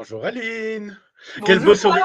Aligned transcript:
Bonjour 0.00 0.24
Aline. 0.24 0.96
Quel 1.44 1.58
beau 1.58 1.74
sourire. 1.74 2.04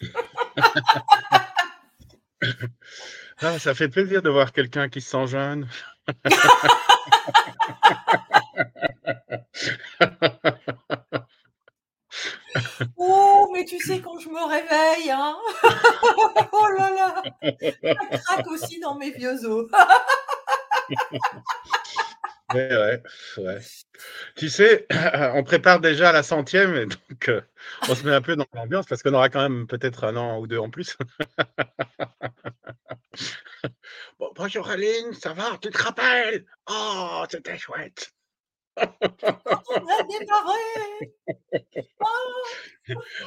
ah, 3.38 3.60
ça 3.60 3.74
fait 3.74 3.88
plaisir 3.88 4.22
de 4.22 4.28
voir 4.28 4.50
quelqu'un 4.50 4.88
qui 4.88 5.00
se 5.00 5.10
sent 5.10 5.28
jeune. 5.28 5.68
oh, 12.96 13.48
mais 13.54 13.64
tu 13.66 13.78
sais 13.78 14.00
quand 14.00 14.18
je 14.18 14.28
me 14.28 14.44
réveille, 14.44 15.12
hein 15.12 15.36
Oh 16.50 16.66
là 16.76 16.90
là 16.90 17.22
Ça 18.10 18.18
craque 18.18 18.48
aussi 18.48 18.80
dans 18.80 18.96
mes 18.96 19.12
vieux 19.12 19.46
os. 19.46 19.70
Ouais, 22.54 23.02
ouais. 23.38 23.58
Tu 24.36 24.48
sais, 24.48 24.86
on 25.34 25.42
prépare 25.44 25.80
déjà 25.80 26.12
la 26.12 26.22
centième, 26.22 26.74
et 26.74 26.86
donc 26.86 27.28
euh, 27.28 27.40
on 27.88 27.94
se 27.94 28.04
met 28.04 28.12
un 28.12 28.22
peu 28.22 28.36
dans 28.36 28.46
l'ambiance 28.54 28.86
parce 28.86 29.02
qu'on 29.02 29.14
aura 29.14 29.28
quand 29.28 29.42
même 29.42 29.66
peut-être 29.66 30.04
un 30.04 30.16
an 30.16 30.38
ou 30.38 30.46
deux 30.46 30.58
en 30.58 30.70
plus. 30.70 30.96
bon, 34.18 34.30
bonjour 34.34 34.70
Aline, 34.70 35.12
ça 35.12 35.32
va? 35.32 35.58
Tu 35.60 35.70
te 35.70 35.82
rappelles? 35.82 36.44
Oh, 36.68 37.24
c'était 37.30 37.58
chouette. 37.58 38.12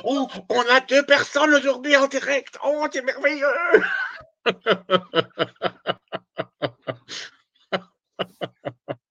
oh, 0.03 0.27
on 0.49 0.61
a 0.69 0.79
deux 0.81 1.05
personnes 1.05 1.53
aujourd'hui 1.53 1.95
en 1.95 2.07
direct. 2.07 2.57
Oh, 2.63 2.87
c'est 2.91 3.03
merveilleux. 3.03 3.45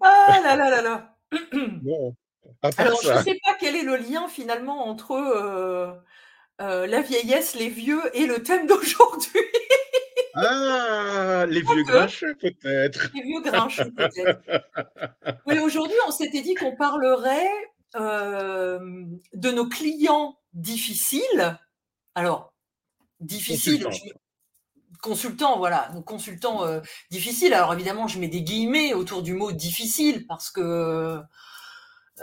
Ah 0.00 0.40
là 0.42 0.56
là 0.56 0.70
là 0.70 0.82
là. 0.82 1.16
Alors, 2.78 3.00
je 3.02 3.12
ne 3.12 3.22
sais 3.22 3.38
pas 3.44 3.56
quel 3.58 3.76
est 3.76 3.82
le 3.82 3.96
lien 3.96 4.28
finalement 4.28 4.88
entre 4.88 5.12
euh, 5.12 5.92
euh, 6.60 6.86
la 6.86 7.00
vieillesse, 7.00 7.54
les 7.54 7.68
vieux 7.68 8.02
et 8.14 8.26
le 8.26 8.42
thème 8.42 8.66
d'aujourd'hui. 8.68 9.40
Ah, 10.34 11.44
les 11.48 11.60
vieux 11.62 11.82
grincheux 11.82 12.34
peut-être. 12.36 13.10
Les 13.14 13.22
vieux 13.22 13.40
grincheux 13.40 13.90
peut-être. 13.92 14.40
Oui, 15.46 15.58
aujourd'hui, 15.58 15.96
on 16.06 16.10
s'était 16.10 16.42
dit 16.42 16.54
qu'on 16.54 16.76
parlerait 16.76 17.50
euh, 17.96 18.78
de 19.34 19.50
nos 19.50 19.68
clients 19.68 20.38
difficiles. 20.52 21.58
Alors, 22.14 22.52
difficiles, 23.20 23.86
consultants, 25.00 25.58
voilà, 25.58 25.90
nos 25.94 26.02
consultants 26.02 26.64
euh, 26.64 26.80
difficiles. 27.10 27.54
Alors 27.54 27.72
évidemment, 27.72 28.08
je 28.08 28.18
mets 28.18 28.28
des 28.28 28.42
guillemets 28.42 28.94
autour 28.94 29.22
du 29.22 29.34
mot 29.34 29.52
difficile 29.52 30.26
parce 30.26 30.50
que 30.50 31.20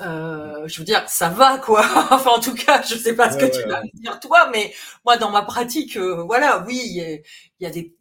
euh, 0.02 0.68
je 0.68 0.77
veux 0.77 0.86
dire, 0.86 1.08
ça 1.10 1.30
va 1.30 1.58
quoi. 1.58 1.82
enfin, 2.11 2.32
en 2.32 2.39
tout 2.39 2.54
cas, 2.54 2.83
je 2.83 2.95
sais 2.95 3.16
pas 3.16 3.32
ce 3.32 3.38
que 3.38 3.45
tu 3.45 3.67
vas 3.67 3.82
me 3.82 4.00
dire 4.00 4.20
toi, 4.20 4.50
mais 4.52 4.73
moi, 5.06 5.17
dans 5.17 5.32
ma 5.32 5.42
pratique, 5.42 5.98
euh, 5.98 6.23
voilà, 6.23 6.64
oui, 6.67 6.80
il 6.86 7.23
y, 7.60 7.66
a 7.66 7.70
des, 7.72 7.95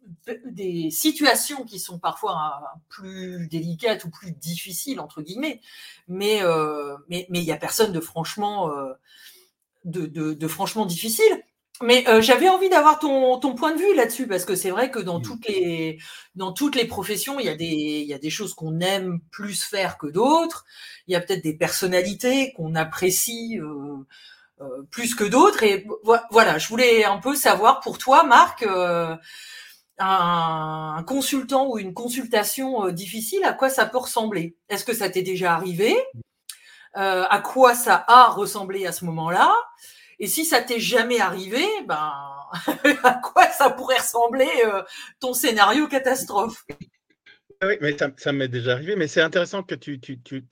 des 0.45 0.91
situations 0.91 1.63
qui 1.65 1.79
sont 1.79 1.97
parfois 1.97 2.61
plus 2.89 3.47
délicates 3.47 4.05
ou 4.05 4.11
plus 4.11 4.31
difficiles 4.31 4.99
entre 4.99 5.21
guillemets, 5.23 5.59
mais 6.07 6.41
mais 7.07 7.25
mais 7.29 7.39
il 7.39 7.45
y 7.45 7.51
a 7.51 7.57
personne 7.57 7.91
de 7.91 7.99
franchement 7.99 8.69
de, 9.85 10.05
de, 10.05 10.33
de 10.33 10.47
franchement 10.47 10.85
difficile. 10.85 11.43
Mais 11.83 12.07
euh, 12.07 12.21
j'avais 12.21 12.49
envie 12.49 12.69
d'avoir 12.69 12.97
ton, 12.97 13.39
ton, 13.39 13.53
point 13.53 13.73
de 13.73 13.79
vue 13.79 13.95
là-dessus, 13.95 14.27
parce 14.27 14.45
que 14.45 14.55
c'est 14.55 14.71
vrai 14.71 14.89
que 14.89 14.99
dans, 14.99 15.19
mmh. 15.19 15.23
toutes 15.23 15.47
les, 15.47 15.99
dans 16.35 16.51
toutes 16.51 16.75
les 16.75 16.85
professions, 16.85 17.39
il 17.39 17.45
y 17.45 17.49
a 17.49 17.55
des, 17.55 17.65
il 17.65 18.07
y 18.07 18.13
a 18.15 18.17
des 18.19 18.31
choses 18.31 18.55
qu'on 18.55 18.79
aime 18.79 19.19
plus 19.31 19.63
faire 19.63 19.97
que 19.97 20.07
d'autres. 20.07 20.65
Il 21.07 21.13
y 21.13 21.15
a 21.15 21.21
peut-être 21.21 21.43
des 21.43 21.55
personnalités 21.55 22.51
qu'on 22.53 22.73
apprécie 22.73 23.59
euh, 23.59 23.97
euh, 24.59 24.81
plus 24.89 25.13
que 25.13 25.23
d'autres. 25.23 25.61
Et 25.61 25.85
voilà, 26.31 26.57
je 26.57 26.67
voulais 26.67 27.05
un 27.05 27.19
peu 27.19 27.35
savoir 27.35 27.79
pour 27.79 27.99
toi, 27.99 28.23
Marc, 28.23 28.63
euh, 28.63 29.15
un, 29.99 30.95
un, 30.97 31.03
consultant 31.03 31.67
ou 31.67 31.77
une 31.77 31.93
consultation 31.93 32.87
euh, 32.87 32.91
difficile, 32.91 33.43
à 33.43 33.53
quoi 33.53 33.69
ça 33.69 33.85
peut 33.85 33.99
ressembler? 33.99 34.57
Est-ce 34.69 34.83
que 34.83 34.95
ça 34.95 35.09
t'est 35.09 35.21
déjà 35.21 35.53
arrivé? 35.53 35.95
À 36.93 37.43
quoi 37.45 37.75
ça 37.75 38.03
a 38.07 38.25
ressemblé 38.29 38.87
à 38.87 38.91
ce 38.91 39.05
moment-là? 39.05 39.53
Et 40.19 40.27
si 40.27 40.45
ça 40.45 40.61
t'est 40.61 40.79
jamais 40.79 41.19
arrivé, 41.19 41.65
ben 41.87 42.13
à 43.03 43.13
quoi 43.23 43.47
ça 43.49 43.69
pourrait 43.69 43.99
ressembler 43.99 44.49
euh, 44.65 44.83
ton 45.19 45.33
scénario 45.33 45.87
catastrophe? 45.87 46.65
Oui, 47.63 47.75
mais 47.81 47.97
ça, 48.17 48.31
m'est 48.33 48.47
déjà 48.47 48.73
arrivé, 48.73 48.95
mais 48.95 49.07
c'est 49.07 49.21
intéressant 49.21 49.63
que 49.63 49.73
tu, 49.73 49.99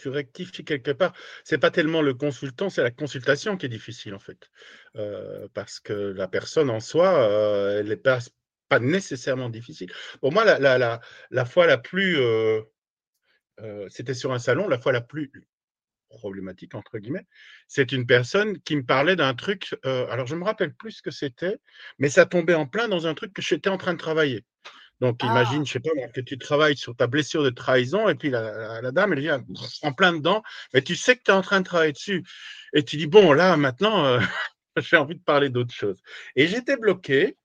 rectifies 0.06 0.66
quelque 0.66 0.90
part. 0.90 1.14
C'est 1.44 1.60
pas 1.60 1.70
tellement 1.70 2.02
le 2.02 2.16
consultant, 2.16 2.72
c'est 2.72 2.82
la 2.82 2.90
consultation 2.90 3.58
qui 3.58 3.68
est 3.68 3.70
difficile 3.70 4.16
en 4.16 4.20
fait, 4.20 4.50
euh, 4.96 5.48
parce 5.54 5.80
que 5.80 5.94
la 5.94 6.28
personne 6.28 6.72
en 6.72 6.80
soi, 6.80 7.14
euh, 7.30 7.80
elle 7.80 7.90
n'est 7.90 7.96
pas, 7.96 8.20
nécessairement 8.80 9.50
difficile. 9.50 9.92
Pour 10.20 10.32
moi, 10.32 10.44
la, 10.44 11.46
fois 11.46 11.68
la 11.68 11.78
plus, 11.78 12.18
c'était 13.90 14.16
sur 14.16 14.34
un 14.34 14.40
salon, 14.40 14.68
la 14.68 14.80
fois 14.80 14.92
la 14.92 15.02
plus 15.02 15.32
problématique, 16.16 16.74
entre 16.76 16.98
guillemets, 16.98 17.28
c'est 17.68 17.92
une 17.92 18.06
personne 18.06 18.60
qui 18.62 18.76
me 18.76 18.84
parlait 18.84 19.16
d'un 19.16 19.34
truc, 19.36 19.76
euh, 19.86 20.08
alors 20.10 20.26
je 20.26 20.36
me 20.36 20.44
rappelle 20.44 20.74
plus 20.74 20.94
ce 20.94 21.02
que 21.02 21.12
c'était, 21.12 21.58
mais 22.00 22.10
ça 22.10 22.26
tombait 22.26 22.56
en 22.56 22.66
plein 22.66 22.88
dans 22.88 23.08
un 23.08 23.14
truc 23.14 23.34
que 23.34 23.42
j'étais 23.42 23.70
en 23.70 23.78
train 23.78 23.94
de 23.94 24.00
travailler. 24.00 24.44
Donc 25.02 25.24
imagine, 25.24 25.62
ah! 25.62 25.66
je 25.66 25.72
sais 25.74 25.80
pas, 25.80 25.90
que 26.14 26.22
tu 26.22 26.38
travailles 26.38 26.78
sur 26.78 26.96
ta 26.96 27.08
blessure 27.08 27.44
de 27.44 27.50
trahison, 27.50 28.08
et 28.10 28.16
puis 28.16 28.30
la, 28.30 28.92
dame, 28.92 29.14
elle 29.14 29.20
vient 29.20 29.44
en 29.82 29.94
plein 29.94 30.14
dedans, 30.14 30.42
mais 30.74 30.82
tu 30.82 30.96
sais 30.96 31.16
que 31.16 31.24
tu 31.24 31.32
es 31.32 31.34
en 31.34 31.42
train 31.42 31.60
de 31.60 31.66
travailler 31.66 31.92
dessus. 31.92 32.24
Et 32.74 32.84
tu 32.84 32.98
dis, 32.98 33.08
bon, 33.08 33.34
là, 33.34 33.58
maintenant, 33.58 34.06
euh, 34.06 34.20
j'ai 34.78 34.98
envie 34.98 35.16
de 35.16 35.24
parler 35.24 35.50
d'autre 35.50 35.74
chose. 35.74 36.02
Et 36.36 36.48
j'étais 36.48 36.78
bloqué, 36.78 37.38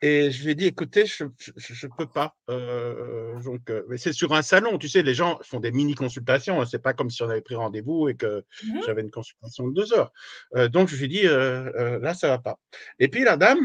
et 0.00 0.30
je 0.30 0.44
lui 0.44 0.52
ai 0.52 0.54
dit, 0.54 0.66
écoutez, 0.66 1.06
je 1.06 1.24
ne 1.24 1.96
peux 1.96 2.06
pas. 2.06 2.36
Euh, 2.50 3.40
donc, 3.40 3.68
euh, 3.68 3.82
c'est 3.96 4.12
sur 4.12 4.32
un 4.32 4.42
salon, 4.42 4.78
tu 4.78 4.88
sais, 4.88 5.02
les 5.02 5.14
gens 5.14 5.40
font 5.42 5.58
des 5.58 5.72
mini-consultations. 5.72 6.60
Hein, 6.60 6.66
c'est 6.70 6.82
pas 6.82 6.94
comme 6.94 7.10
si 7.10 7.22
on 7.22 7.28
avait 7.28 7.40
pris 7.40 7.56
rendez-vous 7.56 8.08
et 8.08 8.14
que 8.14 8.44
mmh 8.64 8.80
j'avais 8.86 9.02
une 9.02 9.10
consultation 9.10 9.66
de 9.66 9.74
deux 9.74 9.92
heures. 9.92 10.12
Euh, 10.54 10.68
donc, 10.68 10.88
je 10.88 10.96
lui 10.96 11.06
ai 11.06 11.08
dit, 11.08 11.22
là, 11.24 12.14
ça 12.14 12.28
va 12.28 12.38
pas. 12.38 12.58
Et 13.00 13.08
puis, 13.08 13.24
la 13.24 13.36
dame, 13.36 13.58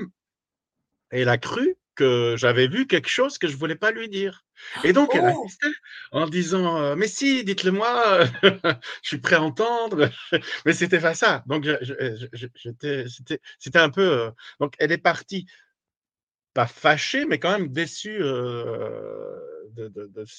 elle 1.12 1.30
a 1.30 1.38
cru 1.38 1.76
que 1.96 2.34
j'avais 2.36 2.68
vu 2.68 2.88
quelque 2.88 3.10
chose 3.10 3.38
que 3.38 3.48
je 3.48 3.56
voulais 3.56 3.76
pas 3.76 3.92
lui 3.92 4.10
dire. 4.10 4.44
Et 4.84 4.94
donc, 4.94 5.14
elle 5.14 5.26
a 5.26 5.34
oh! 5.36 5.44
insisté 5.46 5.68
en 6.12 6.28
disant, 6.28 6.96
mais 6.96 7.08
si, 7.08 7.44
dites-le 7.44 7.72
moi, 7.72 8.26
je 8.42 9.08
suis 9.08 9.20
prêt 9.20 9.36
à 9.36 9.44
entendre. 9.44 10.10
mais 10.66 10.74
c'était 10.74 11.00
pas 11.00 11.14
ça. 11.14 11.44
Donc, 11.46 11.68
c'était 12.64 13.80
un 13.80 13.92
peu. 13.92 14.32
donc, 14.60 14.74
elle 14.80 14.92
est 14.92 14.98
partie 14.98 15.46
pas 16.54 16.68
fâchée, 16.68 17.26
mais 17.26 17.40
quand 17.40 17.52
même 17.52 17.70
déçue 17.70 18.20
de, 18.20 19.90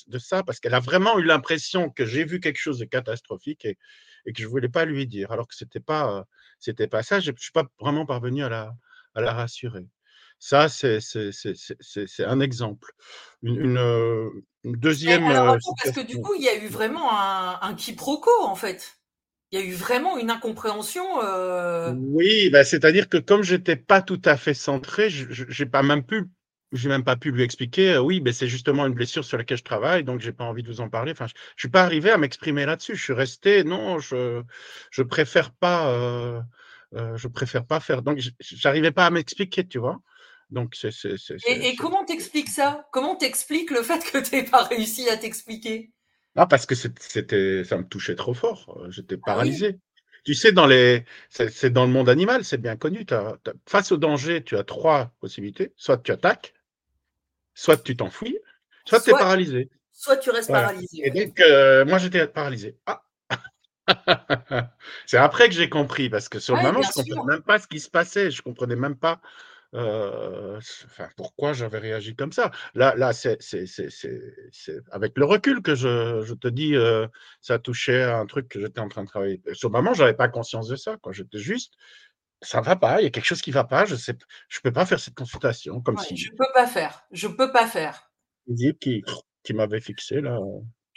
de, 0.06 0.18
ça, 0.18 0.42
parce 0.42 0.60
qu'elle 0.60 0.74
a 0.74 0.80
vraiment 0.80 1.18
eu 1.18 1.24
l'impression 1.24 1.90
que 1.90 2.06
j'ai 2.06 2.24
vu 2.24 2.40
quelque 2.40 2.58
chose 2.58 2.78
de 2.78 2.84
catastrophique 2.84 3.64
et, 3.64 3.78
et 4.26 4.32
que 4.32 4.40
je 4.40 4.46
ne 4.46 4.50
voulais 4.50 4.68
pas 4.68 4.84
lui 4.84 5.06
dire, 5.06 5.32
alors 5.32 5.48
que 5.48 5.54
ce 5.54 5.64
n'était 5.64 5.80
pas, 5.80 6.24
c'était 6.58 6.86
pas 6.86 7.02
ça. 7.02 7.20
Je 7.20 7.30
ne 7.30 7.36
suis 7.36 7.52
pas 7.52 7.66
vraiment 7.80 8.06
parvenu 8.06 8.44
à 8.44 8.48
la, 8.48 8.74
à 9.14 9.20
la 9.20 9.32
rassurer. 9.32 9.88
Ça, 10.38 10.68
c'est 10.68 10.98
un 12.20 12.40
exemple. 12.40 12.92
Une, 13.42 13.78
une, 14.64 14.76
deuxième. 14.76 15.24
parce 15.24 15.94
que 15.94 16.06
du 16.06 16.20
coup, 16.20 16.34
il 16.34 16.42
y 16.42 16.48
a 16.48 16.56
eu 16.56 16.68
vraiment 16.68 17.18
un, 17.18 17.58
un 17.60 17.74
quiproquo, 17.74 18.30
en 18.42 18.54
fait 18.54 18.96
il 19.54 19.60
y 19.60 19.62
a 19.62 19.66
eu 19.66 19.72
vraiment 19.72 20.18
une 20.18 20.30
incompréhension. 20.32 21.04
Euh... 21.22 21.92
Oui, 21.96 22.50
bah, 22.50 22.64
c'est-à-dire 22.64 23.08
que 23.08 23.18
comme 23.18 23.44
j'étais 23.44 23.76
pas 23.76 24.02
tout 24.02 24.20
à 24.24 24.36
fait 24.36 24.52
centré, 24.52 25.08
j'ai 25.10 25.66
pas 25.66 25.84
même 25.84 26.04
pu, 26.04 26.24
j'ai 26.72 26.88
même 26.88 27.04
pas 27.04 27.14
pu 27.14 27.30
lui 27.30 27.44
expliquer. 27.44 27.92
Euh, 27.92 28.00
oui, 28.00 28.20
ben 28.20 28.32
c'est 28.32 28.48
justement 28.48 28.84
une 28.84 28.94
blessure 28.94 29.24
sur 29.24 29.38
laquelle 29.38 29.58
je 29.58 29.62
travaille, 29.62 30.02
donc 30.02 30.20
j'ai 30.20 30.32
pas 30.32 30.42
envie 30.42 30.64
de 30.64 30.68
vous 30.68 30.80
en 30.80 30.88
parler. 30.88 31.12
Enfin, 31.12 31.28
je, 31.28 31.34
je 31.54 31.60
suis 31.62 31.68
pas 31.68 31.84
arrivé 31.84 32.10
à 32.10 32.18
m'exprimer 32.18 32.66
là-dessus. 32.66 32.96
Je 32.96 33.02
suis 33.02 33.12
resté, 33.12 33.62
non, 33.62 34.00
je 34.00 34.42
je 34.90 35.02
préfère 35.04 35.52
pas, 35.52 35.88
euh, 35.92 36.40
je 37.14 37.28
préfère 37.28 37.64
pas 37.64 37.78
faire. 37.78 38.02
Donc 38.02 38.18
j'arrivais 38.40 38.90
pas 38.90 39.06
à 39.06 39.10
m'expliquer, 39.10 39.64
tu 39.68 39.78
vois. 39.78 40.00
Donc 40.50 40.74
c'est. 40.74 40.90
Et, 41.46 41.68
et 41.68 41.76
comment 41.76 42.04
t'expliques 42.04 42.50
ça? 42.50 42.88
Comment 42.92 43.14
t'expliques 43.14 43.70
le 43.70 43.84
fait 43.84 44.02
que 44.10 44.18
tu 44.18 44.34
n'aies 44.34 44.44
pas 44.44 44.64
réussi 44.64 45.08
à 45.08 45.16
t'expliquer? 45.16 45.92
Ah, 46.36 46.46
parce 46.46 46.66
que 46.66 46.74
c'était, 46.74 47.64
ça 47.64 47.78
me 47.78 47.84
touchait 47.84 48.16
trop 48.16 48.34
fort. 48.34 48.76
Euh, 48.80 48.90
j'étais 48.90 49.16
ah 49.22 49.26
paralysé. 49.26 49.78
Tu 50.24 50.34
sais, 50.34 50.52
dans 50.52 50.66
les, 50.66 51.04
c'est 51.28 51.70
dans 51.70 51.84
le 51.84 51.92
monde 51.92 52.08
animal, 52.08 52.44
c'est 52.44 52.56
bien 52.56 52.76
connu. 52.76 53.06
face 53.66 53.92
au 53.92 53.98
danger, 53.98 54.42
tu 54.42 54.56
as 54.56 54.64
trois 54.64 55.12
possibilités. 55.20 55.72
Soit 55.76 55.98
tu 55.98 56.12
attaques, 56.12 56.54
soit 57.52 57.76
tu 57.76 57.94
t'enfuis, 57.94 58.38
soit, 58.86 59.00
tu 59.00 59.10
es 59.10 59.12
paralysé. 59.12 59.70
Soit 59.92 60.16
tu 60.16 60.30
restes 60.30 60.50
paralysé. 60.50 61.02
Et 61.06 61.10
donc, 61.10 61.38
euh, 61.40 61.84
moi, 61.84 61.98
j'étais 61.98 62.26
paralysé. 62.26 62.78
Ah. 62.86 63.02
c'est 65.06 65.18
après 65.18 65.48
que 65.48 65.54
j'ai 65.54 65.68
compris, 65.68 66.08
parce 66.08 66.30
que 66.30 66.40
sur 66.40 66.56
le 66.56 66.62
moment, 66.62 66.80
je 66.80 66.88
ne 66.88 67.04
comprenais 67.04 67.34
même 67.34 67.42
pas 67.42 67.58
ce 67.58 67.68
qui 67.68 67.78
se 67.78 67.90
passait. 67.90 68.30
Je 68.30 68.38
ne 68.38 68.42
comprenais 68.44 68.76
même 68.76 68.96
pas 68.96 69.20
euh, 69.74 70.56
enfin, 70.86 71.08
pourquoi 71.16 71.52
j'avais 71.52 71.78
réagi 71.78 72.14
comme 72.14 72.32
ça? 72.32 72.50
Là, 72.74 72.94
là 72.94 73.12
c'est 73.12 73.38
avec 74.90 75.18
le 75.18 75.24
recul 75.24 75.62
que 75.62 75.74
je, 75.74 76.22
je 76.24 76.34
te 76.34 76.48
dis, 76.48 76.76
euh, 76.76 77.06
ça 77.40 77.58
touchait 77.58 78.02
à 78.02 78.18
un 78.18 78.26
truc 78.26 78.48
que 78.48 78.60
j'étais 78.60 78.80
en 78.80 78.88
train 78.88 79.02
de 79.02 79.08
travailler. 79.08 79.42
Sur 79.52 79.68
le 79.70 79.72
moment, 79.72 79.94
je 79.94 80.02
n'avais 80.02 80.14
pas 80.14 80.28
conscience 80.28 80.68
de 80.68 80.76
ça. 80.76 80.96
J'étais 81.10 81.38
juste, 81.38 81.74
ça 82.40 82.60
ne 82.60 82.64
va 82.64 82.76
pas, 82.76 83.00
il 83.00 83.04
y 83.04 83.06
a 83.06 83.10
quelque 83.10 83.24
chose 83.24 83.42
qui 83.42 83.50
ne 83.50 83.54
va 83.54 83.64
pas, 83.64 83.84
je 83.84 83.94
ne 83.94 84.16
je 84.48 84.60
peux 84.62 84.72
pas 84.72 84.86
faire 84.86 85.00
cette 85.00 85.14
consultation. 85.14 85.80
Comme 85.80 85.98
si... 85.98 86.16
Je 86.16 86.30
ne 86.30 86.36
peux 86.36 86.52
pas 86.54 86.66
faire, 86.66 87.04
je 87.10 87.26
peux 87.26 87.50
pas 87.50 87.66
faire. 87.66 88.10
Qui, 88.80 89.02
qui 89.42 89.54
m'avait 89.54 89.80
fixé 89.80 90.20
là. 90.20 90.38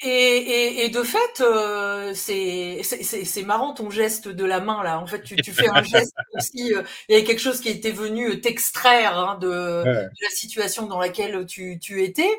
Et, 0.04 0.86
et, 0.86 0.90
de 0.90 1.02
fait, 1.02 1.42
euh, 1.42 2.14
c'est 2.14 3.44
marrant 3.44 3.74
ton 3.74 3.90
geste 3.90 4.28
de 4.28 4.46
la 4.46 4.60
main 4.60 4.84
là. 4.84 5.00
En 5.00 5.08
fait, 5.08 5.24
tu, 5.24 5.36
tu 5.38 5.52
fais 5.52 5.68
un 5.70 5.82
geste 5.82 6.14
comme 6.32 6.42
si 6.42 6.72
euh, 6.72 6.84
il 7.10 7.14
y 7.14 7.16
avait 7.16 7.26
quelque 7.26 7.42
chose 7.42 7.62
qui 7.62 7.70
était 7.70 7.92
venu 7.92 8.40
t'extraire 8.40 9.18
hein, 9.18 9.40
de, 9.42 9.84
la 9.84 10.30
situation 10.30 10.86
dans 10.86 11.00
laquelle 11.00 11.48
tu, 11.48 11.80
tu 11.80 12.04
étais. 12.04 12.30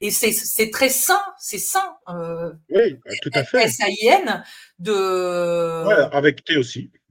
Et 0.00 0.10
c'est 0.10 0.70
très 0.70 0.88
sain, 0.88 1.20
c'est 1.38 1.58
sain. 1.58 1.96
Euh, 2.08 2.50
oui, 2.70 2.98
tout 3.20 3.30
à 3.34 3.44
fait. 3.44 3.64
S-A-I-N 3.64 4.42
de. 4.82 5.86
Ouais, 5.86 6.08
avec 6.12 6.44
T 6.44 6.56
aussi. 6.56 6.90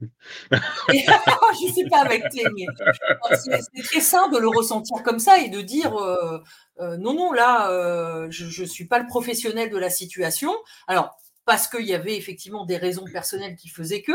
je 0.50 1.68
ne 1.68 1.72
sais 1.72 1.84
pas 1.90 2.00
avec 2.00 2.28
T, 2.30 2.44
mais 2.54 2.66
c'est 3.34 3.82
très 3.82 4.00
sain 4.00 4.28
de 4.28 4.38
le 4.38 4.48
ressentir 4.48 5.02
comme 5.02 5.18
ça 5.18 5.38
et 5.38 5.48
de 5.48 5.60
dire 5.60 5.96
euh, 5.96 6.38
euh, 6.80 6.96
non, 6.96 7.14
non, 7.14 7.32
là, 7.32 7.70
euh, 7.70 8.26
je 8.30 8.62
ne 8.62 8.66
suis 8.66 8.86
pas 8.86 8.98
le 8.98 9.06
professionnel 9.06 9.70
de 9.70 9.78
la 9.78 9.90
situation. 9.90 10.52
Alors, 10.86 11.16
parce 11.44 11.66
qu'il 11.66 11.86
y 11.86 11.94
avait 11.94 12.16
effectivement 12.16 12.66
des 12.66 12.76
raisons 12.76 13.04
personnelles 13.12 13.56
qui 13.56 13.68
faisaient 13.68 14.02
que. 14.02 14.12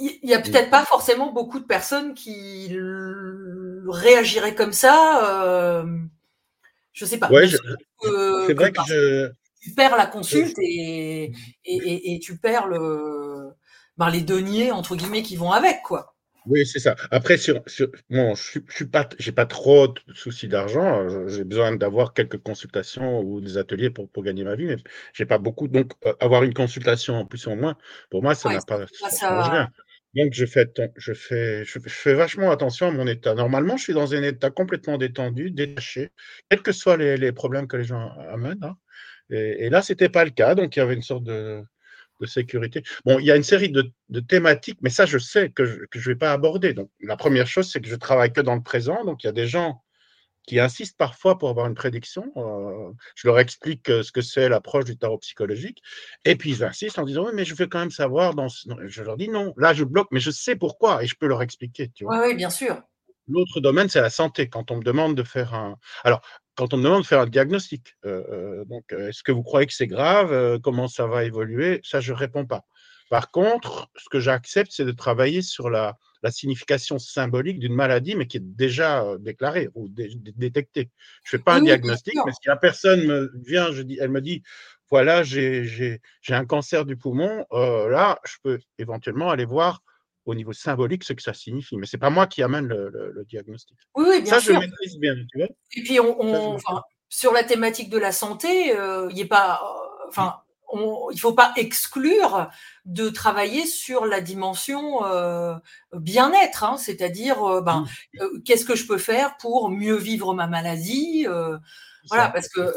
Il 0.00 0.20
n'y 0.22 0.34
a 0.34 0.38
peut-être 0.38 0.70
pas 0.70 0.84
forcément 0.84 1.32
beaucoup 1.32 1.58
de 1.58 1.64
personnes 1.64 2.14
qui 2.14 2.72
réagiraient 3.88 4.54
comme 4.54 4.72
ça. 4.72 5.82
je 6.92 7.04
ne 7.04 7.08
sais 7.08 7.18
pas. 7.18 7.28
c'est 7.28 8.54
vrai 8.54 8.70
que, 8.70 9.32
tu 9.60 9.72
perds 9.74 9.96
la 9.96 10.06
consulte 10.06 10.56
et, 10.60 11.32
et, 11.64 12.20
tu 12.20 12.38
perds 12.38 12.68
le, 12.68 13.50
ben, 13.96 14.10
les 14.10 14.22
deniers 14.22 14.72
entre 14.72 14.96
guillemets 14.96 15.22
qui 15.22 15.36
vont 15.36 15.52
avec, 15.52 15.82
quoi. 15.82 16.14
Oui, 16.46 16.66
c'est 16.66 16.78
ça. 16.78 16.96
Après, 17.10 17.36
sur, 17.36 17.62
sur 17.66 17.88
bon, 18.08 18.34
je 18.34 18.58
n'ai 18.58 18.90
pas, 18.90 19.06
j'ai 19.18 19.32
pas 19.32 19.44
trop 19.44 19.88
de 19.88 20.14
soucis 20.14 20.48
d'argent. 20.48 21.26
J'ai 21.28 21.44
besoin 21.44 21.76
d'avoir 21.76 22.14
quelques 22.14 22.38
consultations 22.38 23.20
ou 23.20 23.40
des 23.42 23.58
ateliers 23.58 23.90
pour, 23.90 24.08
pour 24.08 24.22
gagner 24.22 24.44
ma 24.44 24.56
vie, 24.56 24.64
mais 24.64 24.76
j'ai 25.12 25.26
pas 25.26 25.36
beaucoup. 25.38 25.68
Donc, 25.68 25.92
euh, 26.06 26.14
avoir 26.20 26.44
une 26.44 26.54
consultation 26.54 27.16
en 27.16 27.26
plus 27.26 27.46
ou 27.46 27.50
en 27.50 27.56
moins, 27.56 27.76
pour 28.10 28.22
moi, 28.22 28.34
ça 28.34 28.48
n'a 28.48 28.60
pas, 28.60 28.86
ça, 29.10 29.42
rien. 29.50 29.68
Donc, 30.14 30.32
je 30.32 30.46
fais, 30.46 30.66
je, 30.96 31.12
fais, 31.12 31.64
je, 31.66 31.78
fais 31.80 32.14
vachement 32.14 32.50
attention 32.50 32.86
à 32.86 32.90
mon 32.92 33.06
état. 33.06 33.34
Normalement, 33.34 33.76
je 33.76 33.82
suis 33.82 33.92
dans 33.92 34.14
un 34.14 34.22
état 34.22 34.50
complètement 34.50 34.96
détendu, 34.96 35.50
détaché, 35.50 36.12
quels 36.48 36.62
que 36.62 36.72
soient 36.72 36.96
les, 36.96 37.18
les 37.18 37.32
problèmes 37.32 37.68
que 37.68 37.76
les 37.76 37.84
gens 37.84 38.10
amènent. 38.32 38.64
Hein. 38.64 38.76
Et, 39.30 39.68
là, 39.70 39.82
c'était 39.82 40.08
pas 40.08 40.24
le 40.24 40.30
cas. 40.30 40.54
Donc, 40.54 40.76
il 40.76 40.78
y 40.78 40.82
avait 40.82 40.94
une 40.94 41.02
sorte 41.02 41.24
de, 41.24 41.62
de 42.20 42.26
sécurité. 42.26 42.82
Bon, 43.04 43.18
il 43.18 43.26
y 43.26 43.30
a 43.30 43.36
une 43.36 43.42
série 43.42 43.70
de, 43.70 43.92
thématiques, 44.20 44.78
mais 44.82 44.90
ça, 44.90 45.06
je 45.06 45.18
sais 45.18 45.50
que 45.50 45.64
je 45.64 45.80
ne 45.94 46.04
vais 46.04 46.16
pas 46.16 46.32
aborder. 46.32 46.74
Donc, 46.74 46.90
la 47.00 47.16
première 47.16 47.46
chose, 47.46 47.70
c'est 47.70 47.80
que 47.80 47.88
je 47.88 47.96
travaille 47.96 48.32
que 48.32 48.40
dans 48.40 48.54
le 48.54 48.62
présent. 48.62 49.04
Donc, 49.04 49.24
il 49.24 49.26
y 49.26 49.30
a 49.30 49.32
des 49.32 49.46
gens 49.46 49.82
qui 50.48 50.58
insistent 50.58 50.96
parfois 50.96 51.36
pour 51.36 51.50
avoir 51.50 51.66
une 51.66 51.74
prédiction. 51.74 52.32
Euh, 52.36 52.90
je 53.14 53.28
leur 53.28 53.38
explique 53.38 53.90
euh, 53.90 54.02
ce 54.02 54.10
que 54.10 54.22
c'est 54.22 54.48
l'approche 54.48 54.86
du 54.86 54.96
tarot 54.96 55.18
psychologique. 55.18 55.82
Et 56.24 56.36
puis, 56.36 56.50
ils 56.50 56.64
insistent 56.64 56.98
en 56.98 57.04
disant, 57.04 57.26
oui, 57.26 57.32
mais 57.34 57.44
je 57.44 57.54
veux 57.54 57.66
quand 57.66 57.80
même 57.80 57.90
savoir. 57.90 58.34
Dans 58.34 58.48
Je 58.48 59.02
leur 59.02 59.18
dis, 59.18 59.28
non, 59.28 59.52
là, 59.58 59.74
je 59.74 59.84
bloque, 59.84 60.08
mais 60.10 60.20
je 60.20 60.30
sais 60.30 60.56
pourquoi 60.56 61.04
et 61.04 61.06
je 61.06 61.14
peux 61.16 61.26
leur 61.26 61.42
expliquer. 61.42 61.92
Oui, 62.00 62.16
oui, 62.22 62.34
bien 62.34 62.48
sûr. 62.48 62.82
L'autre 63.28 63.60
domaine, 63.60 63.88
c'est 63.88 64.00
la 64.00 64.10
santé. 64.10 64.48
Quand 64.48 64.70
on 64.70 64.76
me 64.76 64.82
demande 64.82 65.14
de 65.14 65.22
faire 65.22 65.54
un. 65.54 65.76
Alors, 66.04 66.22
quand 66.56 66.74
on 66.74 66.78
me 66.78 66.82
demande 66.82 67.02
de 67.02 67.06
faire 67.06 67.20
un 67.20 67.26
diagnostic, 67.26 67.94
euh, 68.04 68.24
euh, 68.30 68.64
donc 68.64 68.92
euh, 68.92 69.08
est-ce 69.08 69.22
que 69.22 69.30
vous 69.30 69.44
croyez 69.44 69.66
que 69.66 69.72
c'est 69.72 69.86
grave 69.86 70.58
Comment 70.60 70.88
ça 70.88 71.06
va 71.06 71.24
évoluer 71.24 71.80
Ça, 71.84 72.00
je 72.00 72.12
ne 72.12 72.18
réponds 72.18 72.46
pas. 72.46 72.64
Par 73.10 73.30
contre, 73.30 73.88
ce 73.96 74.08
que 74.10 74.18
j'accepte, 74.18 74.72
c'est 74.72 74.84
de 74.84 74.92
travailler 74.92 75.40
sur 75.40 75.70
la, 75.70 75.96
signification 76.30 76.98
symbolique 76.98 77.60
d'une 77.60 77.74
maladie, 77.74 78.16
mais 78.16 78.26
qui 78.26 78.38
est 78.38 78.42
déjà 78.42 79.06
déclarée 79.20 79.68
ou 79.74 79.88
détectée. 79.88 80.90
Je 81.24 81.36
ne 81.36 81.38
fais 81.38 81.44
pas 81.44 81.54
un 81.54 81.62
diagnostic, 81.62 82.18
mais 82.26 82.32
si 82.32 82.48
la 82.48 82.56
personne 82.56 83.06
me 83.06 83.32
vient, 83.46 83.70
je 83.70 83.82
dis, 83.82 83.98
elle 84.00 84.10
me 84.10 84.20
dit, 84.20 84.42
voilà, 84.90 85.22
j'ai 85.22 86.00
un 86.28 86.44
cancer 86.44 86.84
du 86.84 86.96
poumon, 86.96 87.46
là, 87.52 88.18
je 88.26 88.34
peux 88.42 88.58
éventuellement 88.78 89.30
aller 89.30 89.44
voir 89.44 89.80
au 90.28 90.34
niveau 90.34 90.52
symbolique 90.52 91.04
ce 91.04 91.14
que 91.14 91.22
ça 91.22 91.32
signifie. 91.32 91.76
Mais 91.76 91.86
c'est 91.86 91.98
pas 91.98 92.10
moi 92.10 92.26
qui 92.26 92.42
amène 92.42 92.66
le, 92.66 93.24
diagnostic. 93.28 93.76
Oui, 93.94 94.04
oui, 94.08 94.22
bien 94.22 94.34
ça, 94.34 94.40
sûr. 94.40 94.54
je 94.54 94.60
maîtrise 94.60 94.98
bien, 94.98 95.14
tu 95.30 95.38
vois. 95.38 95.48
Et 95.72 95.82
puis, 95.82 95.98
on, 96.00 96.58
sur 97.08 97.32
la 97.32 97.42
thématique 97.42 97.88
de 97.88 97.98
la 97.98 98.12
santé, 98.12 98.76
euh, 98.76 99.10
il 99.14 99.26
pas, 99.28 99.60
euh, 99.62 100.08
enfin, 100.08 100.36
il 101.12 101.18
faut 101.18 101.32
pas 101.32 101.54
exclure 101.56 102.50
de 102.84 103.08
travailler 103.08 103.64
sur 103.64 104.04
la 104.04 104.20
dimension 104.20 105.02
euh, 105.06 105.54
bien-être, 105.94 106.62
hein, 106.62 106.76
c'est-à-dire, 106.76 107.62
ben, 107.62 107.86
mmh. 108.14 108.42
qu'est-ce 108.44 108.66
que 108.66 108.76
je 108.76 108.86
peux 108.86 108.98
faire 108.98 109.38
pour 109.38 109.70
mieux 109.70 109.96
vivre 109.96 110.34
ma 110.34 110.46
maladie, 110.46 111.26
voilà, 112.10 112.28
parce 112.28 112.48
que 112.48 112.70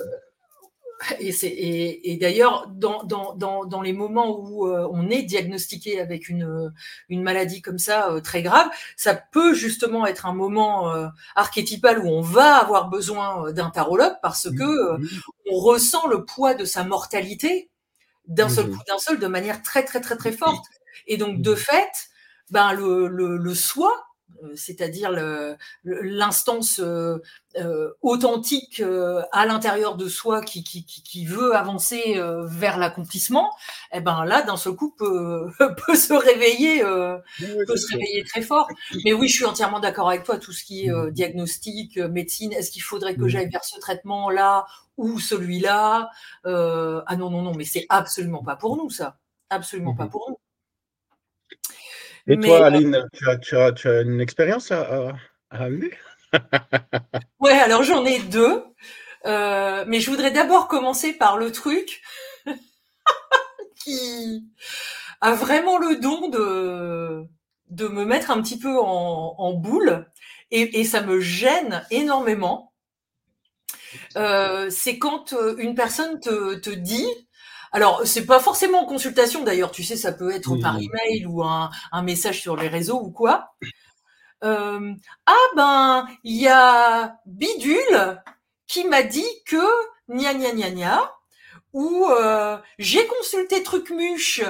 et, 1.20 2.12
et, 2.12 2.18
d'ailleurs, 2.18 2.68
dans, 2.68 3.04
dans, 3.04 3.36
dans, 3.66 3.82
les 3.82 3.94
moments 3.94 4.40
où 4.40 4.68
euh, 4.68 4.88
on 4.92 5.10
est 5.10 5.24
diagnostiqué 5.24 6.00
avec 6.00 6.30
une, 6.30 6.74
une 7.10 7.24
maladie 7.24 7.62
comme 7.62 7.80
ça 7.80 8.12
euh, 8.12 8.22
très 8.22 8.42
grave, 8.42 8.70
ça 8.96 9.16
peut 9.16 9.54
justement 9.54 10.06
être 10.06 10.26
un 10.26 10.34
moment 10.34 10.94
euh, 10.94 11.08
archétypal 11.36 12.00
où 12.00 12.08
on 12.08 12.22
va 12.22 12.56
avoir 12.56 12.90
besoin 12.90 13.52
d'un 13.52 13.70
tarologue 13.70 14.16
parce 14.22 14.50
que 14.50 14.98
on 15.52 15.56
ressent 15.56 16.08
le 16.08 16.26
poids 16.26 16.54
de 16.54 16.66
sa 16.66 16.84
mortalité 16.84 17.70
d'un 18.28 18.50
seul 18.50 18.70
coup, 18.70 18.80
d'un 18.88 18.98
seul, 18.98 19.20
de 19.20 19.28
manière 19.28 19.62
très 19.62 19.84
très 19.84 20.00
très 20.00 20.16
très 20.16 20.32
forte. 20.32 20.66
Et 21.08 21.18
donc 21.18 21.42
de 21.42 21.56
fait, 21.56 22.10
ben 22.50 22.74
le, 22.74 23.08
le, 23.08 23.38
le 23.38 23.56
soi 23.56 23.92
euh, 23.92 24.11
c'est-à-dire 24.56 25.12
l'instance 25.84 26.80
euh, 26.80 27.18
euh, 27.58 27.92
authentique 28.02 28.82
à 29.32 29.46
l'intérieur 29.46 29.98
de 29.98 30.08
soi 30.08 30.42
qui, 30.42 30.64
qui, 30.64 31.26
veut 31.26 31.56
avancer 31.56 32.20
vers 32.46 32.78
l'accomplissement, 32.78 33.52
eh 33.94 34.00
ben 34.00 34.26
là, 34.26 34.42
d'un 34.42 34.58
seul 34.58 34.74
coup, 34.74 34.96
peut, 34.98 35.50
peut 35.86 35.96
se 35.96 36.14
réveiller, 36.14 36.82
peut 36.82 37.78
se 37.78 37.94
réveiller 37.94 38.24
très 38.24 38.42
fort. 38.42 38.68
Mais 39.06 39.14
oui, 39.14 39.28
je 39.28 39.36
suis 39.36 39.46
entièrement 39.46 39.80
d'accord 39.80 40.10
avec 40.10 40.24
toi. 40.24 40.38
Tout 40.38 40.54
ce 40.54 40.64
qui 40.64 40.86
est 40.86 40.92
mmh. 40.92 41.12
diagnostic, 41.12 41.98
médecine, 41.98 42.54
est-ce 42.54 42.72
qu'il 42.72 42.84
faudrait 42.84 43.16
que 43.16 43.24
mmh. 43.24 43.28
j'aille 43.28 43.50
vers 43.50 43.66
ce 43.66 43.80
traitement-là 43.80 44.66
ou 44.98 45.20
celui-là 45.20 46.10
Ah 46.46 47.16
non, 47.18 47.30
non, 47.30 47.42
non, 47.42 47.54
mais 47.54 47.66
c'est 47.66 47.86
absolument 47.90 48.44
pas 48.44 48.56
pour 48.56 48.78
nous, 48.78 48.90
ça. 48.90 49.18
Absolument 49.50 49.94
pas 49.94 50.06
mmh 50.06 50.10
pour 50.10 50.30
nous. 50.30 50.38
Et 52.28 52.38
toi, 52.40 52.62
euh, 52.62 52.64
Aline, 52.66 53.08
tu 53.14 53.58
as, 53.58 54.02
une 54.02 54.22
expérience 54.22 54.72
à, 54.72 55.14
à, 55.50 55.68
Ouais, 57.40 57.54
alors 57.60 57.84
j'en 57.84 58.06
ai 58.06 58.20
deux. 58.20 58.64
Euh, 59.26 59.84
mais 59.88 60.00
je 60.00 60.10
voudrais 60.10 60.32
d'abord 60.32 60.68
commencer 60.68 61.14
par 61.14 61.38
le 61.38 61.52
truc 61.52 62.02
qui 63.84 64.44
a 65.20 65.34
vraiment 65.34 65.78
le 65.78 65.98
don 65.98 66.30
de, 66.30 67.24
de 67.70 67.88
me 67.88 68.04
mettre 68.04 68.32
un 68.32 68.42
petit 68.42 68.58
peu 68.58 68.80
en, 68.80 69.54
boule 69.54 70.08
et, 70.50 70.84
ça 70.84 71.02
me 71.02 71.20
gêne 71.20 71.86
énormément. 71.92 72.74
Euh, 74.18 74.70
c'est 74.70 74.98
quand 74.98 75.36
une 75.58 75.76
personne 75.76 76.20
te, 76.20 76.56
te 76.56 76.70
dit 76.70 77.08
alors, 77.72 78.02
c'est 78.06 78.26
pas 78.26 78.40
forcément 78.40 78.84
en 78.84 78.86
consultation 78.86 79.44
d'ailleurs, 79.44 79.72
tu 79.72 79.84
sais, 79.84 79.96
ça 79.96 80.12
peut 80.12 80.32
être 80.32 80.56
par 80.58 80.76
email 80.78 81.26
ou 81.26 81.42
un, 81.44 81.70
message 82.04 82.42
sur 82.42 82.58
les 82.58 82.68
réseaux 82.68 83.00
ou 83.00 83.12
quoi. 83.12 83.56
Euh, 84.44 84.94
ah 85.26 85.48
ben, 85.56 86.08
il 86.24 86.36
y 86.42 86.48
a 86.48 87.16
Bidule 87.26 88.22
qui 88.68 88.86
m'a 88.86 89.04
dit 89.04 89.28
que 89.46 89.64
gna 90.10 90.34
gna 90.34 90.52
gna 90.52 90.72
gna, 90.72 91.12
ou 91.74 92.08
euh, 92.10 92.58
j'ai 92.78 93.06
consulté 93.08 93.64
Trucmuche 93.64 94.42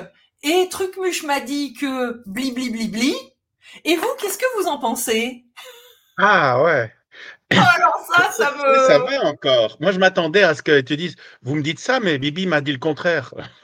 et 0.44 0.68
Trucmuche 0.70 1.24
m'a 1.24 1.42
dit 1.42 1.74
que 1.74 2.24
bli 2.26 2.52
bli 2.52 2.70
bli 2.70 2.88
bli. 2.88 3.16
Et 3.86 3.96
vous, 3.96 4.08
qu'est-ce 4.20 4.38
que 4.40 4.60
vous 4.60 4.68
en 4.68 4.80
pensez? 4.80 5.46
Ah 6.18 6.64
ouais. 6.64 6.92
alors 7.76 7.98
ça, 8.08 8.32
ça 8.32 8.52
me. 8.52 8.88
Ça 8.88 9.00
va 9.00 9.26
encore. 9.26 9.78
Moi, 9.80 9.92
je 9.92 10.00
m'attendais 10.00 10.44
à 10.44 10.56
ce 10.56 10.62
que 10.62 10.82
tu 10.82 10.98
dises, 10.98 11.16
vous 11.42 11.56
me 11.56 11.62
dites 11.62 11.80
ça, 11.80 12.00
mais 12.00 12.18
Bibi 12.18 12.46
m'a 12.46 12.62
dit 12.62 12.72
le 12.72 12.80
contraire. 12.80 13.34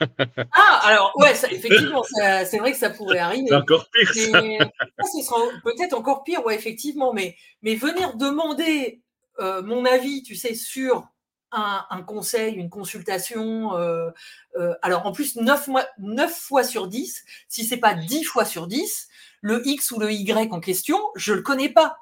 ah, 0.52 0.80
alors, 0.82 1.12
ouais, 1.16 1.32
effectivement, 1.50 2.02
c'est 2.04 2.58
vrai 2.58 2.72
que 2.72 2.78
ça 2.78 2.90
pourrait 2.90 3.18
arriver. 3.18 3.52
encore 3.54 3.88
pire. 3.90 4.10
ce 4.12 5.22
sera 5.22 5.40
peut-être 5.64 5.94
encore 5.94 6.24
pire, 6.24 6.44
ouais, 6.44 6.54
effectivement, 6.54 7.12
mais, 7.12 7.36
mais 7.62 7.74
venir 7.74 8.14
demander 8.14 9.02
euh, 9.40 9.62
mon 9.62 9.84
avis, 9.84 10.22
tu 10.22 10.34
sais, 10.34 10.54
sur 10.54 11.08
un, 11.52 12.02
conseil, 12.02 12.54
une 12.54 12.70
consultation. 12.70 13.76
Euh, 13.76 14.10
euh, 14.56 14.74
alors 14.82 15.06
en 15.06 15.12
plus, 15.12 15.36
9, 15.36 15.68
mois, 15.68 15.86
9 15.98 16.32
fois 16.32 16.64
sur 16.64 16.88
10, 16.88 17.24
si 17.48 17.64
c'est 17.64 17.78
pas 17.78 17.94
10 17.94 18.24
fois 18.24 18.44
sur 18.44 18.66
10, 18.66 19.08
le 19.40 19.66
X 19.66 19.90
ou 19.92 20.00
le 20.00 20.12
Y 20.12 20.52
en 20.52 20.60
question, 20.60 20.98
je 21.14 21.32
le 21.32 21.42
connais 21.42 21.68
pas. 21.68 21.96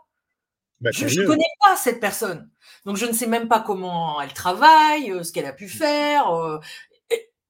Bah, 0.81 0.91
je 0.93 1.21
ne 1.21 1.27
connais 1.27 1.45
pas 1.63 1.77
cette 1.77 2.01
personne. 2.01 2.51
Donc, 2.85 2.97
je 2.97 3.07
ne 3.07 3.13
sais 3.13 3.27
même 3.27 3.49
pas 3.49 3.61
comment 3.61 4.21
elle 4.21 4.33
travaille, 4.35 5.11
euh, 5.11 5.23
ce 5.23 5.33
qu'elle 5.33 5.47
a 5.47 5.53
pu 5.53 5.69
faire. 5.69 6.31
euh, 6.35 6.59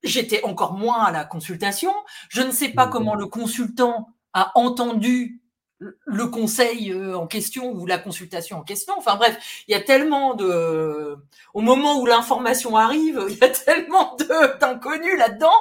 J'étais 0.03 0.45
encore 0.45 0.75
moins 0.75 1.03
à 1.05 1.11
la 1.11 1.25
consultation. 1.25 1.93
Je 2.29 2.43
ne 2.43 2.53
sais 2.53 2.69
pas 2.69 2.87
Mhm. 2.87 2.93
comment 2.93 3.15
le 3.17 3.27
consultant 3.27 4.09
a 4.35 4.53
entendu 4.55 5.41
le- 5.79 6.27
conseil 6.29 6.93
euh, 6.93 7.19
en 7.19 7.27
question 7.27 7.73
ou 7.73 7.87
la 7.87 7.99
consultation 7.99 8.59
en 8.59 8.63
question. 8.63 8.95
Enfin 8.97 9.17
bref, 9.17 9.37
il 9.67 9.73
y 9.73 9.75
a 9.75 9.81
tellement 9.81 10.35
de... 10.35 11.17
Au 11.55 11.61
moment 11.61 11.99
où 12.01 12.07
l'information 12.07 12.77
arrive, 12.77 13.21
il 13.29 13.37
y 13.39 13.45
a 13.45 13.49
tellement 13.49 14.17
d'inconnus 14.61 15.19
là-dedans. 15.19 15.53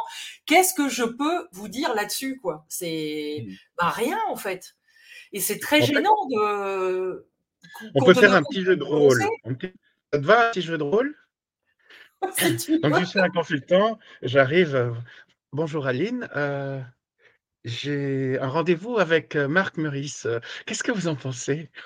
Qu'est-ce 0.46 0.74
que 0.76 0.90
je 0.90 1.04
peux 1.06 1.48
vous 1.52 1.68
dire 1.68 1.94
là-dessus 1.96 2.38
quoi? 2.40 2.66
C'est 2.70 3.46
Mhm. 3.48 3.56
bah, 3.80 3.90
rien 3.90 4.20
en 4.30 4.36
fait. 4.36 4.76
Et 5.34 5.40
c'est 5.40 5.60
très 5.60 5.82
En 5.82 5.86
fait, 5.88 5.94
gênant 5.94 6.26
de... 6.30 7.28
On 7.94 8.04
peut 8.04 8.14
faire 8.14 8.34
un 8.34 8.44
petit 8.44 8.64
jeu 8.64 8.76
de 8.76 8.84
rôle. 8.84 9.22
Ça 10.14 10.20
te 10.20 10.26
va, 10.26 10.48
un 10.48 10.50
petit 10.52 10.62
jeu 10.62 10.78
de 10.78 10.84
rôle? 10.84 11.16
Donc, 12.22 13.00
je 13.00 13.06
suis 13.06 13.20
un 13.20 13.30
consultant, 13.30 14.00
j'arrive. 14.22 14.76
euh, 14.76 14.92
Bonjour 15.52 15.88
Aline, 15.88 16.28
euh, 16.36 16.82
j'ai 17.64 18.38
un 18.42 18.48
rendez-vous 18.50 18.98
avec 18.98 19.36
euh, 19.36 19.48
Marc 19.48 19.78
Meurice. 19.78 20.28
Qu'est-ce 20.66 20.84
que 20.84 20.92
vous 20.92 21.08
en 21.08 21.16
pensez? 21.16 21.70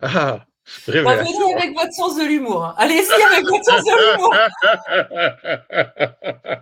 Ah, 0.00 0.46
Bah, 0.88 0.92
révélation. 0.92 1.48
venez 1.48 1.54
avec 1.54 1.74
votre 1.76 1.92
sens 1.92 2.16
de 2.16 2.24
l'humour. 2.24 2.64
hein. 2.64 2.74
Allez-y 2.76 3.22
avec 3.22 3.44
votre 3.46 3.64
sens 3.64 3.84
de 3.84 4.12
l'humour. 4.12 4.34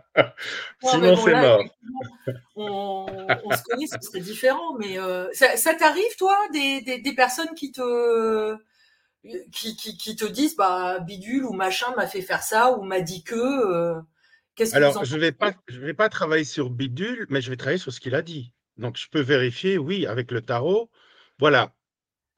Sinon, 0.83 1.15
bon, 1.15 1.25
c'est 1.25 1.31
là, 1.33 1.41
mort. 1.41 1.65
on, 2.57 3.07
on 3.45 3.51
se 3.57 3.63
connaît, 3.63 3.87
ce 3.87 3.97
serait 4.01 4.21
différent. 4.21 4.75
Mais 4.79 4.99
euh, 4.99 5.27
ça, 5.33 5.57
ça 5.57 5.75
t'arrive, 5.75 6.17
toi, 6.19 6.37
des, 6.53 6.83
des, 6.83 6.99
des 6.99 7.15
personnes 7.15 7.55
qui 7.57 7.73
te 7.73 8.57
qui, 9.53 9.75
qui, 9.77 9.97
qui 9.97 10.17
te 10.17 10.27
disent 10.27 10.55
bah 10.55 10.99
bidule 11.01 11.47
ou 11.47 11.55
machin 11.55 11.87
m'a 11.97 12.07
fait 12.07 12.21
faire 12.21 12.43
ça 12.43 12.73
ou 12.73 12.83
m'a 12.83 13.01
dit 13.01 13.25
que 13.25 13.35
euh, 13.35 13.99
qu'est-ce 14.55 14.73
que 14.73 14.77
vous 14.77 14.85
Alors, 14.85 14.99
en 14.99 15.05
je 15.05 15.17
vais 15.17 15.33
pensez 15.33 15.53
pas, 15.55 15.59
je 15.69 15.81
vais 15.81 15.95
pas 15.95 16.11
travailler 16.11 16.45
sur 16.45 16.69
Bidule, 16.69 17.25
mais 17.31 17.41
je 17.41 17.49
vais 17.49 17.57
travailler 17.57 17.79
sur 17.79 17.91
ce 17.93 18.01
qu'il 18.01 18.15
a 18.15 18.21
dit. 18.21 18.53
Donc, 18.77 18.99
je 18.99 19.09
peux 19.09 19.21
vérifier, 19.21 19.79
oui, 19.79 20.05
avec 20.07 20.31
le 20.31 20.43
tarot. 20.43 20.91
Voilà, 21.39 21.73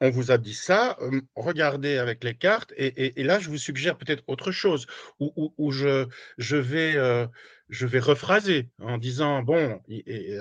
on 0.01 0.09
vous 0.09 0.31
a 0.31 0.37
dit 0.37 0.53
ça, 0.53 0.97
regardez 1.35 1.97
avec 1.97 2.23
les 2.23 2.35
cartes, 2.35 2.73
et, 2.77 3.23
là, 3.23 3.39
je 3.39 3.49
vous 3.49 3.57
suggère 3.57 3.97
peut-être 3.97 4.23
autre 4.27 4.51
chose, 4.51 4.85
où 5.19 5.71
je, 5.71 6.07
vais, 6.55 6.93
je 7.69 7.85
vais 7.87 7.99
rephraser 7.99 8.69
en 8.79 8.97
disant, 8.97 9.41
bon, 9.41 9.81
et- 9.89 10.37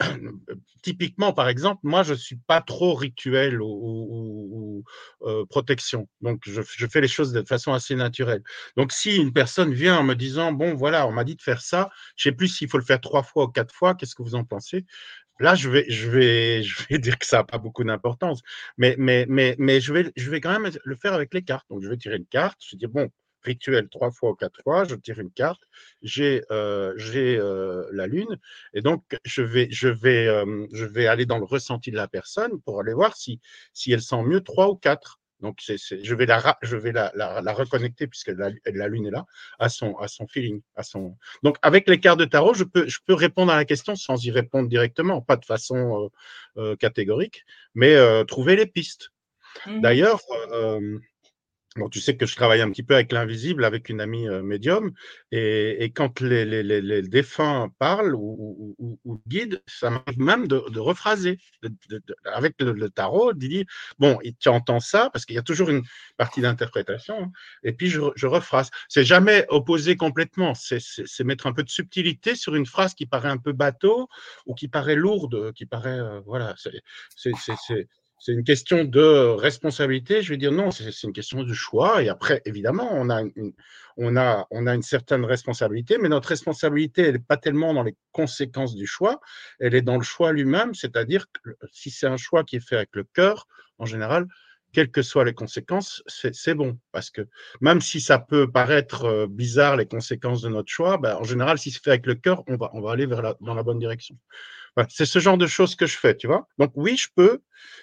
typiquement, 0.82 1.32
par 1.32 1.48
exemple, 1.48 1.80
moi, 1.82 2.02
je 2.02 2.12
ne 2.12 2.18
suis 2.18 2.36
pas 2.36 2.60
trop 2.60 2.94
rituel 2.94 3.60
ou, 3.62 3.66
ou- 3.66 4.84
ou, 5.20 5.46
protection, 5.46 6.08
donc 6.20 6.42
je, 6.46 6.60
je 6.62 6.86
fais 6.86 7.00
les 7.00 7.08
choses 7.08 7.32
de 7.32 7.42
façon 7.42 7.72
assez 7.72 7.94
naturelle. 7.94 8.42
Donc, 8.76 8.92
si 8.92 9.16
une 9.16 9.32
personne 9.32 9.72
vient 9.72 9.98
en 9.98 10.02
me 10.04 10.14
disant, 10.14 10.52
bon, 10.52 10.74
voilà, 10.74 11.06
on 11.06 11.12
m'a 11.12 11.24
dit 11.24 11.36
de 11.36 11.42
faire 11.42 11.62
ça, 11.62 11.90
je 12.16 12.28
ne 12.28 12.32
sais 12.32 12.36
plus 12.36 12.48
s'il 12.48 12.68
faut 12.68 12.78
le 12.78 12.84
faire 12.84 13.00
trois 13.00 13.22
fois 13.22 13.44
ou 13.44 13.48
quatre 13.48 13.74
fois, 13.74 13.94
qu'est-ce 13.94 14.14
que 14.14 14.22
vous 14.22 14.34
en 14.34 14.44
pensez? 14.44 14.84
Là, 15.40 15.54
je 15.54 15.68
vais, 15.68 15.84
je 15.88 16.10
vais, 16.10 16.62
je 16.64 16.86
vais 16.88 16.98
dire 16.98 17.18
que 17.18 17.26
ça 17.26 17.38
n'a 17.38 17.44
pas 17.44 17.58
beaucoup 17.58 17.84
d'importance, 17.84 18.40
mais, 18.78 18.94
mais, 18.98 19.26
mais, 19.28 19.56
mais 19.58 19.80
je, 19.80 19.92
vais, 19.92 20.12
je 20.16 20.30
vais 20.30 20.40
quand 20.40 20.58
même 20.58 20.72
le 20.84 20.96
faire 20.96 21.14
avec 21.14 21.34
les 21.34 21.42
cartes. 21.42 21.66
Donc, 21.70 21.82
je 21.82 21.88
vais 21.88 21.96
tirer 21.96 22.16
une 22.16 22.26
carte, 22.26 22.58
je 22.66 22.76
dis, 22.76 22.86
bon, 22.86 23.10
rituel 23.44 23.88
trois 23.88 24.10
fois 24.10 24.30
ou 24.30 24.34
quatre 24.34 24.62
fois, 24.62 24.84
je 24.84 24.94
tire 24.96 25.20
une 25.20 25.30
carte, 25.30 25.62
j'ai 26.02 26.42
euh, 26.50 26.94
euh, 27.14 27.88
la 27.92 28.06
lune, 28.06 28.38
et 28.72 28.80
donc 28.80 29.04
je 29.24 29.42
vais, 29.42 29.68
je, 29.70 29.88
vais, 29.88 30.26
euh, 30.26 30.66
je 30.72 30.84
vais 30.84 31.06
aller 31.06 31.26
dans 31.26 31.38
le 31.38 31.44
ressenti 31.44 31.90
de 31.90 31.96
la 31.96 32.08
personne 32.08 32.60
pour 32.62 32.80
aller 32.80 32.94
voir 32.94 33.16
si, 33.16 33.40
si 33.72 33.92
elle 33.92 34.02
sent 34.02 34.22
mieux 34.22 34.40
trois 34.40 34.70
ou 34.70 34.76
quatre. 34.76 35.20
Donc, 35.44 35.58
je 35.60 36.14
vais, 36.14 36.26
la, 36.26 36.58
je 36.62 36.76
vais 36.76 36.90
la, 36.90 37.12
la, 37.14 37.42
la 37.42 37.52
reconnecter, 37.52 38.06
puisque 38.06 38.28
la, 38.28 38.50
la 38.64 38.88
lune 38.88 39.06
est 39.06 39.10
là, 39.10 39.26
à 39.58 39.68
son, 39.68 39.94
à 39.98 40.08
son 40.08 40.26
feeling. 40.26 40.62
À 40.74 40.82
son... 40.82 41.16
Donc, 41.42 41.56
avec 41.60 41.86
les 41.88 42.00
cartes 42.00 42.18
de 42.18 42.24
tarot, 42.24 42.54
je 42.54 42.64
peux, 42.64 42.88
je 42.88 42.98
peux 43.06 43.14
répondre 43.14 43.52
à 43.52 43.56
la 43.56 43.66
question 43.66 43.94
sans 43.94 44.24
y 44.24 44.30
répondre 44.30 44.68
directement, 44.68 45.20
pas 45.20 45.36
de 45.36 45.44
façon 45.44 45.78
euh, 46.56 46.60
euh, 46.60 46.76
catégorique, 46.76 47.44
mais 47.74 47.94
euh, 47.94 48.24
trouver 48.24 48.56
les 48.56 48.66
pistes. 48.66 49.10
Mhm. 49.66 49.82
D'ailleurs, 49.82 50.20
euh, 50.52 50.98
bon, 51.76 51.88
tu 51.88 52.00
sais 52.00 52.16
que 52.16 52.26
je 52.26 52.36
travaille 52.36 52.60
un 52.60 52.70
petit 52.70 52.82
peu 52.82 52.94
avec 52.94 53.12
l'invisible, 53.12 53.64
avec 53.64 53.88
une 53.88 54.00
amie 54.00 54.28
euh, 54.28 54.42
médium, 54.42 54.92
et, 55.32 55.90
quand 55.94 56.20
les, 56.20 56.44
les, 56.44 57.02
défunts 57.02 57.72
parlent 57.78 58.14
ou, 58.14 58.76
guident, 59.26 59.60
ça 59.66 59.90
m'arrive 59.90 60.18
même 60.18 60.46
de, 60.46 60.62
de 60.70 60.80
rephraser 60.80 61.38
avec 62.24 62.54
le, 62.60 62.88
tarot, 62.90 63.32
de 63.32 63.38
dire 63.38 63.64
bon, 63.98 64.18
tu 64.38 64.48
entends 64.48 64.80
ça, 64.80 65.10
parce 65.12 65.24
qu'il 65.24 65.36
y 65.36 65.38
a 65.38 65.42
toujours 65.42 65.70
une 65.70 65.82
partie 66.16 66.40
d'interprétation, 66.40 67.24
hein, 67.24 67.32
et 67.62 67.72
puis 67.72 67.88
je, 67.88 68.00
je 68.14 68.26
rephrase. 68.26 68.70
C'est 68.88 69.04
jamais 69.04 69.46
opposé 69.48 69.96
complètement, 69.96 70.54
c'est 70.54 71.24
mettre 71.24 71.46
un 71.46 71.52
peu 71.52 71.62
de 71.62 71.70
subtilité 71.70 72.34
sur 72.36 72.54
une 72.54 72.66
phrase 72.66 72.94
qui 72.94 73.06
paraît 73.06 73.28
un 73.28 73.38
peu 73.38 73.52
bateau 73.52 74.08
ou 74.46 74.54
qui 74.54 74.68
paraît 74.68 74.96
lourde, 74.96 75.52
qui 75.54 75.66
paraît, 75.66 75.98
euh, 75.98 76.20
voilà, 76.24 76.54
c'est 76.56 77.88
c'est 78.24 78.32
une 78.32 78.42
question 78.42 78.84
de 78.84 79.34
responsabilité. 79.34 80.22
Je 80.22 80.30
vais 80.30 80.38
dire 80.38 80.50
non, 80.50 80.70
c'est 80.70 81.02
une 81.02 81.12
question 81.12 81.42
de 81.42 81.52
choix. 81.52 82.02
Et 82.02 82.08
après, 82.08 82.40
évidemment, 82.46 82.88
on 82.90 83.10
a 83.10 83.20
une, 83.20 84.82
certaine 84.82 85.26
responsabilité, 85.26 85.98
mais 85.98 86.08
notre 86.08 86.30
responsabilité, 86.30 87.02
elle 87.02 87.12
n'est 87.12 87.18
pas 87.18 87.36
tellement 87.36 87.74
dans 87.74 87.82
les 87.82 87.94
conséquences 88.12 88.76
du 88.76 88.86
choix, 88.86 89.20
elle 89.60 89.74
est 89.74 89.82
dans 89.82 89.98
le 89.98 90.02
choix 90.02 90.32
lui-même, 90.32 90.72
c'est-à-dire 90.72 91.26
que 91.30 91.50
si 91.70 91.90
c'est 91.90 92.06
un 92.06 92.16
choix 92.16 92.44
qui 92.44 92.56
est 92.56 92.66
fait 92.66 92.76
avec 92.76 92.88
le 92.94 93.04
cœur, 93.04 93.46
en 93.76 93.84
général, 93.84 94.26
quelles 94.72 94.90
que 94.90 95.02
soient 95.02 95.26
les 95.26 95.34
conséquences, 95.34 96.02
c'est 96.06 96.54
bon. 96.54 96.78
Parce 96.92 97.10
que 97.10 97.28
même 97.60 97.82
si 97.82 98.00
ça 98.00 98.18
peut 98.18 98.50
paraître 98.50 99.26
bizarre, 99.26 99.76
les 99.76 99.86
conséquences 99.86 100.40
de 100.40 100.48
notre 100.48 100.72
choix, 100.72 100.96
ben, 100.96 101.16
en 101.16 101.24
général, 101.24 101.58
si 101.58 101.70
c'est 101.70 101.84
fait 101.84 101.90
avec 101.90 102.06
le 102.06 102.14
cœur, 102.14 102.42
on 102.46 102.56
va, 102.56 102.90
aller 102.90 103.06
dans 103.06 103.54
la 103.54 103.62
bonne 103.62 103.78
direction. 103.78 104.16
Voilà, 104.76 104.88
c'est 104.90 105.06
ce 105.06 105.18
genre 105.18 105.38
de 105.38 105.46
choses 105.46 105.76
que 105.76 105.86
je 105.86 105.96
fais, 105.96 106.16
tu 106.16 106.26
vois. 106.26 106.48
Donc 106.58 106.72
oui, 106.74 106.96
je 106.96 107.08
peux, 107.14 107.40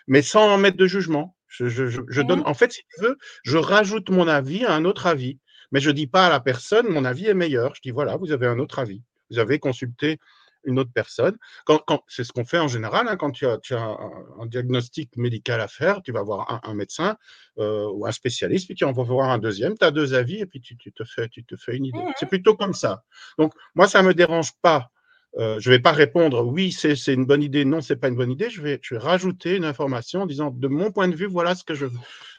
mais 0.08 0.22
sans 0.22 0.50
en 0.50 0.58
mettre 0.58 0.78
de 0.78 0.88
jugement. 0.88 1.36
Je, 1.48 1.68
je, 1.68 1.88
je, 1.88 2.02
je 2.08 2.22
donne, 2.22 2.44
en 2.46 2.54
fait, 2.54 2.72
si 2.72 2.82
tu 2.94 3.02
veux, 3.02 3.18
je 3.44 3.58
rajoute 3.58 4.10
mon 4.10 4.28
avis 4.28 4.66
à 4.66 4.74
un 4.74 4.86
autre 4.86 5.08
avis. 5.08 5.40
Mais 5.72 5.80
je 5.80 5.90
ne 5.90 5.96
dis 5.96 6.08
pas 6.08 6.28
à 6.28 6.30
la 6.30 6.40
personne, 6.40 6.88
mon 6.90 7.06
avis 7.06 7.28
est 7.28 7.34
meilleur. 7.34 7.76
Je 7.76 7.82
dis, 7.82 7.92
voilà, 7.92 8.18
vous 8.18 8.32
avez 8.32 8.48
un 8.48 8.60
autre 8.60 8.80
avis. 8.80 9.02
Vous 9.30 9.40
avez 9.40 9.60
consulté 9.60 10.20
une 10.64 10.80
autre 10.80 10.92
personne. 10.94 11.38
Quand, 11.66 11.80
quand, 11.80 12.04
c'est 12.08 12.24
ce 12.24 12.32
qu'on 12.32 12.46
fait 12.46 12.60
en 12.60 12.68
général. 12.68 13.08
Hein, 13.08 13.16
quand 13.16 13.32
tu 13.32 13.46
as, 13.48 13.58
tu 13.58 13.74
as 13.74 13.82
un, 13.82 13.98
un, 14.40 14.46
diagnostic 14.46 15.16
médical 15.18 15.60
à 15.62 15.68
faire, 15.68 16.02
tu 16.04 16.12
vas 16.12 16.22
voir 16.22 16.52
un, 16.52 16.70
un 16.70 16.74
médecin 16.74 17.18
euh, 17.58 17.88
ou 17.92 18.06
un 18.06 18.12
spécialiste, 18.12 18.68
puis 18.68 18.76
tu 18.76 18.84
en 18.84 18.92
vas 18.92 19.04
voir 19.04 19.30
un 19.30 19.40
deuxième, 19.40 19.78
tu 19.78 19.86
as 19.86 19.92
deux 19.92 20.14
avis, 20.14 20.40
et 20.40 20.46
puis 20.46 20.62
tu, 20.62 20.78
tu, 20.78 20.92
te, 20.92 21.04
fais, 21.04 21.30
tu 21.30 21.44
te 21.44 21.56
fais 21.56 21.76
une 21.76 21.86
idée. 21.86 22.04
C'est 22.18 22.28
plutôt 22.28 22.56
comme 22.56 22.74
ça. 22.74 23.04
Donc, 23.38 23.54
moi, 23.76 23.88
ça 23.88 24.02
ne 24.02 24.08
me 24.08 24.14
dérange 24.14 24.52
pas. 24.62 24.90
Euh, 25.38 25.60
je 25.60 25.70
ne 25.70 25.76
vais 25.76 25.82
pas 25.82 25.92
répondre 25.92 26.46
oui, 26.46 26.72
c'est 26.72 27.14
une 27.14 27.26
bonne 27.26 27.42
idée, 27.42 27.64
non, 27.64 27.82
c'est 27.82 27.96
pas 27.96 28.10
une 28.10 28.16
bonne 28.16 28.32
idée. 28.32 28.50
Je 28.50 28.62
vais, 28.62 28.80
je 28.82 28.96
vais 28.96 29.02
rajouter 29.02 29.56
une 29.56 29.66
information 29.66 30.24
en 30.24 30.26
disant 30.26 30.52
de 30.52 30.68
mon 30.68 30.92
point 30.92 31.08
de 31.08 31.16
vue, 31.16 31.28
voilà 31.28 31.56
ce 31.56 31.64
que 31.64 31.74
je, 31.74 31.88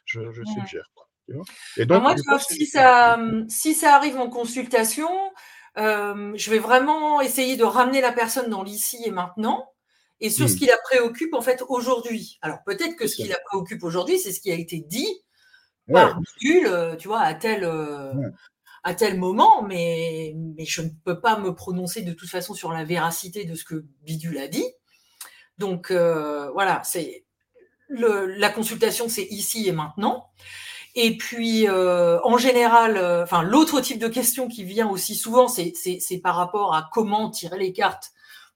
je, 0.05 0.21
je 0.33 0.43
suggère. 0.45 0.91
Quoi, 0.95 1.09
tu 1.27 1.35
vois 1.35 1.45
et 1.79 1.87
donc, 1.87 2.03
moi, 2.03 2.39
si, 2.39 2.67
ça, 2.67 3.19
si 3.49 3.75
ça 3.75 3.97
arrive 3.97 4.19
en 4.19 4.29
consultation, 4.29 5.09
euh, 5.79 6.33
je 6.35 6.51
vais 6.51 6.59
vraiment 6.59 7.21
essayer 7.23 7.57
de 7.57 7.65
ramener 7.65 8.03
la 8.03 8.13
personne 8.13 8.51
dans 8.51 8.63
l'ici 8.63 8.99
et 9.07 9.11
maintenant 9.11 9.69
et 10.21 10.31
sur 10.31 10.45
mmh. 10.45 10.49
ce 10.49 10.57
qui 10.57 10.67
la 10.67 10.77
préoccupe 10.85 11.35
en 11.35 11.41
fait 11.41 11.65
aujourd'hui. 11.69 12.39
Alors 12.43 12.59
peut-être 12.65 12.95
que 12.97 13.07
ce 13.07 13.17
qui 13.17 13.27
la 13.27 13.41
préoccupe 13.47 13.83
aujourd'hui, 13.83 14.19
c'est 14.19 14.33
ce 14.33 14.41
qui 14.41 14.53
a 14.53 14.55
été 14.55 14.81
dit 14.87 15.09
ouais. 15.89 15.95
par 15.95 16.21
Bidule, 16.21 16.97
tu 16.99 17.09
vois, 17.09 17.21
à 17.21 17.35
tel, 17.35 17.65
euh, 17.65 18.13
ouais. 18.15 18.29
À 18.85 18.95
tel 18.95 19.19
moment, 19.19 19.63
mais, 19.63 20.35
mais 20.37 20.65
je 20.65 20.83
ne 20.83 20.89
peux 21.05 21.21
pas 21.21 21.39
me 21.39 21.55
prononcer 21.55 22.03
de 22.03 22.13
toute 22.13 22.29
façon 22.29 22.55
sur 22.55 22.73
la 22.73 22.85
véracité 22.85 23.45
de 23.45 23.55
ce 23.55 23.65
que 23.65 23.85
Bidule 24.03 24.39
a 24.39 24.49
dit. 24.49 24.67
Donc 25.59 25.91
euh, 25.91 26.51
voilà, 26.53 26.83
c'est 26.85 27.25
la 27.89 28.49
consultation, 28.49 29.09
c'est 29.09 29.25
ici 29.25 29.69
et 29.69 29.73
maintenant. 29.73 30.31
Et 30.95 31.17
puis, 31.17 31.69
euh, 31.69 32.19
en 32.23 32.37
général, 32.37 32.99
enfin, 33.23 33.45
euh, 33.45 33.49
l'autre 33.49 33.81
type 33.81 33.99
de 33.99 34.09
question 34.09 34.49
qui 34.49 34.65
vient 34.65 34.89
aussi 34.89 35.15
souvent, 35.15 35.49
c'est 35.49 36.21
par 36.23 36.37
rapport 36.37 36.75
à 36.75 36.89
comment 36.93 37.31
tirer 37.31 37.59
les 37.59 37.73
cartes 37.73 38.13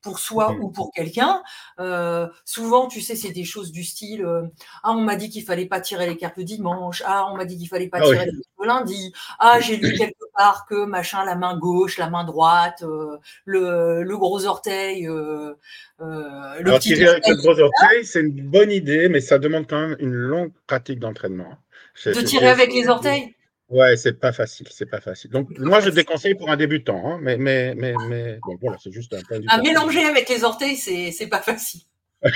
pour 0.06 0.20
soi 0.20 0.52
ou 0.60 0.70
pour 0.70 0.92
quelqu'un. 0.92 1.42
Euh, 1.80 2.28
souvent, 2.44 2.86
tu 2.86 3.00
sais, 3.00 3.16
c'est 3.16 3.32
des 3.32 3.42
choses 3.42 3.72
du 3.72 3.82
style 3.82 4.24
euh, 4.24 4.42
Ah, 4.84 4.92
on 4.92 5.00
m'a 5.00 5.16
dit 5.16 5.30
qu'il 5.30 5.42
fallait 5.42 5.66
pas 5.66 5.80
tirer 5.80 6.06
les 6.06 6.16
cartes 6.16 6.36
le 6.36 6.44
dimanche. 6.44 7.02
Ah, 7.04 7.26
on 7.28 7.36
m'a 7.36 7.44
dit 7.44 7.58
qu'il 7.58 7.66
fallait 7.66 7.88
pas 7.88 7.98
ah, 8.00 8.04
tirer 8.04 8.18
oui. 8.18 8.24
les 8.26 8.30
cartes 8.30 8.46
le 8.60 8.66
lundi. 8.68 9.12
Ah, 9.40 9.58
j'ai 9.58 9.76
lu 9.76 9.92
quelque 9.94 10.24
part 10.36 10.66
que 10.68 10.84
machin, 10.84 11.24
la 11.24 11.34
main 11.34 11.58
gauche, 11.58 11.98
la 11.98 12.08
main 12.08 12.22
droite, 12.22 12.84
euh, 12.84 13.16
le, 13.46 14.04
le, 14.04 14.16
gros 14.16 14.46
orteil. 14.46 15.06
le 15.06 15.56
Alors, 15.98 16.78
tirer 16.78 17.08
avec 17.08 17.26
le 17.26 17.34
gros 17.34 17.58
orteil, 17.58 18.04
c'est 18.04 18.20
une 18.20 18.48
bonne 18.48 18.70
idée, 18.70 19.08
mais 19.08 19.20
ça 19.20 19.40
demande 19.40 19.66
quand 19.68 19.88
même 19.88 19.96
une 19.98 20.14
longue 20.14 20.52
pratique 20.68 21.00
d'entraînement. 21.00 21.58
De 22.04 22.20
tirer 22.20 22.48
avec 22.48 22.72
les 22.72 22.88
orteils? 22.88 23.35
Ouais, 23.68 23.96
c'est 23.96 24.20
pas 24.20 24.32
facile, 24.32 24.68
c'est 24.70 24.86
pas 24.86 25.00
facile. 25.00 25.30
Donc 25.30 25.48
moi, 25.58 25.80
je 25.80 25.90
déconseille 25.90 26.36
pour 26.36 26.50
un 26.50 26.56
débutant, 26.56 27.02
hein, 27.04 27.18
mais, 27.20 27.36
mais, 27.36 27.74
mais, 27.74 27.94
mais 28.08 28.38
bon, 28.46 28.56
voilà, 28.60 28.76
c'est 28.80 28.92
juste 28.92 29.12
un 29.12 29.20
point. 29.22 29.40
À 29.48 29.60
mélanger 29.60 30.04
avec 30.04 30.28
les 30.28 30.44
orteils, 30.44 30.76
c'est 30.76 31.26
pas 31.26 31.40
facile. 31.40 31.80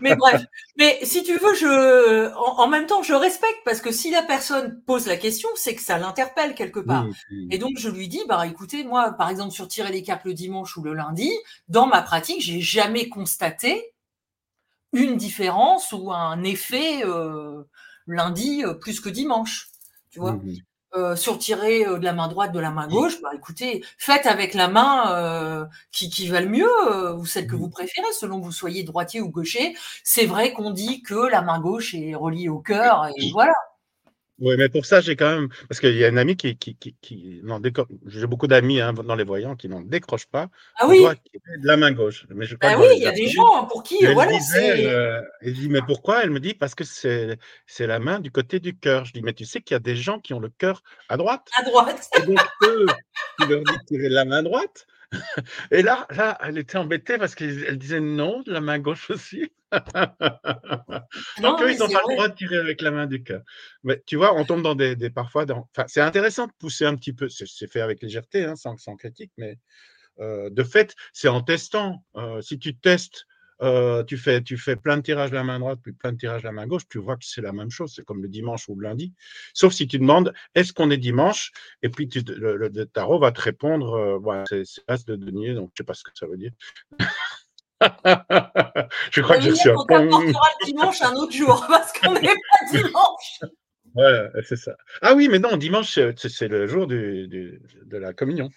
mais 0.00 0.14
bref, 0.14 0.44
mais 0.76 0.98
si 1.02 1.24
tu 1.24 1.32
veux, 1.32 1.54
je, 1.54 2.32
en, 2.36 2.68
même 2.68 2.86
temps, 2.86 3.02
je 3.02 3.14
respecte 3.14 3.58
parce 3.64 3.80
que 3.80 3.90
si 3.90 4.10
la 4.10 4.22
personne 4.22 4.80
pose 4.86 5.06
la 5.06 5.16
question, 5.16 5.48
c'est 5.56 5.74
que 5.74 5.82
ça 5.82 5.98
l'interpelle 5.98 6.54
quelque 6.54 6.80
part. 6.80 7.06
Et 7.50 7.58
donc 7.58 7.78
je 7.78 7.88
lui 7.88 8.08
dis, 8.08 8.22
bah 8.28 8.46
écoutez, 8.46 8.84
moi, 8.84 9.12
par 9.12 9.28
exemple, 9.28 9.52
sur 9.52 9.66
tirer 9.66 9.90
les 9.90 10.02
cartes 10.02 10.24
le 10.24 10.34
dimanche 10.34 10.76
ou 10.76 10.82
le 10.82 10.94
lundi, 10.94 11.32
dans 11.68 11.86
ma 11.86 12.02
pratique, 12.02 12.40
j'ai 12.40 12.60
jamais 12.60 13.08
constaté 13.08 13.92
une 14.92 15.16
différence 15.16 15.92
ou 15.92 16.12
un 16.12 16.42
effet 16.44 17.04
euh, 17.04 17.64
lundi 18.06 18.64
euh, 18.64 18.74
plus 18.74 19.00
que 19.00 19.08
dimanche. 19.08 19.70
Tu 20.10 20.20
vois 20.20 20.32
mmh 20.32 20.56
euh, 20.94 21.14
sur 21.14 21.36
tirer 21.36 21.84
de 21.84 22.04
la 22.04 22.14
main 22.14 22.26
droite, 22.26 22.52
de 22.52 22.60
la 22.60 22.70
main 22.70 22.88
gauche, 22.88 23.20
bah 23.20 23.28
écoutez, 23.34 23.84
faites 23.98 24.24
avec 24.24 24.54
la 24.54 24.68
main 24.68 25.68
qui, 25.92 26.08
qui 26.08 26.26
va 26.28 26.40
le 26.40 26.48
mieux, 26.48 27.14
ou 27.16 27.26
celle 27.26 27.46
que 27.46 27.54
mmh 27.54 27.58
vous 27.58 27.68
préférez, 27.68 28.12
selon 28.18 28.40
que 28.40 28.46
vous 28.46 28.52
soyez 28.52 28.82
droitier 28.82 29.20
ou 29.20 29.28
gaucher. 29.28 29.76
C'est 30.04 30.24
vrai 30.24 30.54
qu'on 30.54 30.70
dit 30.70 31.02
que 31.02 31.28
la 31.28 31.42
main 31.42 31.60
gauche 31.60 31.92
est 31.92 32.14
reliée 32.14 32.48
au 32.48 32.60
cœur, 32.60 33.08
et 33.14 33.30
voilà. 33.30 33.52
Oui, 34.38 34.54
mais 34.58 34.68
pour 34.68 34.84
ça, 34.84 35.00
j'ai 35.00 35.16
quand 35.16 35.34
même. 35.34 35.48
Parce 35.68 35.80
qu'il 35.80 35.96
y 35.96 36.04
a 36.04 36.08
un 36.08 36.16
ami 36.18 36.36
qui. 36.36 36.56
qui, 36.56 36.76
qui, 36.76 36.94
qui 37.00 37.42
J'ai 38.06 38.26
beaucoup 38.26 38.46
d'amis 38.46 38.80
hein, 38.80 38.92
dans 38.92 39.14
les 39.14 39.24
voyants 39.24 39.56
qui 39.56 39.68
n'en 39.68 39.80
décrochent 39.80 40.26
pas. 40.26 40.48
Ah 40.78 40.86
oui? 40.86 41.02
De 41.02 41.66
la 41.66 41.76
main 41.78 41.92
gauche. 41.92 42.26
Mais 42.28 42.44
je 42.44 42.54
ah 42.60 42.78
oui, 42.78 42.86
il 42.96 43.02
y 43.02 43.06
a 43.06 43.12
des 43.12 43.28
gens 43.28 43.64
pour 43.66 43.82
qui. 43.82 44.04
voilà, 44.12 44.32
disait, 44.32 44.86
euh, 44.88 45.22
il 45.42 45.54
dit 45.54 45.68
Mais 45.70 45.80
pourquoi? 45.80 46.22
Elle 46.22 46.30
me 46.30 46.40
dit 46.40 46.52
Parce 46.52 46.74
que 46.74 46.84
c'est 46.84 47.86
la 47.86 47.98
main 47.98 48.20
du 48.20 48.30
côté 48.30 48.60
du 48.60 48.76
cœur. 48.76 49.06
Je 49.06 49.12
dis 49.12 49.22
Mais 49.22 49.32
tu 49.32 49.46
sais 49.46 49.62
qu'il 49.62 49.74
y 49.74 49.76
a 49.76 49.80
des 49.80 49.96
gens 49.96 50.20
qui 50.20 50.34
ont 50.34 50.40
le 50.40 50.50
cœur 50.50 50.82
à 51.08 51.16
droite. 51.16 51.48
À 51.56 51.62
droite. 51.62 52.08
Et 52.18 52.26
donc, 52.26 52.40
eux, 52.64 52.86
tu 53.40 53.46
leur 53.48 53.62
dis 53.62 53.72
de 53.72 53.84
tirer 53.86 54.08
la 54.10 54.26
main 54.26 54.42
droite. 54.42 54.86
Et 55.70 55.82
là, 55.82 56.06
là, 56.10 56.38
elle 56.42 56.58
était 56.58 56.78
embêtée 56.78 57.18
parce 57.18 57.34
qu'elle 57.34 57.78
disait 57.78 58.00
non, 58.00 58.42
de 58.42 58.52
la 58.52 58.60
main 58.60 58.78
gauche 58.78 59.10
aussi. 59.10 59.50
Donc, 61.42 61.62
eux, 61.62 61.72
ils 61.72 61.78
n'ont 61.78 61.88
pas 61.88 62.02
le 62.08 62.14
droit 62.14 62.28
de 62.28 62.34
tirer 62.34 62.56
avec 62.56 62.80
la 62.80 62.90
main 62.90 63.06
du 63.06 63.22
cœur. 63.22 63.42
Mais 63.84 64.02
tu 64.06 64.16
vois, 64.16 64.34
on 64.34 64.44
tombe 64.44 64.62
dans 64.62 64.74
des, 64.74 64.96
parfois. 65.10 65.46
Dans... 65.46 65.68
Enfin, 65.76 65.86
c'est 65.88 66.00
intéressant 66.00 66.46
de 66.46 66.52
pousser 66.58 66.84
un 66.84 66.96
petit 66.96 67.12
peu. 67.12 67.28
C'est 67.28 67.70
fait 67.70 67.80
avec 67.80 68.02
légèreté, 68.02 68.44
hein, 68.44 68.56
sans, 68.56 68.76
sans, 68.76 68.96
critique, 68.96 69.32
mais 69.36 69.58
euh, 70.20 70.50
de 70.50 70.62
fait, 70.62 70.94
c'est 71.12 71.28
en 71.28 71.42
testant. 71.42 72.04
Euh, 72.16 72.40
si 72.40 72.58
tu 72.58 72.76
testes 72.76 73.26
euh, 73.62 74.04
tu, 74.04 74.18
fais, 74.18 74.42
tu 74.42 74.58
fais 74.58 74.76
plein 74.76 74.98
de 74.98 75.02
tirages 75.02 75.30
de 75.30 75.36
la 75.36 75.44
main 75.44 75.58
droite, 75.58 75.78
puis 75.82 75.92
plein 75.92 76.12
de 76.12 76.18
tirages 76.18 76.42
de 76.42 76.46
la 76.46 76.52
main 76.52 76.66
gauche, 76.66 76.82
tu 76.88 76.98
vois 76.98 77.16
que 77.16 77.24
c'est 77.24 77.40
la 77.40 77.52
même 77.52 77.70
chose, 77.70 77.92
c'est 77.94 78.04
comme 78.04 78.22
le 78.22 78.28
dimanche 78.28 78.68
ou 78.68 78.76
le 78.76 78.86
lundi. 78.88 79.14
Sauf 79.54 79.72
si 79.72 79.86
tu 79.86 79.98
demandes 79.98 80.34
est-ce 80.54 80.72
qu'on 80.72 80.90
est 80.90 80.98
dimanche? 80.98 81.52
Et 81.82 81.88
puis 81.88 82.08
le, 82.14 82.84
tarot 82.84 83.18
va 83.18 83.32
te 83.32 83.40
répondre 83.40 83.94
euh, 83.94 84.18
voilà, 84.18 84.44
c'est 84.46 84.64
as 84.88 85.04
de 85.04 85.16
denier, 85.16 85.54
donc 85.54 85.70
je 85.74 85.82
ne 85.82 85.84
sais 85.84 85.86
pas 85.86 85.94
ce 85.94 86.04
que 86.04 86.10
ça 86.14 86.26
veut 86.26 86.36
dire. 86.36 86.52
je 89.10 89.20
crois 89.20 89.36
que 89.36 89.42
j'ai 89.42 89.50
reçu 89.50 89.70
un 89.70 89.74
On 89.74 90.20
le 90.20 90.66
dimanche 90.66 91.00
un 91.02 91.14
autre 91.14 91.32
jour, 91.32 91.64
parce 91.68 91.92
qu'on 91.92 92.14
n'est 92.14 92.20
pas 92.20 92.72
dimanche. 92.72 93.40
Ouais, 93.94 94.28
c'est 94.46 94.56
ça. 94.56 94.76
Ah 95.00 95.14
oui, 95.14 95.28
mais 95.28 95.38
non, 95.38 95.56
dimanche, 95.56 95.98
c'est 96.16 96.48
le 96.48 96.66
jour 96.66 96.86
de 96.86 97.58
la 97.92 98.12
communion. 98.12 98.50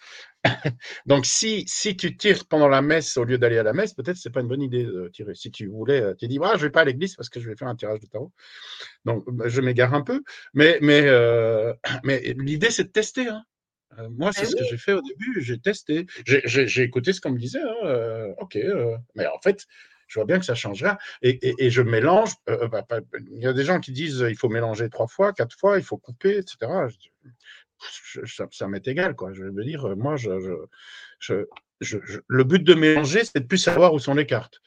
Donc, 1.06 1.26
si, 1.26 1.66
si 1.68 1.98
tu 1.98 2.16
tires 2.16 2.46
pendant 2.46 2.68
la 2.68 2.82
messe 2.82 3.18
au 3.18 3.24
lieu 3.24 3.38
d'aller 3.38 3.58
à 3.58 3.64
la 3.64 3.74
messe, 3.74 3.94
peut-être 3.94 4.18
c'est 4.18 4.30
pas 4.30 4.42
une 4.42 4.48
bonne 4.48 4.62
idée 4.62 4.84
de 4.84 5.10
tirer. 5.14 5.36
Si 5.36 5.52
tu 5.52 5.68
voulais, 5.68 6.02
euh, 6.02 6.14
tu 6.16 6.28
dis, 6.28 6.40
ah, 6.42 6.54
je 6.56 6.64
vais 6.64 6.70
pas 6.70 6.82
à 6.82 6.86
l'église 6.86 7.16
parce 7.16 7.30
que 7.30 7.40
je 7.40 7.50
vais 7.50 7.56
faire 7.56 7.68
un 7.68 7.76
tirage 7.76 8.00
de 8.00 8.08
tarot. 8.08 8.32
Donc, 9.06 9.24
bah, 9.28 9.46
je 9.48 9.62
m'égare 9.62 9.94
un 9.94 10.02
peu. 10.02 10.24
Mais, 10.54 10.80
mais, 10.82 11.04
euh, 11.06 11.74
mais 12.04 12.22
l'idée, 12.38 12.72
c'est 12.72 12.86
de 12.86 12.90
tester. 12.90 13.28
Hein. 13.28 13.44
Euh, 13.98 14.08
moi, 14.10 14.32
c'est 14.32 14.44
bah 14.44 14.48
ce 14.48 14.56
que 14.56 14.64
j'ai 14.70 14.78
fait 14.78 14.94
au 14.94 15.02
début. 15.02 15.42
J'ai 15.42 15.60
testé. 15.60 16.06
J'ai 16.26 16.84
écouté 16.84 17.12
ce 17.12 17.22
qu'on 17.22 17.32
me 17.32 17.40
disait. 17.40 17.62
Hein, 17.62 18.34
ok. 18.38 18.58
mais 19.16 19.26
en 19.28 19.40
fait, 19.40 19.66
je 20.08 20.20
vois 20.20 20.26
bien 20.26 20.40
que 20.40 20.46
ça 20.46 20.56
changera. 20.56 20.98
Et, 21.22 21.66
et, 21.66 21.70
je 21.70 21.82
mélange. 21.82 22.32
Bah, 22.48 22.86
il 23.32 23.42
y 23.42 23.48
a 23.48 23.54
des 23.54 23.64
gens 23.64 23.80
qui 23.80 23.92
disent 23.92 24.26
il 24.28 24.38
faut 24.38 24.50
mélanger 24.50 24.90
trois 24.90 25.08
fois, 25.08 25.34
quatre 25.34 25.58
fois, 25.58 25.78
il 25.78 25.84
faut 25.84 25.98
couper, 25.98 26.38
etc. 26.38 26.68
ça, 28.52 28.68
m'est 28.68 28.88
égal, 28.88 29.16
quoi. 29.16 29.34
Je 29.34 29.44
veux 29.44 29.64
dire, 29.64 29.96
moi, 29.96 30.16
le 32.28 32.44
but 32.44 32.64
de 32.64 32.74
mélanger, 32.74 33.24
c'est 33.24 33.40
de 33.40 33.48
plus 33.48 33.58
savoir 33.58 33.94
où 33.94 34.00
sont 34.00 34.16
les 34.16 34.26
cartes. 34.26 34.60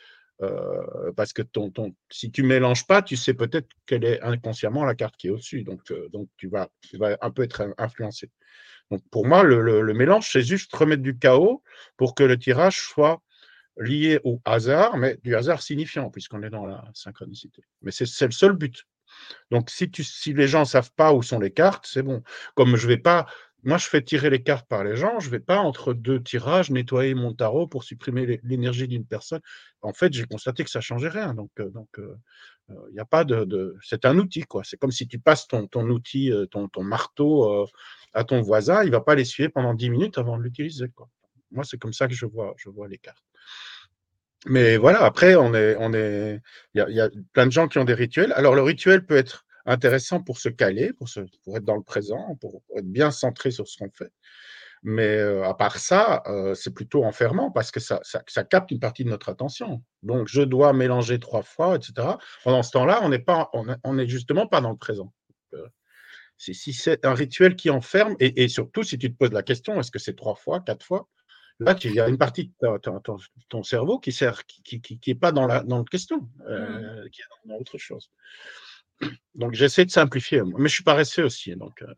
parce 1.16 1.33
que 1.33 1.42
ton, 1.42 1.70
ton, 1.70 1.94
si 2.11 2.31
tu 2.31 2.42
mélanges 2.42 2.87
pas, 2.87 3.03
tu 3.03 3.16
sais 3.16 3.35
peut-être 3.35 3.68
quelle 3.87 4.05
est 4.05 4.20
inconsciemment 4.22 4.85
la 4.85 4.94
carte 4.94 5.16
qui 5.16 5.29
est 5.29 5.31
au-dessus. 5.31 5.62
Donc, 5.62 5.81
vas, 6.48 6.68
tu 6.81 6.96
vas 6.96 7.16
un 7.20 7.31
peu 7.31 7.42
être 7.42 7.75
influencé. 7.79 8.31
Donc, 8.90 9.03
pour 9.11 9.27
moi, 9.27 9.42
le, 9.42 9.83
le 9.83 9.94
mélange, 9.94 10.31
c'est 10.31 10.42
juste 10.42 10.75
remettre 10.75 11.03
du 11.03 11.18
chaos 11.18 11.62
pour 11.96 12.14
que 12.14 12.25
le 12.25 12.38
tirage 12.38 12.81
soit 12.81 13.22
lié 13.79 14.20
au 14.25 14.40
hasard, 14.44 14.96
mais 14.96 15.18
du 15.22 15.35
hasard 15.35 15.62
signifiant, 15.62 16.11
puisqu'on 16.11 16.42
est 16.42 16.51
dans 16.51 16.66
la 16.66 16.85
synchronicité. 16.94 17.62
Mais 17.83 17.90
c'est 17.90 18.27
le 18.27 18.33
seul 18.33 18.53
but. 18.53 18.85
Donc, 19.51 19.70
si, 19.70 19.90
les 20.33 20.48
gens 20.48 20.61
ne 20.61 20.64
savent 20.64 20.92
pas 20.96 21.12
où 21.12 21.22
sont 21.22 21.38
les 21.40 21.51
cartes, 21.51 21.87
c'est 21.88 22.03
bon. 22.03 22.22
Comme 22.55 22.77
je 22.77 22.87
vais 22.87 22.96
pas, 22.96 23.27
moi, 23.64 23.79
je 23.79 23.87
fais 23.87 24.03
tirer 24.03 24.29
les 24.29 24.42
cartes 24.42 24.66
par 24.68 24.83
les 24.83 24.96
gens, 24.96 25.20
je 25.20 25.27
ne 25.27 25.33
vais 25.33 25.40
pas, 25.40 25.59
entre 25.59 25.94
deux 25.94 26.20
tirages, 26.20 26.70
nettoyer 26.70 27.14
mon 27.14 27.33
tarot 27.33 27.68
pour 27.68 27.85
supprimer 27.85 28.40
l'énergie 28.42 28.88
d'une 28.88 29.07
personne. 29.07 29.40
En 29.83 29.92
fait, 29.92 30.12
j'ai 30.12 30.25
constaté 30.25 30.64
que 30.64 30.70
ça 30.70 30.81
ne 30.81 30.83
changeait 30.83 31.09
rien. 31.09 31.33
Donc, 31.33 31.51
euh, 31.61 31.70
euh, 32.70 33.05
euh, 33.31 33.75
c'est 33.83 34.05
un 34.05 34.18
outil, 34.18 34.42
quoi. 34.42 34.62
C'est 34.64 34.79
comme 34.79 34.90
si 34.90 35.07
tu 35.07 35.20
passes 35.20 35.46
ton, 35.46 35.68
outil, 35.88 36.33
ton, 36.51 36.68
ton 36.68 36.83
marteau 36.83 37.66
à 38.14 38.25
ton 38.25 38.40
voisin, 38.42 38.83
il 38.83 38.87
ne 38.87 38.92
va 38.92 39.01
pas 39.01 39.14
l'essuyer 39.14 39.48
pendant 39.48 39.75
10 39.75 39.90
minutes 39.90 40.18
avant 40.18 40.37
de 40.38 40.42
l'utiliser. 40.42 40.87
Moi, 41.53 41.64
c'est 41.64 41.79
comme 41.79 41.92
ça 41.92 42.09
que 42.09 42.14
je 42.14 42.27
vois, 42.27 42.55
je 42.57 42.68
vois 42.68 42.88
les 42.88 42.98
cartes. 42.98 43.22
Mais 44.47 44.77
voilà, 44.77 45.05
après, 45.05 45.37
on 45.37 45.55
est, 45.55 45.77
on 45.79 45.93
est, 45.95 46.41
il 46.75 46.85
y, 46.89 47.01
a 47.01 47.09
plein 47.33 47.47
de 47.47 47.53
gens 47.53 47.69
qui 47.69 47.79
ont 47.79 47.85
des 47.85 47.95
rituels. 47.95 48.33
Alors, 48.33 48.55
le 48.55 48.63
rituel 48.63 49.07
peut 49.07 49.17
être 49.17 49.47
intéressant 49.67 50.21
pour 50.21 50.39
se 50.39 50.49
caler, 50.49 50.93
pour, 50.93 51.09
se, 51.09 51.21
pour 51.45 51.57
être 51.57 51.65
dans 51.65 51.77
le 51.77 51.83
présent, 51.83 52.37
pour, 52.41 52.63
être 52.77 52.91
bien 52.91 53.11
centré 53.13 53.53
sur 53.53 53.69
ce 53.69 53.79
qu'on 53.79 53.91
fait. 53.91 54.11
Mais 54.83 55.17
euh, 55.17 55.45
à 55.45 55.55
part 55.55 55.79
ça, 55.79 56.25
euh, 56.27 56.55
c'est 56.55 56.75
plutôt 56.75 57.05
enfermant 57.05 57.53
parce 57.53 57.71
que 57.71 57.79
ça, 57.79 58.01
ça, 58.03 58.43
capte 58.43 58.73
une 58.73 58.81
partie 58.81 59.05
de 59.05 59.11
notre 59.11 59.29
attention. 59.29 59.81
Donc, 60.03 60.27
je 60.27 60.43
dois 60.43 60.73
mélanger 60.73 61.21
trois 61.21 61.43
fois, 61.43 61.77
etc. 61.77 62.17
Pendant 62.43 62.65
ce 62.65 62.73
temps-là, 62.73 63.01
on 63.05 63.09
n'est 63.09 63.21
pas, 63.21 63.49
on, 63.53 63.99
est 63.99 64.09
justement 64.09 64.49
pas 64.49 64.61
dans 64.61 64.71
le 64.71 64.77
présent. 64.77 65.13
Euh, 65.55 65.69
si 66.37 66.73
c'est 66.73 67.07
un 67.07 67.15
rituel 67.15 67.55
qui 67.55 67.71
enferme, 67.71 68.17
et, 68.19 68.43
et, 68.43 68.49
surtout 68.49 68.83
si 68.83 68.99
tu 68.99 69.13
te 69.13 69.17
poses 69.17 69.31
la 69.31 69.45
question, 69.45 69.79
est-ce 69.79 69.93
que 69.93 70.01
c'est 70.01 70.17
trois 70.17 70.35
fois, 70.35 70.59
quatre 70.59 70.85
fois? 70.85 71.07
Là, 71.64 71.77
il 71.85 71.94
y 71.94 72.01
a 72.01 72.09
une 72.09 72.18
partie 72.18 72.51
de 72.61 72.79
ton, 73.48 73.62
cerveau 73.62 73.98
qui 73.98 74.12
sert, 74.12 74.44
qui 74.46 75.01
n'est 75.07 75.14
pas 75.14 75.33
dans 75.33 75.46
la, 75.46 75.62
dans 75.62 75.79
la 75.79 75.85
question, 75.85 76.29
euh, 76.48 77.05
mmh. 77.05 77.11
qui 77.11 77.20
est 77.20 77.48
dans 77.48 77.57
autre 77.57 77.79
chose. 77.79 78.11
Donc, 79.35 79.55
j'essaie 79.55 79.85
de 79.85 79.90
simplifier, 79.90 80.42
mais 80.42 80.68
je 80.68 80.75
suis 80.75 80.85
paresseux 80.85 81.25
aussi. 81.25 81.55
Donc, 81.57 81.83
euh. 81.83 81.94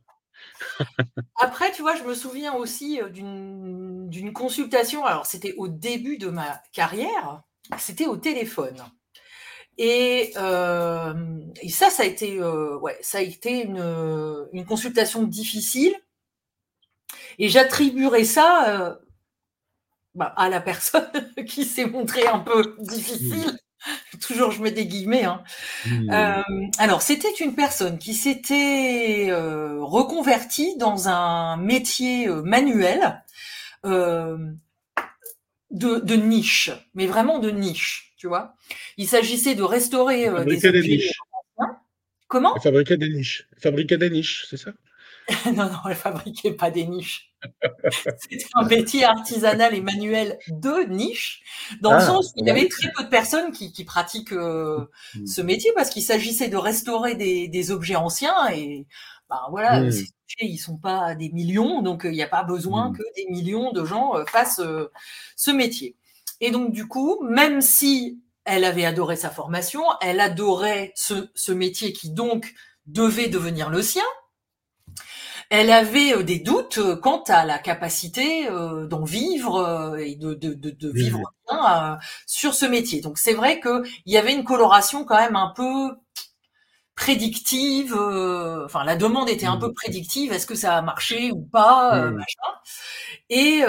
Après, 1.41 1.73
tu 1.73 1.83
vois, 1.83 1.97
je 1.97 2.05
me 2.05 2.15
souviens 2.15 2.55
aussi 2.55 3.01
euh, 3.01 3.09
d'une 3.09 4.33
consultation. 4.33 5.05
Alors, 5.05 5.27
c'était 5.27 5.55
au 5.57 5.69
début 5.69 6.19
de 6.19 6.29
ma 6.29 6.63
carrière. 6.73 7.43
C'était 7.79 8.07
au 8.07 8.17
téléphone. 8.17 8.77
Et, 9.79 10.33
ça, 10.35 11.91
ça 11.91 12.03
a 12.03 12.07
été, 12.07 12.41
ouais, 12.43 12.99
ça 13.01 13.19
a 13.19 13.23
été 13.23 13.65
une, 13.65 14.47
une 14.53 14.65
consultation 14.65 15.25
difficile. 15.25 15.95
Et 17.39 17.49
j'attribuerais 17.49 18.25
ça 18.25 18.99
bah, 20.15 20.33
à 20.37 20.49
la 20.49 20.61
personne 20.61 21.11
qui 21.47 21.65
s'est 21.65 21.87
montrée 21.87 22.27
un 22.27 22.39
peu 22.39 22.77
difficile. 22.79 23.53
Mmh. 23.53 24.19
Toujours, 24.21 24.51
je 24.51 24.63
mets 24.63 24.71
des 24.71 24.87
guillemets. 24.87 25.25
Hein. 25.25 25.43
Mmh. 25.87 26.11
Euh, 26.11 26.43
alors, 26.79 27.03
c'était 27.03 27.33
une 27.41 27.55
personne 27.55 27.99
qui 27.99 28.15
s'était 28.15 29.27
euh, 29.31 29.83
reconvertie 29.83 30.77
dans 30.79 31.09
un 31.09 31.57
métier 31.57 32.29
euh, 32.29 32.43
manuel 32.43 33.23
de, 33.85 34.57
de, 35.71 36.15
niche, 36.15 36.71
mais 36.95 37.07
vraiment 37.07 37.39
de 37.39 37.51
niche, 37.51 38.15
tu 38.17 38.29
vois. 38.29 38.55
Il 38.97 39.07
s'agissait 39.07 39.55
de 39.55 39.63
restaurer. 39.63 40.31
Des 40.47 40.81
niches. 40.81 41.13
Comment? 42.29 42.59
Fabriquer 42.61 42.97
des 42.97 43.11
niches. 43.11 43.47
Fabriquer 43.59 43.99
des 43.99 44.09
niches, 44.09 44.47
c'est 44.49 44.57
ça? 44.57 44.73
non, 45.47 45.71
non, 45.71 45.79
elle 45.89 45.97
fabriquait 45.97 46.53
pas 46.53 46.71
des 46.71 46.87
niches. 46.87 47.33
C'était 48.19 48.45
un 48.55 48.67
métier 48.67 49.05
artisanal 49.05 49.75
et 49.75 49.81
manuel 49.81 50.39
de 50.49 50.87
niche, 50.89 51.43
dans 51.81 51.93
le 51.93 51.99
ah, 51.99 52.07
sens 52.07 52.31
où 52.31 52.41
il 52.41 52.47
y 52.47 52.51
avait 52.51 52.69
très 52.69 52.91
peu 52.93 53.05
de 53.05 53.09
personnes 53.09 53.53
qui, 53.53 53.85
pratiquent 53.85 54.33
euh, 54.33 54.87
mmh. 55.15 55.27
ce 55.27 55.41
métier 55.41 55.71
parce 55.75 55.91
qu'il 55.91 56.03
s'agissait 56.03 56.49
de 56.49 56.57
restaurer 56.57 57.15
des, 57.15 57.71
objets 57.71 57.97
anciens 57.97 58.49
et 58.51 58.87
ben 59.31 59.41
voilà, 59.51 59.81
mmh. 59.81 59.91
ces 59.93 60.03
objets 60.03 60.53
ils 60.53 60.59
sont 60.59 60.77
pas 60.77 61.15
des 61.15 61.31
millions, 61.31 61.81
donc 61.81 62.05
euh, 62.05 62.11
il 62.11 62.15
n'y 62.15 62.23
a 62.23 62.29
pas 62.29 62.45
besoin 62.45 62.91
mmh. 62.91 62.97
que 62.97 63.03
des 63.17 63.27
millions 63.31 63.73
de 63.73 63.85
gens 63.85 64.17
euh, 64.17 64.25
fassent 64.27 64.63
ce 65.37 65.51
métier. 65.51 65.97
Et 66.41 66.51
donc 66.51 66.73
du 66.73 66.87
coup, 66.87 67.23
même 67.25 67.63
si 67.63 68.21
elle 68.45 68.65
avait 68.65 68.85
adoré 68.85 69.17
sa 69.17 69.31
formation, 69.31 69.83
elle 70.03 70.21
adorait 70.21 70.93
ce, 70.95 71.31
ce 71.35 71.53
métier 71.53 71.95
qui 71.95 72.11
donc 72.11 72.53
devait 72.87 73.29
devenir 73.29 73.71
le 73.71 73.81
sien. 73.81 74.05
Elle 75.57 75.71
avait 75.71 76.13
euh, 76.15 76.25
des 76.25 76.41
doutes 76.41 76.79
euh, 76.79 76.97
quant 76.97 77.23
à 77.29 77.45
la 77.45 77.61
capacité 77.61 78.49
euh, 78.49 78.89
d'en 78.89 79.05
vivre 79.05 79.97
et 80.01 80.17
de, 80.17 80.35
de, 80.35 80.53
de, 80.53 80.71
de 80.71 80.91
vivre 80.91 81.21
bien 81.49 81.97
sur 82.27 82.55
ce 82.55 82.67
métier. 82.67 83.01
Donc 83.01 83.19
c'est 83.19 83.35
vrai 83.35 83.61
qu'il 83.61 83.85
y 84.07 84.17
avait 84.17 84.35
une 84.35 84.43
coloration 84.43 85.05
quand 85.05 85.17
même 85.17 85.37
un 85.37 85.53
peu 85.55 85.95
prédictive. 86.97 87.95
enfin, 87.95 88.83
la 88.83 88.97
demande 88.97 89.29
était 89.29 89.47
un 89.47 89.57
peu 89.57 89.73
prédictive. 89.73 90.33
Est-ce 90.33 90.47
que 90.47 90.57
ça 90.57 90.77
a 90.77 90.83
marché 90.83 91.31
ou 91.31 91.43
pas, 91.43 92.11
machin. 92.11 92.51
Et 93.31 93.63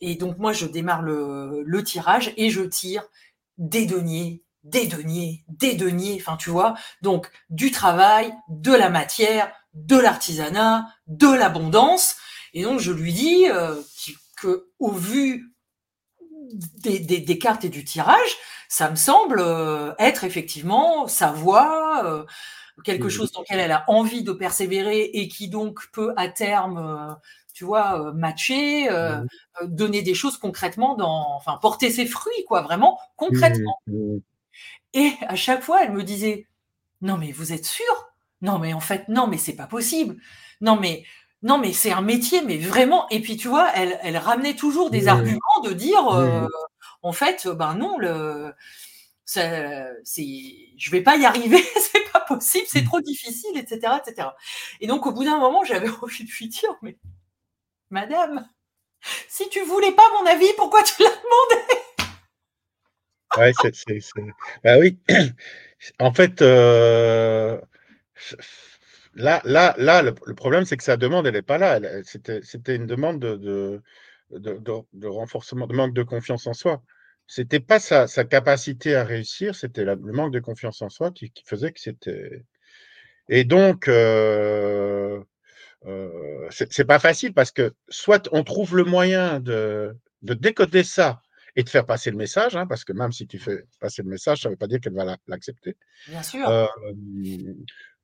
et 0.00 0.14
donc 0.14 0.38
moi 0.38 0.52
je 0.52 0.66
démarre 0.66 1.02
le, 1.02 1.62
le 1.64 1.84
tirage 1.84 2.32
et 2.36 2.50
je 2.50 2.62
tire 2.62 3.02
des 3.58 3.84
deniers, 3.86 4.44
des 4.64 4.86
deniers, 4.86 5.44
des 5.48 5.74
deniers. 5.74 6.16
Enfin, 6.20 6.36
tu 6.36 6.50
vois. 6.50 6.74
Donc 7.02 7.30
du 7.50 7.70
travail, 7.70 8.32
de 8.48 8.72
la 8.72 8.90
matière, 8.90 9.52
de 9.86 9.96
l'artisanat, 9.96 10.86
de 11.06 11.28
l'abondance. 11.28 12.16
Et 12.54 12.62
donc 12.62 12.80
je 12.80 12.92
lui 12.92 13.12
dis 13.12 13.48
euh, 13.48 13.74
que 14.40 14.68
au 14.78 14.90
vu 14.90 15.52
des, 16.82 17.38
cartes 17.38 17.64
et 17.64 17.68
du 17.68 17.84
tirage, 17.84 18.36
ça 18.68 18.90
me 18.90 18.96
semble 18.96 19.40
euh, 19.40 19.92
être 19.98 20.24
effectivement 20.24 21.06
sa 21.06 21.32
voie, 21.32 22.02
euh, 22.04 22.24
quelque 22.84 23.08
chose 23.08 23.32
dans 23.32 23.40
lequel 23.40 23.60
elle 23.60 23.72
a 23.72 23.84
envie 23.88 24.22
de 24.22 24.32
persévérer 24.32 25.02
et 25.02 25.28
qui 25.28 25.48
donc 25.48 25.90
peut 25.92 26.12
à 26.16 26.28
terme, 26.28 27.16
tu 27.52 27.64
vois, 27.64 28.12
matcher, 28.12 28.88
donner 29.64 30.02
des 30.02 30.14
choses 30.14 30.38
concrètement 30.38 30.94
dans, 30.94 31.34
enfin 31.34 31.58
porter 31.60 31.90
ses 31.90 32.06
fruits 32.06 32.44
quoi, 32.46 32.62
vraiment 32.62 33.00
concrètement. 33.16 33.80
Et 34.94 35.12
à 35.22 35.34
chaque 35.34 35.62
fois, 35.62 35.82
elle 35.82 35.92
me 35.92 36.04
disait, 36.04 36.46
non 37.00 37.18
mais 37.18 37.32
vous 37.32 37.52
êtes 37.52 37.66
sûr? 37.66 38.07
Non, 38.42 38.58
mais 38.58 38.72
en 38.72 38.80
fait, 38.80 39.08
non, 39.08 39.26
mais 39.26 39.38
c'est 39.38 39.56
pas 39.56 39.66
possible. 39.66 40.16
Non, 40.60 40.76
mais 40.76 41.04
non, 41.42 41.58
mais 41.58 41.72
c'est 41.72 41.92
un 41.92 42.02
métier, 42.02 42.42
mais 42.42 42.58
vraiment. 42.58 43.08
Et 43.10 43.20
puis 43.20 43.36
tu 43.36 43.48
vois, 43.48 43.70
elle, 43.74 43.98
elle 44.02 44.16
ramenait 44.16 44.54
toujours 44.54 44.90
des 44.90 45.08
arguments 45.08 45.60
de 45.64 45.72
dire, 45.72 46.08
euh, 46.08 46.46
en 47.02 47.12
fait, 47.12 47.46
ben 47.48 47.74
non, 47.74 47.98
le, 47.98 48.52
c'est, 49.24 49.94
je 50.76 50.90
vais 50.90 51.02
pas 51.02 51.16
y 51.16 51.26
arriver, 51.26 51.62
c'est 51.92 52.12
pas 52.12 52.20
possible, 52.20 52.66
c'est 52.68 52.82
mmh. 52.82 52.86
trop 52.86 53.00
difficile, 53.00 53.56
etc., 53.56 53.94
etc. 54.06 54.28
Et 54.80 54.86
donc 54.86 55.06
au 55.06 55.12
bout 55.12 55.24
d'un 55.24 55.38
moment, 55.38 55.64
j'avais 55.64 55.88
envie 56.02 56.24
de 56.24 56.30
lui 56.30 56.48
dire, 56.48 56.74
mais 56.82 56.96
Madame, 57.90 58.48
si 59.28 59.48
tu 59.48 59.60
voulais 59.62 59.92
pas 59.92 60.02
mon 60.20 60.26
avis, 60.26 60.52
pourquoi 60.56 60.82
tu 60.82 61.02
l'as 61.02 61.10
demandé? 61.10 61.82
Ouais, 63.36 63.52
c'est, 63.60 63.74
c'est, 63.74 64.22
bah 64.64 64.78
oui. 64.78 64.98
En 66.00 66.12
fait. 66.12 66.42
Euh 66.42 67.60
Là, 69.14 69.40
là, 69.44 69.74
là, 69.78 70.02
le, 70.02 70.12
problème, 70.34 70.64
c'est 70.64 70.76
que 70.76 70.84
sa 70.84 70.96
demande, 70.96 71.26
elle 71.26 71.34
n'est 71.34 71.42
pas 71.42 71.58
là. 71.58 71.80
C'était 72.04 72.76
une 72.76 72.86
demande 72.86 73.18
de, 73.20 73.82
de, 74.30 75.06
renforcement, 75.06 75.66
de 75.66 75.74
manque 75.74 75.94
de 75.94 76.02
confiance 76.02 76.46
en 76.46 76.52
soi. 76.52 76.82
C'était 77.26 77.60
pas 77.60 77.78
sa, 77.80 78.06
capacité 78.24 78.94
à 78.94 79.04
réussir, 79.04 79.54
c'était 79.54 79.84
le 79.84 79.96
manque 79.96 80.32
de 80.32 80.40
confiance 80.40 80.82
en 80.82 80.88
soi 80.88 81.10
qui, 81.10 81.32
faisait 81.44 81.72
que 81.72 81.80
c'était. 81.80 82.44
Et 83.28 83.44
donc, 83.44 83.88
euh, 83.88 85.22
euh, 85.86 86.48
c'est 86.50 86.86
pas 86.86 86.98
facile 86.98 87.34
parce 87.34 87.50
que 87.50 87.74
soit 87.88 88.28
on 88.32 88.44
trouve 88.44 88.76
le 88.76 88.84
moyen 88.84 89.40
de, 89.40 89.96
décoder 90.22 90.84
ça 90.84 91.22
et 91.58 91.64
de 91.64 91.68
faire 91.68 91.84
passer 91.84 92.12
le 92.12 92.16
message, 92.16 92.54
hein, 92.54 92.68
parce 92.68 92.84
que 92.84 92.92
même 92.92 93.10
si 93.10 93.26
tu 93.26 93.40
fais 93.40 93.64
passer 93.80 94.04
le 94.04 94.08
message, 94.08 94.42
ça 94.42 94.48
ne 94.48 94.52
veut 94.52 94.56
pas 94.56 94.68
dire 94.68 94.78
qu'elle 94.78 94.94
va 94.94 95.16
l'accepter. 95.26 95.76
Bien 96.06 96.22
sûr. 96.22 96.48
Euh, 96.48 96.66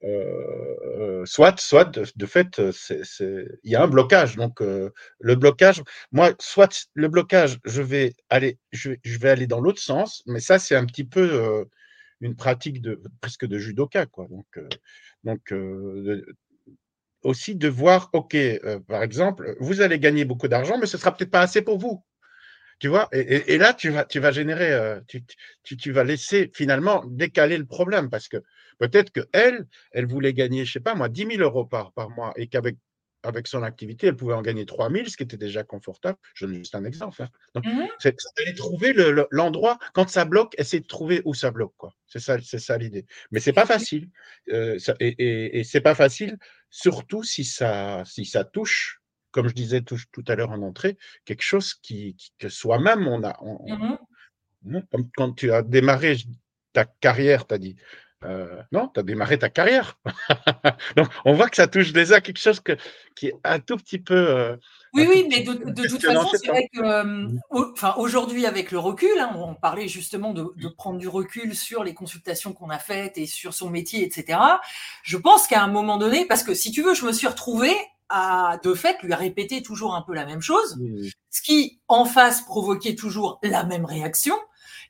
euh, 0.02 1.24
soit, 1.24 1.60
soit 1.60 1.96
de, 2.16 2.26
fait, 2.26 2.60
il 2.90 3.70
y 3.70 3.76
a 3.76 3.82
un 3.84 3.86
blocage. 3.86 4.34
Donc, 4.34 4.60
euh, 4.60 4.90
le 5.20 5.36
blocage, 5.36 5.84
moi, 6.10 6.32
soit 6.40 6.88
le 6.94 7.06
blocage, 7.06 7.60
je 7.64 7.80
vais 7.80 8.14
aller, 8.28 8.58
je, 8.72 8.90
vais 9.20 9.30
aller 9.30 9.46
dans 9.46 9.60
l'autre 9.60 9.80
sens, 9.80 10.24
mais 10.26 10.40
ça, 10.40 10.58
c'est 10.58 10.74
un 10.74 10.84
petit 10.84 11.04
peu 11.04 11.20
euh, 11.20 11.64
une 12.20 12.34
pratique 12.34 12.82
de 12.82 13.00
presque 13.20 13.46
de 13.46 13.58
judoka, 13.60 14.06
quoi. 14.06 14.26
Donc, 14.30 14.58
donc 15.22 15.54
aussi 17.22 17.54
de 17.54 17.68
voir, 17.68 18.10
ok, 18.14 18.36
par 18.88 19.04
exemple, 19.04 19.54
vous 19.60 19.80
allez 19.80 20.00
gagner 20.00 20.24
beaucoup 20.24 20.48
d'argent, 20.48 20.76
mais 20.76 20.86
ce 20.86 20.98
sera 20.98 21.16
peut-être 21.16 21.30
pas 21.30 21.42
assez 21.42 21.62
pour 21.62 21.78
vous. 21.78 22.02
Tu 22.78 22.88
vois, 22.88 23.08
et, 23.12 23.56
là, 23.58 23.72
tu 23.72 23.90
vas, 23.90 24.04
tu 24.04 24.20
vas 24.20 24.32
générer, 24.32 24.98
tu, 25.06 25.24
tu, 25.76 25.92
vas 25.92 26.04
laisser 26.04 26.50
finalement 26.54 27.04
décaler 27.06 27.56
le 27.56 27.66
problème 27.66 28.10
parce 28.10 28.28
que 28.28 28.42
Peut-être 28.78 29.12
qu'elle, 29.12 29.66
elle 29.92 30.06
voulait 30.06 30.34
gagner, 30.34 30.64
je 30.64 30.70
ne 30.70 30.72
sais 30.74 30.80
pas 30.80 30.94
moi, 30.94 31.08
10 31.08 31.36
000 31.36 31.42
euros 31.42 31.64
par, 31.64 31.92
par 31.92 32.10
mois 32.10 32.32
et 32.36 32.48
qu'avec 32.48 32.76
avec 33.22 33.46
son 33.46 33.62
activité, 33.62 34.08
elle 34.08 34.16
pouvait 34.16 34.34
en 34.34 34.42
gagner 34.42 34.66
3 34.66 34.90
000, 34.90 35.06
ce 35.06 35.16
qui 35.16 35.22
était 35.22 35.38
déjà 35.38 35.64
confortable. 35.64 36.18
Je 36.34 36.44
donne 36.44 36.56
juste 36.56 36.74
un 36.74 36.84
exemple. 36.84 37.22
Hein. 37.22 37.30
Donc, 37.54 37.64
mmh 37.64 37.88
c'est 37.98 38.14
d'aller 38.36 38.54
trouver 38.54 38.94
l'endroit, 39.30 39.78
quand 39.94 40.10
ça 40.10 40.26
bloque, 40.26 40.54
essayer 40.58 40.82
de 40.82 40.86
trouver 40.86 41.22
où 41.24 41.32
ça 41.32 41.50
bloque. 41.50 41.72
C'est 42.06 42.18
ça, 42.18 42.36
ça 42.42 42.76
l'idée. 42.76 43.06
Mais 43.30 43.40
c'est 43.40 43.54
pas 43.54 43.64
facile. 43.64 44.10
Euh, 44.52 44.78
et, 45.00 45.08
et, 45.08 45.58
et 45.58 45.64
c'est 45.64 45.80
pas 45.80 45.94
facile, 45.94 46.36
surtout 46.68 47.22
si 47.22 47.44
ça, 47.44 48.02
si 48.04 48.26
ça 48.26 48.44
touche, 48.44 49.00
comme 49.34 49.48
je 49.48 49.54
disais 49.54 49.80
tout, 49.80 49.98
tout 50.12 50.24
à 50.28 50.36
l'heure 50.36 50.52
en 50.52 50.62
entrée, 50.62 50.96
quelque 51.24 51.42
chose 51.42 51.74
qui, 51.74 52.16
que 52.38 52.48
soi-même 52.48 53.08
on 53.08 53.24
a. 53.24 53.36
Mmh 53.42 53.96
comme 54.90 55.10
quand 55.14 55.32
tu 55.34 55.52
as 55.52 55.60
démarré 55.60 56.16
ta 56.72 56.86
carrière, 56.86 57.46
tu 57.46 57.52
as 57.52 57.58
dit, 57.58 57.76
euh, 58.24 58.62
non, 58.72 58.88
tu 58.88 58.98
as 58.98 59.02
démarré 59.02 59.38
ta 59.38 59.50
carrière. 59.50 59.98
Donc, 60.96 61.08
on 61.26 61.34
voit 61.34 61.50
que 61.50 61.56
ça 61.56 61.66
touche 61.66 61.92
déjà 61.92 62.22
quelque 62.22 62.38
chose 62.38 62.60
que, 62.60 62.72
qui 63.14 63.26
est 63.26 63.34
un 63.44 63.60
tout 63.60 63.76
petit 63.76 63.98
peu. 63.98 64.14
Euh, 64.14 64.56
oui, 64.94 65.06
oui, 65.06 65.26
mais 65.28 65.40
de, 65.40 65.52
toute 65.86 66.02
façon, 66.02 66.30
c'est 66.32 66.48
vrai 66.48 66.66
que, 66.72 66.80
euh, 66.80 67.04
mmh. 67.04 67.40
enfin, 67.50 67.94
aujourd'hui, 67.98 68.46
avec 68.46 68.70
le 68.70 68.78
recul, 68.78 69.18
hein, 69.18 69.32
on 69.36 69.54
parlait 69.54 69.88
justement 69.88 70.32
de, 70.32 70.46
de, 70.56 70.68
prendre 70.68 70.98
du 70.98 71.08
recul 71.08 71.54
sur 71.54 71.84
les 71.84 71.92
consultations 71.92 72.54
qu'on 72.54 72.70
a 72.70 72.78
faites 72.78 73.18
et 73.18 73.26
sur 73.26 73.52
son 73.52 73.68
métier, 73.68 74.02
etc. 74.02 74.38
Je 75.02 75.18
pense 75.18 75.46
qu'à 75.46 75.62
un 75.62 75.68
moment 75.68 75.98
donné, 75.98 76.24
parce 76.24 76.42
que 76.42 76.54
si 76.54 76.70
tu 76.70 76.82
veux, 76.82 76.94
je 76.94 77.04
me 77.04 77.12
suis 77.12 77.26
retrouvée 77.26 77.76
à, 78.08 78.58
de 78.62 78.74
fait, 78.74 79.02
lui 79.02 79.14
répéter 79.14 79.62
toujours 79.62 79.94
un 79.94 80.02
peu 80.02 80.14
la 80.14 80.26
même 80.26 80.40
chose, 80.40 80.78
ce 81.30 81.42
qui, 81.42 81.80
en 81.88 82.04
face, 82.04 82.42
provoquait 82.42 82.94
toujours 82.94 83.38
la 83.42 83.64
même 83.64 83.84
réaction. 83.84 84.36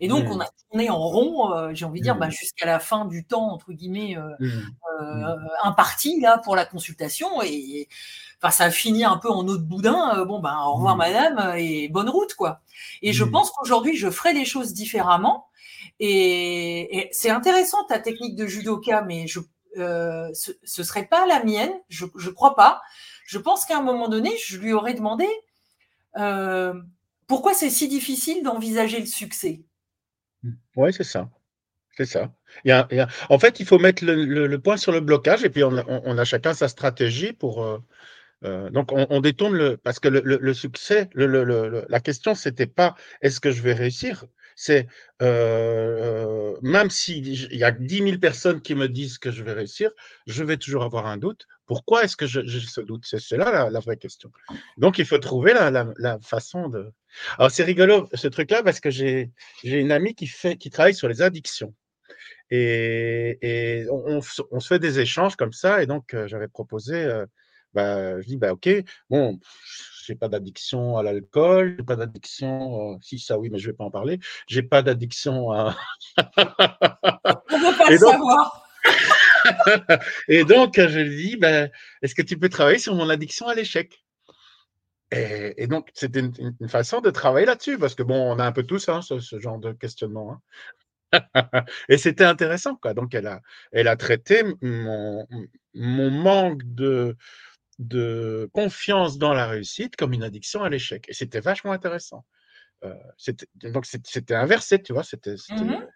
Et 0.01 0.09
donc, 0.09 0.27
on 0.29 0.41
a 0.41 0.47
tourné 0.69 0.91
en 0.91 0.99
rond, 0.99 1.53
euh, 1.53 1.71
j'ai 1.73 1.85
envie 1.85 2.01
de 2.01 2.05
dire, 2.05 2.17
bah, 2.17 2.29
jusqu'à 2.29 2.67
la 2.67 2.79
fin 2.79 3.05
du 3.05 3.25
temps, 3.25 3.53
entre 3.53 3.73
guillemets, 3.73 4.17
euh, 4.17 4.31
euh, 5.01 5.37
imparti 5.63 6.21
là, 6.21 6.39
pour 6.39 6.57
la 6.57 6.65
consultation. 6.65 7.43
Et 7.43 7.89
enfin, 8.43 8.51
ça 8.51 8.65
a 8.65 8.71
fini 8.71 9.05
un 9.05 9.17
peu 9.17 9.31
en 9.31 9.47
eau 9.47 9.57
de 9.57 9.63
boudin. 9.63 10.25
bon, 10.25 10.41
ben, 10.41 10.57
au 10.67 10.75
revoir, 10.75 10.97
madame, 10.97 11.55
et 11.57 11.89
bonne 11.89 12.09
route, 12.09 12.35
quoi. 12.35 12.61
Et 13.03 13.13
je 13.13 13.25
pense 13.25 13.51
qu'aujourd'hui, 13.51 13.97
je 13.97 14.11
ferai 14.11 14.33
les 14.33 14.45
choses 14.45 14.73
différemment. 14.73 15.47
Et, 16.01 17.09
c'est 17.13 17.31
intéressant 17.31 17.85
ta 17.85 17.99
technique 17.99 18.37
de 18.37 18.47
judoka, 18.47 19.03
mais 19.03 19.27
je, 19.27 19.41
ce, 19.77 20.53
ce 20.63 20.83
serait 20.83 21.07
pas 21.07 21.27
la 21.27 21.45
mienne, 21.45 21.73
je, 21.89 22.07
je 22.17 22.31
crois 22.31 22.55
pas. 22.55 22.83
Je 23.27 23.39
pense 23.39 23.65
qu'à 23.65 23.79
un 23.79 23.83
moment 23.83 24.09
donné, 24.09 24.31
je 24.45 24.59
lui 24.59 24.73
aurais 24.73 24.95
demandé 24.95 25.27
pourquoi 27.27 27.55
c'est 27.55 27.71
si 27.71 27.89
difficile 27.89 28.43
d'envisager 28.43 29.01
le 29.01 29.07
succès? 29.07 29.63
Oui, 30.77 30.93
c'est 30.93 31.05
ça. 31.05 31.31
C'est 31.97 32.07
ça. 32.07 32.33
En 33.29 33.39
fait, 33.39 33.61
il 33.61 33.67
faut 33.67 33.79
mettre 33.79 34.05
le, 34.05 34.57
point 34.59 34.77
sur 34.77 34.93
le 34.93 35.01
blocage 35.01 35.45
et 35.45 35.51
puis 35.51 35.63
on 35.65 35.77
a, 35.77 36.25
chacun 36.25 36.55
sa 36.55 36.69
stratégie 36.69 37.33
pour. 37.33 37.65
Euh, 37.65 37.79
euh, 38.45 38.69
donc, 38.71 38.91
on, 38.93 39.21
détourne 39.21 39.55
le. 39.55 39.77
Parce 39.77 40.01
que 40.01 40.09
le, 40.09 40.55
succès, 40.55 41.09
la 41.15 42.01
question, 42.01 42.35
c'était 42.35 42.67
pas 42.67 42.95
est-ce 43.23 43.41
que 43.41 43.53
je 43.53 43.63
vais 43.63 43.75
réussir? 43.75 44.25
C'est 44.57 44.87
euh, 45.23 46.57
même 46.63 46.91
s'il 46.91 47.55
y 47.55 47.65
a 47.65 47.71
10 47.71 47.99
000 47.99 48.19
personnes 48.19 48.61
qui 48.61 48.75
me 48.75 48.89
disent 48.89 49.19
que 49.19 49.31
je 49.31 49.43
vais 49.43 49.53
réussir, 49.53 49.91
je 50.27 50.45
vais 50.45 50.57
toujours 50.57 50.85
avoir 50.85 51.07
un 51.07 51.17
doute. 51.17 51.47
Pourquoi 51.67 52.05
est-ce 52.05 52.17
que 52.17 52.27
j'ai 52.27 52.61
ce 52.61 52.81
doute? 52.81 53.05
C'est 53.07 53.37
là 53.37 53.71
la, 53.71 53.81
vraie 53.81 53.97
question. 53.97 54.31
Donc, 54.77 54.99
il 54.99 55.07
faut 55.07 55.19
trouver 55.19 55.55
la 55.55 56.19
façon 56.21 56.69
de, 56.69 56.93
alors, 57.39 57.51
c'est 57.51 57.65
rigolo 57.65 58.09
ce 58.15 58.29
truc-là 58.29 58.63
parce 58.63 58.81
que 58.81 58.91
j'ai 58.91 59.31
une 59.65 59.93
amie 59.93 60.15
qui, 60.15 60.27
fait, 60.27 60.57
qui 60.57 60.71
travaille 60.71 60.95
sur 60.95 61.09
les 61.09 61.23
addictions. 61.23 61.75
Et, 62.51 63.87
on, 63.91 64.21
se 64.21 64.67
fait 64.67 64.79
des 64.79 65.01
échanges 65.01 65.37
comme 65.37 65.53
ça. 65.53 65.83
Et 65.83 65.87
donc, 65.87 66.15
euh, 66.15 66.29
j'avais 66.29 66.49
proposé, 66.49 66.95
euh, 66.95 67.27
bah, 67.73 68.21
je 68.21 68.27
dis, 68.27 68.37
bah, 68.37 68.53
OK, 68.53 68.69
bon, 69.11 69.39
j'ai 70.05 70.15
pas 70.15 70.29
d'addiction 70.29 70.97
à 70.97 71.03
l'alcool, 71.03 71.77
j'ai 71.79 71.85
pas 71.85 71.97
d'addiction, 71.97 72.93
euh, 72.93 72.97
si 73.03 73.19
ça 73.19 73.39
oui, 73.39 73.51
mais 73.51 73.59
je 73.59 73.67
vais 73.67 73.77
pas 73.77 73.85
en 73.85 73.91
parler, 73.91 74.21
j'ai 74.47 74.63
pas 74.63 74.83
d'addiction 74.83 75.53
à. 75.53 75.77
on 76.17 77.59
veut 77.59 77.77
pas 77.77 77.91
le 77.91 77.99
savoir. 77.99 78.65
et 80.29 80.45
donc, 80.45 80.75
je 80.77 81.01
lui 81.01 81.17
dis, 81.17 81.37
bah, 81.37 81.69
est-ce 82.03 82.15
que 82.15 82.23
tu 82.23 82.39
peux 82.39 82.49
travailler 82.49 82.79
sur 82.79 82.95
mon 82.95 83.09
addiction 83.09 83.49
à 83.49 83.55
l'échec? 83.55 84.05
Et, 85.11 85.69
donc, 85.69 85.91
c'était 85.95 86.21
une, 86.21 86.69
façon 86.69 87.01
de 87.01 87.11
travailler 87.11 87.47
là-dessus, 87.47 87.79
parce 87.79 87.95
que 87.95 88.03
bon, 88.03 88.33
on 88.33 88.39
a 88.41 88.45
un 88.45 88.53
peu 88.53 88.65
tous 88.65 88.89
hein, 88.89 89.01
ce, 89.01 89.19
genre 89.39 89.59
de 89.59 89.73
questionnement. 89.73 90.41
Hein. 91.13 91.65
et 91.89 91.99
c'était 91.99 92.25
intéressant, 92.25 92.75
quoi. 92.75 92.95
Donc, 92.95 93.15
elle 93.15 93.29
a, 93.29 93.41
elle 93.71 93.87
a 93.87 93.97
traité 93.97 94.43
mon, 94.61 95.25
mon 95.75 96.11
manque 96.11 96.63
de, 96.65 97.17
de 97.79 98.49
confiance 98.53 99.19
dans 99.19 99.35
la 99.35 99.47
réussite 99.47 99.97
comme 99.97 100.13
une 100.13 100.23
addiction 100.23 100.63
à 100.63 100.69
l'échec. 100.69 101.05
Et 101.09 101.15
c'était 101.15 101.41
vachement 101.41 101.73
intéressant. 101.73 102.25
Euh, 102.85 102.95
donc, 103.57 103.87
c'était 103.87 104.35
inversé, 104.35 104.83
tu 104.83 104.93
vois. 104.93 105.05
C'était. 105.05 105.37
Mmh 105.51 105.87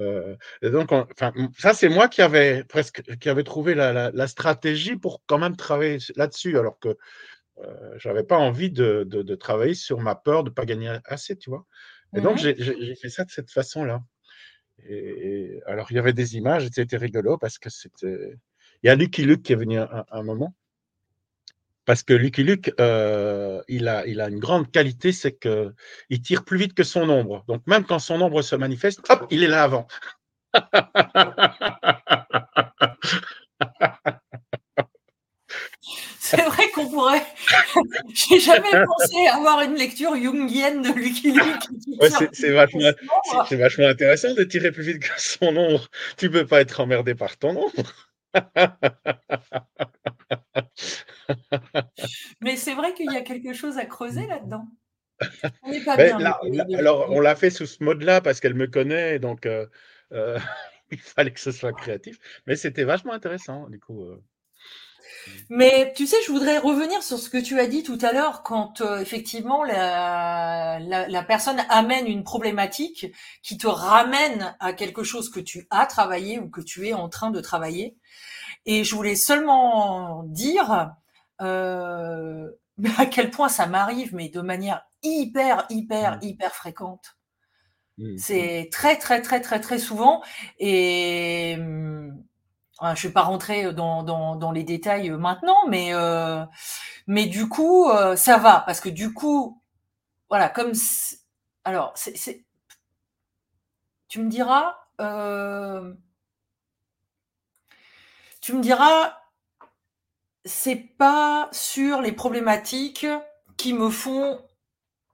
euh, 0.00 0.36
donc, 0.62 0.92
enfin, 0.92 1.32
ça, 1.58 1.74
c'est 1.74 1.88
moi 1.88 2.06
qui 2.06 2.22
avais 2.22 2.62
presque 2.62 3.02
qui 3.18 3.28
avait 3.28 3.42
trouvé 3.42 3.74
la, 3.74 4.12
la, 4.12 4.28
stratégie 4.28 4.94
pour 4.94 5.24
quand 5.26 5.38
même 5.38 5.56
travailler 5.56 5.98
là-dessus, 6.14 6.56
alors 6.56 6.78
que 6.78 6.96
euh, 7.58 7.94
je 7.96 8.08
n'avais 8.08 8.22
pas 8.22 8.36
envie 8.36 8.70
de, 8.70 9.02
de, 9.02 9.34
travailler 9.34 9.74
sur 9.74 9.98
ma 9.98 10.14
peur 10.14 10.44
de 10.44 10.50
ne 10.50 10.54
pas 10.54 10.66
gagner 10.66 10.96
assez, 11.04 11.36
tu 11.36 11.50
vois. 11.50 11.66
Et 12.14 12.20
donc, 12.20 12.36
mmh 12.36 12.54
j'ai 12.58 12.94
fait 12.94 13.08
ça 13.08 13.24
de 13.24 13.32
cette 13.32 13.50
façon-là. 13.50 14.00
Et, 14.88 15.60
alors, 15.66 15.90
il 15.90 15.96
y 15.96 15.98
avait 15.98 16.12
des 16.12 16.36
images, 16.36 16.68
c'était 16.72 16.96
rigolo 16.96 17.36
parce 17.36 17.58
que 17.58 17.68
c'était. 17.68 18.36
Il 18.84 18.86
y 18.86 18.90
a 18.90 18.94
Lucky 18.94 19.24
Luke 19.24 19.42
qui 19.42 19.52
est 19.52 19.56
venu 19.56 19.78
un, 19.78 20.04
un 20.08 20.22
moment. 20.22 20.54
Parce 21.88 22.02
que 22.02 22.12
Lucky 22.12 22.44
Luke, 22.44 22.70
euh, 22.80 23.62
il, 23.66 23.88
a, 23.88 24.06
il 24.06 24.20
a 24.20 24.28
une 24.28 24.38
grande 24.38 24.70
qualité, 24.70 25.10
c'est 25.10 25.38
qu'il 25.38 26.20
tire 26.20 26.44
plus 26.44 26.58
vite 26.58 26.74
que 26.74 26.84
son 26.84 27.08
ombre. 27.08 27.46
Donc, 27.48 27.62
même 27.66 27.84
quand 27.84 27.98
son 27.98 28.20
ombre 28.20 28.42
se 28.42 28.54
manifeste, 28.56 29.00
hop, 29.08 29.26
il 29.30 29.42
est 29.42 29.46
là 29.46 29.62
avant. 29.62 29.88
C'est 36.20 36.42
vrai 36.42 36.68
qu'on 36.74 36.90
pourrait. 36.90 37.24
J'ai 38.12 38.38
jamais 38.38 38.84
pensé 38.84 39.26
avoir 39.32 39.62
une 39.62 39.76
lecture 39.76 40.14
jungienne 40.14 40.82
de 40.82 40.90
Lucky 40.92 41.32
Luke. 41.32 41.70
c'est 42.34 42.50
vachement, 42.50 43.88
intéressant 43.88 44.34
de 44.34 44.44
tirer 44.44 44.72
plus 44.72 44.82
vite 44.82 44.98
que 44.98 45.08
son 45.16 45.56
ombre. 45.56 45.88
Tu 46.18 46.30
peux 46.30 46.46
pas 46.46 46.60
être 46.60 46.80
emmerdé 46.80 47.14
par 47.14 47.38
ton 47.38 47.56
ombre. 47.56 47.94
Mais 52.40 52.56
c'est 52.56 52.74
vrai 52.74 52.94
qu'il 52.94 53.12
y 53.12 53.16
a 53.16 53.22
quelque 53.22 53.52
chose 53.52 53.78
à 53.78 53.84
creuser 53.84 54.26
là-dedans. 54.26 54.66
On 55.62 55.70
n'est 55.70 55.84
pas 55.84 55.96
bien. 55.96 56.18
alors, 56.78 57.10
on 57.10 57.20
l'a 57.20 57.34
fait 57.34 57.50
sous 57.50 57.66
ce 57.66 57.82
mode-là 57.82 58.20
parce 58.20 58.40
qu'elle 58.40 58.54
me 58.54 58.66
connaît, 58.66 59.18
donc 59.18 59.46
euh, 59.46 59.66
euh, 60.12 60.38
il 60.90 60.98
fallait 60.98 61.32
que 61.32 61.40
ce 61.40 61.52
soit 61.52 61.72
créatif. 61.72 62.18
Mais 62.46 62.56
c'était 62.56 62.84
vachement 62.84 63.12
intéressant, 63.12 63.68
du 63.68 63.80
coup. 63.80 64.04
Euh. 64.04 64.22
Mais 65.48 65.92
tu 65.96 66.06
sais, 66.06 66.16
je 66.26 66.32
voudrais 66.32 66.58
revenir 66.58 67.02
sur 67.02 67.18
ce 67.18 67.28
que 67.28 67.38
tu 67.38 67.58
as 67.58 67.66
dit 67.66 67.82
tout 67.82 67.98
à 68.02 68.12
l'heure 68.12 68.42
quand 68.42 68.80
effectivement 69.00 69.64
la, 69.64 70.78
la, 70.80 71.22
personne 71.22 71.60
amène 71.68 72.06
une 72.06 72.24
problématique 72.24 73.06
qui 73.42 73.58
te 73.58 73.66
ramène 73.66 74.56
à 74.60 74.72
quelque 74.72 75.02
chose 75.02 75.30
que 75.30 75.40
tu 75.40 75.66
as 75.70 75.86
travaillé 75.86 76.38
ou 76.38 76.48
que 76.48 76.60
tu 76.60 76.86
es 76.86 76.92
en 76.94 77.08
train 77.08 77.30
de 77.30 77.40
travailler. 77.40 77.96
Et 78.68 78.84
je 78.84 78.94
voulais 78.94 79.16
seulement 79.16 80.24
dire 80.24 80.92
euh, 81.40 82.50
à 82.98 83.06
quel 83.06 83.30
point 83.30 83.48
ça 83.48 83.66
m'arrive, 83.66 84.14
mais 84.14 84.28
de 84.28 84.42
manière 84.42 84.86
hyper, 85.02 85.64
hyper, 85.70 86.16
mmh. 86.16 86.22
hyper 86.22 86.54
fréquente. 86.54 87.16
Mmh, 87.96 88.12
mmh. 88.12 88.18
C'est 88.18 88.68
très, 88.70 88.98
très, 88.98 89.22
très, 89.22 89.40
très, 89.40 89.58
très 89.60 89.78
souvent. 89.78 90.22
Et 90.58 91.54
je 91.56 91.62
ne 91.62 92.94
vais 92.94 93.10
pas 93.10 93.22
rentrer 93.22 93.72
dans, 93.72 94.02
dans, 94.02 94.52
les 94.52 94.64
détails 94.64 95.08
maintenant, 95.12 95.66
mais, 95.66 95.94
euh, 95.94 96.44
mais 97.06 97.24
du 97.24 97.48
coup, 97.48 97.88
euh, 97.88 98.16
ça 98.16 98.36
va. 98.36 98.60
Parce 98.66 98.82
que 98.82 98.90
du 98.90 99.14
coup, 99.14 99.62
voilà, 100.28 100.50
comme. 100.50 100.72
Alors, 101.64 101.92
c'est. 101.96 102.44
Tu 104.08 104.20
me 104.20 104.28
diras. 104.28 104.76
Tu 108.48 108.54
me 108.54 108.62
diras, 108.62 109.14
c'est 110.46 110.96
pas 110.96 111.50
sur 111.52 112.00
les 112.00 112.12
problématiques 112.12 113.06
qui 113.58 113.74
me 113.74 113.90
font 113.90 114.42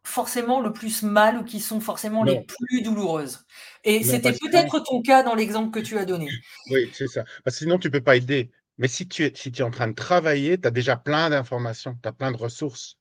forcément 0.04 0.60
le 0.60 0.72
plus 0.72 1.02
mal 1.02 1.38
ou 1.38 1.42
qui 1.42 1.58
sont 1.58 1.80
forcément 1.80 2.22
les 2.22 2.44
plus 2.44 2.82
douloureuses. 2.82 3.44
Et 3.82 4.04
c'était 4.04 4.34
peut-être 4.34 4.78
ton 4.84 5.02
cas 5.02 5.24
dans 5.24 5.34
l'exemple 5.34 5.72
que 5.72 5.84
tu 5.84 5.98
as 5.98 6.04
donné. 6.04 6.30
Oui, 6.70 6.88
c'est 6.94 7.08
ça. 7.08 7.24
Parce 7.42 7.56
que 7.56 7.64
sinon, 7.64 7.80
tu 7.80 7.88
ne 7.88 7.92
peux 7.94 8.04
pas 8.04 8.14
aider. 8.14 8.52
Mais 8.78 8.86
si 8.86 9.08
tu 9.08 9.24
es, 9.24 9.32
si 9.34 9.50
tu 9.50 9.62
es 9.62 9.64
en 9.64 9.72
train 9.72 9.88
de 9.88 9.94
travailler, 9.94 10.60
tu 10.60 10.68
as 10.68 10.70
déjà 10.70 10.94
plein 10.94 11.28
d'informations, 11.30 11.98
tu 12.00 12.08
as 12.08 12.12
plein 12.12 12.30
de 12.30 12.36
ressources. 12.36 12.98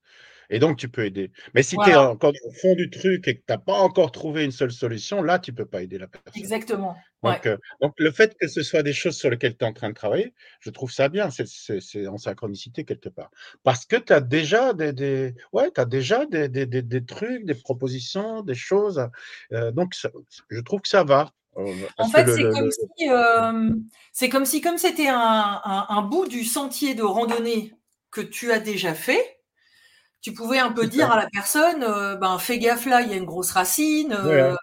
Et 0.49 0.60
donc, 0.60 0.77
tu 0.77 0.89
peux 0.89 1.06
aider. 1.06 1.32
Mais 1.53 1.63
si 1.63 1.77
tu 1.77 1.89
es 1.89 1.95
encore 1.95 2.34
au 2.45 2.51
fond 2.51 2.75
du 2.75 2.89
truc 2.89 3.27
et 3.27 3.36
que 3.36 3.39
tu 3.39 3.45
n'as 3.49 3.58
pas 3.58 3.73
encore 3.73 4.12
trouvé 4.12 4.43
une 4.43 4.51
seule 4.51 4.71
solution, 4.71 5.21
là, 5.21 5.39
tu 5.39 5.51
ne 5.51 5.58
peux 5.58 5.65
pas 5.65 5.82
aider 5.82 5.97
la 5.97 6.08
personne. 6.08 6.41
Exactement. 6.41 6.95
Donc, 7.23 7.45
euh, 7.45 7.58
donc, 7.82 7.93
le 7.97 8.12
fait 8.12 8.36
que 8.38 8.47
ce 8.47 8.63
soit 8.63 8.84
des 8.84 8.93
choses 8.93 9.15
sur 9.15 9.29
lesquelles 9.29 9.56
tu 9.56 9.63
es 9.63 9.67
en 9.67 9.73
train 9.73 9.89
de 9.89 9.93
travailler, 9.93 10.34
je 10.60 10.69
trouve 10.69 10.91
ça 10.91 11.10
bien. 11.10 11.29
C'est 11.29 12.08
en 12.08 12.17
synchronicité 12.17 12.84
quelque 12.84 13.10
part. 13.10 13.32
Parce 13.63 13.86
que 13.86 13.95
tu 13.95 14.12
as 14.12 14.21
déjà 14.21 14.73
des, 14.73 15.34
ouais, 15.53 15.71
as 15.77 15.86
déjà 15.86 16.25
des, 16.25 16.49
des, 16.49 16.65
des, 16.65 17.06
trucs, 17.06 17.45
des 17.45 17.56
propositions, 17.56 18.41
des 18.41 18.56
choses. 18.56 19.08
Euh, 19.53 19.71
donc, 19.71 19.93
je 20.49 20.60
trouve 20.62 20.82
que 20.82 20.89
ça 20.89 21.03
va. 21.03 21.32
Euh, 21.58 21.71
en 21.97 22.10
fait, 22.10 22.27
c'est 22.27 22.49
comme, 22.49 22.71
si, 22.71 23.08
c'est 24.12 24.29
comme 24.29 24.45
si, 24.45 24.62
comme 24.62 24.77
c'était 24.77 25.10
un, 25.10 25.62
un 25.63 26.01
bout 26.01 26.27
du 26.27 26.43
sentier 26.43 26.95
de 26.95 27.03
randonnée 27.03 27.73
que 28.13 28.21
tu 28.21 28.51
as 28.51 28.60
déjà 28.60 28.93
fait, 28.93 29.39
tu 30.23 30.33
pouvais 30.33 30.57
un 30.57 30.71
peu 30.71 30.88
dire 30.88 31.12
à 31.12 31.17
la 31.17 31.29
personne, 31.29 31.83
euh, 31.83 32.15
ben 32.15 32.39
fais 32.39 32.57
gaffe 32.57 32.86
là, 32.86 33.01
il 33.01 33.09
y 33.09 33.13
a 33.13 33.17
une 33.17 33.25
grosse 33.25 33.51
racine. 33.51 34.13
Euh, 34.13 34.55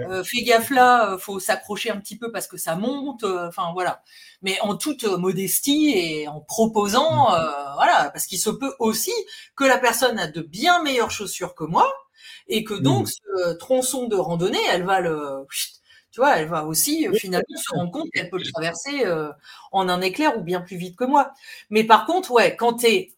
euh, 0.00 0.24
fais 0.24 0.42
gaffe 0.42 0.70
là, 0.70 1.16
faut 1.18 1.38
s'accrocher 1.38 1.90
un 1.90 2.00
petit 2.00 2.18
peu 2.18 2.32
parce 2.32 2.48
que 2.48 2.56
ça 2.56 2.74
monte. 2.74 3.22
Enfin 3.22 3.70
voilà. 3.72 4.02
Mais 4.42 4.58
en 4.60 4.76
toute 4.76 5.04
modestie 5.04 5.92
et 5.94 6.26
en 6.26 6.40
proposant, 6.40 7.30
mmh. 7.30 7.74
voilà, 7.76 8.10
parce 8.12 8.26
qu'il 8.26 8.40
se 8.40 8.50
peut 8.50 8.74
aussi 8.80 9.12
que 9.54 9.64
la 9.64 9.78
personne 9.78 10.18
a 10.18 10.26
de 10.26 10.40
bien 10.40 10.82
meilleures 10.82 11.12
chaussures 11.12 11.54
que 11.54 11.64
moi 11.64 11.90
et 12.48 12.64
que 12.64 12.74
donc 12.74 13.06
mmh. 13.06 13.10
ce 13.10 13.52
tronçon 13.54 14.08
de 14.08 14.16
randonnée, 14.16 14.58
elle 14.72 14.82
va 14.82 15.00
le 15.00 15.46
tu 16.10 16.20
vois, 16.20 16.38
elle 16.38 16.48
va 16.48 16.64
aussi 16.64 17.08
finalement 17.14 17.56
se 17.56 17.74
rendre 17.74 17.90
compte 17.90 18.08
qu'elle 18.12 18.30
peut 18.30 18.38
le 18.38 18.50
traverser 18.52 19.04
en 19.70 19.88
un 19.88 20.00
éclair 20.00 20.36
ou 20.38 20.42
bien 20.42 20.60
plus 20.60 20.76
vite 20.76 20.96
que 20.96 21.04
moi. 21.04 21.30
Mais 21.70 21.84
par 21.84 22.04
contre, 22.06 22.32
ouais, 22.32 22.56
quand 22.56 22.78
tu 22.78 22.86
es 22.86 23.14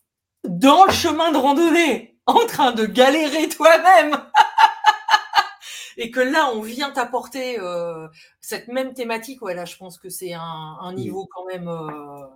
dans 0.48 0.85
le 0.85 0.92
chemin 0.92 1.32
de 1.32 1.37
randonnée, 1.37 2.18
en 2.26 2.46
train 2.46 2.72
de 2.72 2.87
galérer 2.87 3.48
toi-même, 3.48 4.16
et 5.96 6.11
que 6.11 6.20
là, 6.20 6.50
on 6.54 6.61
vient 6.61 6.90
t'apporter 6.90 7.59
euh, 7.59 8.09
cette 8.40 8.68
même 8.68 8.94
thématique, 8.94 9.42
ouais, 9.42 9.54
là, 9.54 9.64
je 9.64 9.76
pense 9.76 9.98
que 9.98 10.09
c'est 10.09 10.32
un, 10.32 10.92
niveau 10.94 11.28
quand 11.35 11.44
même. 11.46 11.68
Euh, 11.68 12.26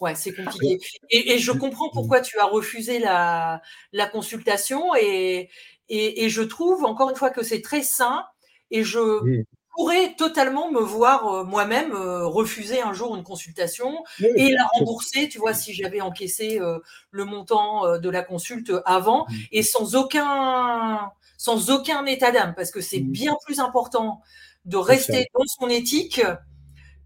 ouais, 0.00 0.14
c'est 0.14 0.34
compliqué. 0.34 0.78
Et, 1.10 1.38
je 1.38 1.52
comprends 1.52 1.90
pourquoi 1.90 2.20
tu 2.20 2.38
as 2.38 2.46
refusé 2.46 2.98
la, 2.98 3.60
la 3.92 4.06
consultation, 4.06 4.94
et, 4.94 5.50
et, 5.88 6.28
je 6.28 6.42
trouve, 6.42 6.84
encore 6.84 7.10
une 7.10 7.16
fois, 7.16 7.30
que 7.30 7.42
c'est 7.42 7.62
très 7.62 7.82
sain, 7.82 8.24
et 8.70 8.84
je 8.84 9.44
pourrais 9.78 10.14
totalement 10.14 10.72
me 10.72 10.80
voir 10.80 11.28
euh, 11.28 11.44
moi-même 11.44 11.92
euh, 11.92 12.26
refuser 12.26 12.82
un 12.82 12.92
jour 12.92 13.14
une 13.14 13.22
consultation 13.22 14.02
et 14.18 14.50
la 14.50 14.66
rembourser, 14.72 15.28
tu 15.28 15.38
vois, 15.38 15.54
si 15.54 15.72
j'avais 15.72 16.00
encaissé 16.00 16.58
euh, 16.60 16.80
le 17.12 17.24
montant 17.24 17.96
de 17.96 18.10
la 18.10 18.22
consulte 18.22 18.72
avant 18.84 19.26
mmh. 19.28 19.34
et 19.52 19.62
sans 19.62 19.94
aucun, 19.94 21.12
sans 21.36 21.70
aucun 21.70 22.04
état 22.06 22.32
d'âme, 22.32 22.54
parce 22.56 22.72
que 22.72 22.80
c'est 22.80 22.98
mmh. 22.98 23.12
bien 23.12 23.36
plus 23.46 23.60
important 23.60 24.20
de 24.64 24.76
rester 24.76 25.28
dans 25.32 25.44
son 25.46 25.68
éthique 25.68 26.22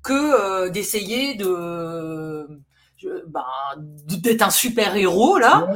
que 0.02 0.70
d'essayer 0.70 1.34
de 1.34 2.48
ben, 3.26 3.44
d'être 3.76 4.42
un 4.42 4.50
super 4.50 4.96
héros 4.96 5.36
là. 5.36 5.68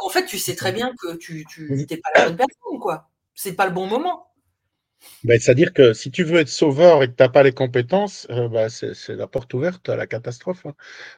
en 0.00 0.08
fait, 0.08 0.24
tu 0.24 0.38
sais 0.38 0.56
très 0.56 0.72
bien 0.72 0.94
que 0.98 1.14
tu 1.16 1.46
n'étais 1.68 1.96
mmh. 1.96 2.00
pas 2.00 2.20
la 2.20 2.24
bonne 2.30 2.36
personne, 2.38 2.80
quoi. 2.80 3.10
C'est 3.34 3.52
pas 3.52 3.66
le 3.66 3.72
bon 3.72 3.86
moment. 3.86 4.27
Ben, 5.24 5.38
c'est-à-dire 5.40 5.72
que 5.72 5.92
si 5.94 6.10
tu 6.10 6.22
veux 6.22 6.38
être 6.38 6.48
sauveur 6.48 7.02
et 7.02 7.08
que 7.08 7.12
tu 7.14 7.22
n'as 7.22 7.28
pas 7.28 7.42
les 7.42 7.52
compétences, 7.52 8.26
euh, 8.30 8.48
bah, 8.48 8.68
c'est 8.68 9.16
la 9.16 9.26
porte 9.26 9.52
ouverte 9.54 9.88
à 9.88 9.96
la 9.96 10.06
catastrophe. 10.06 10.64
Hein. 10.66 10.74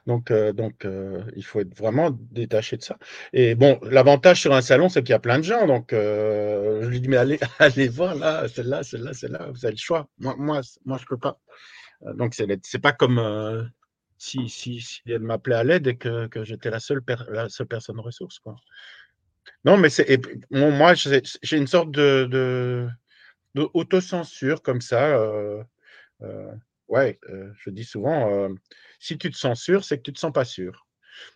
Donc, 0.07 0.31
euh, 0.31 0.53
donc 0.53 0.85
euh, 0.85 1.23
il 1.37 1.45
faut 1.45 1.61
être 1.61 1.77
vraiment 1.77 2.11
détaché 2.11 2.77
de 2.77 2.83
ça. 2.83 2.99
Et 3.33 3.55
bon, 3.55 3.79
l'avantage 3.83 4.41
sur 4.41 4.55
un 4.55 4.63
salon, 4.63 4.89
c'est 4.89 5.03
qu'il 5.03 5.11
y 5.11 5.15
a 5.15 5.19
plein 5.19 5.39
de 5.39 5.45
gens. 5.45 5.67
Donc, 5.67 5.89
je 5.93 6.87
lui 6.87 7.01
dis, 7.01 7.09
mais 7.09 7.19
allez, 7.19 7.39
allez 7.59 7.89
voir 7.89 8.15
là, 8.15 8.49
celle-là, 8.49 8.83
celle-là, 8.83 9.13
celle-là, 9.13 9.51
vous 9.53 9.65
avez 9.65 9.75
le 9.75 9.79
choix. 9.79 10.09
Moi, 10.19 10.35
moi, 10.39 10.61
moi 10.85 10.99
je 10.99 11.05
ne 11.05 11.09
peux 11.09 11.19
pas. 11.19 11.39
Donc, 12.15 12.35
ce 12.35 12.45
n'est 12.45 12.59
pas 12.83 12.93
comme 12.93 13.71
si, 14.19 14.49
si, 14.49 14.81
si, 14.81 15.01
elle 15.07 15.21
m'appelait 15.21 15.57
à 15.57 15.65
l'aide 15.65 15.87
et 15.87 15.97
que, 15.97 16.29
j'étais 16.43 16.71
la, 16.71 16.81
seule 16.81 17.03
la 17.29 17.49
seule 17.49 17.67
personne 17.67 18.01
ressource. 18.01 18.39
Quoi. 18.39 18.57
Non, 19.65 19.77
mais 19.77 19.89
moi, 20.51 20.95
j'ai 20.95 21.57
une 21.57 21.67
sorte 21.67 21.91
de 21.91 22.89
d'autocensure 23.55 24.63
comme 24.63 24.81
ça. 24.81 25.17
Euh, 25.17 25.63
euh, 26.23 26.53
ouais, 26.89 27.19
euh, 27.29 27.51
je 27.59 27.71
dis 27.71 27.85
souvent, 27.85 28.49
si 28.99 29.19
tu 29.19 29.31
te 29.31 29.37
censures, 29.37 29.85
c'est 29.85 29.99
que 29.99 30.03
tu 30.03 30.13
te 30.13 30.19
sens 30.19 30.33
pas 30.33 30.45
sûr. 30.45 30.87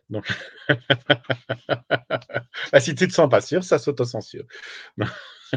Donc, 0.09 0.27
bah, 2.73 2.81
si 2.81 2.95
tu 2.95 3.09
te 3.09 3.13
sens 3.13 3.29
pas 3.29 3.41
sûr, 3.41 3.65
ça 3.65 3.79
s'autocensure. 3.79 4.45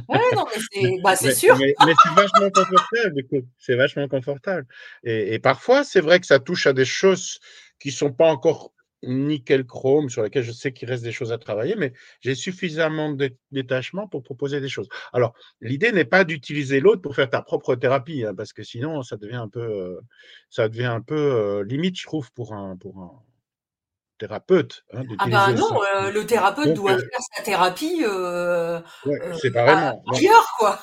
Ouais, 0.10 0.20
non, 0.36 0.46
mais 0.76 1.00
bah, 1.04 1.16
c'est 1.16 1.34
sûr. 1.34 1.58
Mais, 1.58 1.74
c'est 1.80 2.14
vachement 2.14 2.50
confortable, 2.50 3.24
C'est 3.58 3.76
vachement 3.76 4.08
confortable. 4.08 4.68
Et, 5.04 5.40
parfois, 5.40 5.84
c'est 5.84 6.02
vrai 6.02 6.20
que 6.20 6.26
ça 6.26 6.40
touche 6.40 6.68
à 6.68 6.74
des 6.74 6.86
choses 6.86 7.40
qui 7.80 7.92
sont 7.92 8.12
pas 8.12 8.28
encore 8.28 8.74
nickel 9.04 9.66
chrome, 9.66 10.10
sur 10.10 10.24
lesquelles 10.24 10.44
je 10.44 10.52
sais 10.52 10.74
qu'il 10.74 10.90
reste 10.90 11.04
des 11.04 11.12
choses 11.12 11.32
à 11.32 11.38
travailler, 11.38 11.76
mais 11.76 11.94
j'ai 12.22 12.36
suffisamment 12.36 13.12
de 13.12 13.36
détachement 13.52 14.08
pour 14.08 14.24
proposer 14.24 14.60
des 14.62 14.70
choses. 14.70 14.90
Alors, 15.14 15.34
l'idée 15.62 15.92
n'est 15.92 16.06
pas 16.06 16.24
d'utiliser 16.24 16.80
l'autre 16.80 17.02
pour 17.02 17.16
faire 17.16 17.30
ta 17.30 17.42
propre 17.42 17.76
thérapie, 17.76 18.24
hein, 18.26 18.34
parce 18.36 18.54
que 18.54 18.64
sinon, 18.64 19.04
ça 19.04 19.18
devient 19.18 19.36
un 19.36 19.50
peu, 19.50 19.62
euh, 19.62 20.00
ça 20.50 20.68
devient 20.70 20.86
un 20.86 21.02
peu 21.02 21.16
euh, 21.16 21.64
limite, 21.64 22.00
je 22.00 22.06
trouve, 22.06 22.32
pour 22.32 22.54
un, 22.54 22.76
pour 22.78 23.00
un, 23.00 23.12
thérapeute. 24.18 24.84
Hein, 24.94 25.04
ah 25.20 25.28
bah 25.30 25.54
non, 25.54 25.80
euh, 25.96 26.12
le 26.12 26.26
thérapeute 26.26 26.74
doit 26.74 26.98
faire 26.98 27.20
sa 27.36 27.44
thérapie 27.44 28.04
séparément. 29.40 30.04
ailleurs, 30.12 30.56
quoi. 30.58 30.80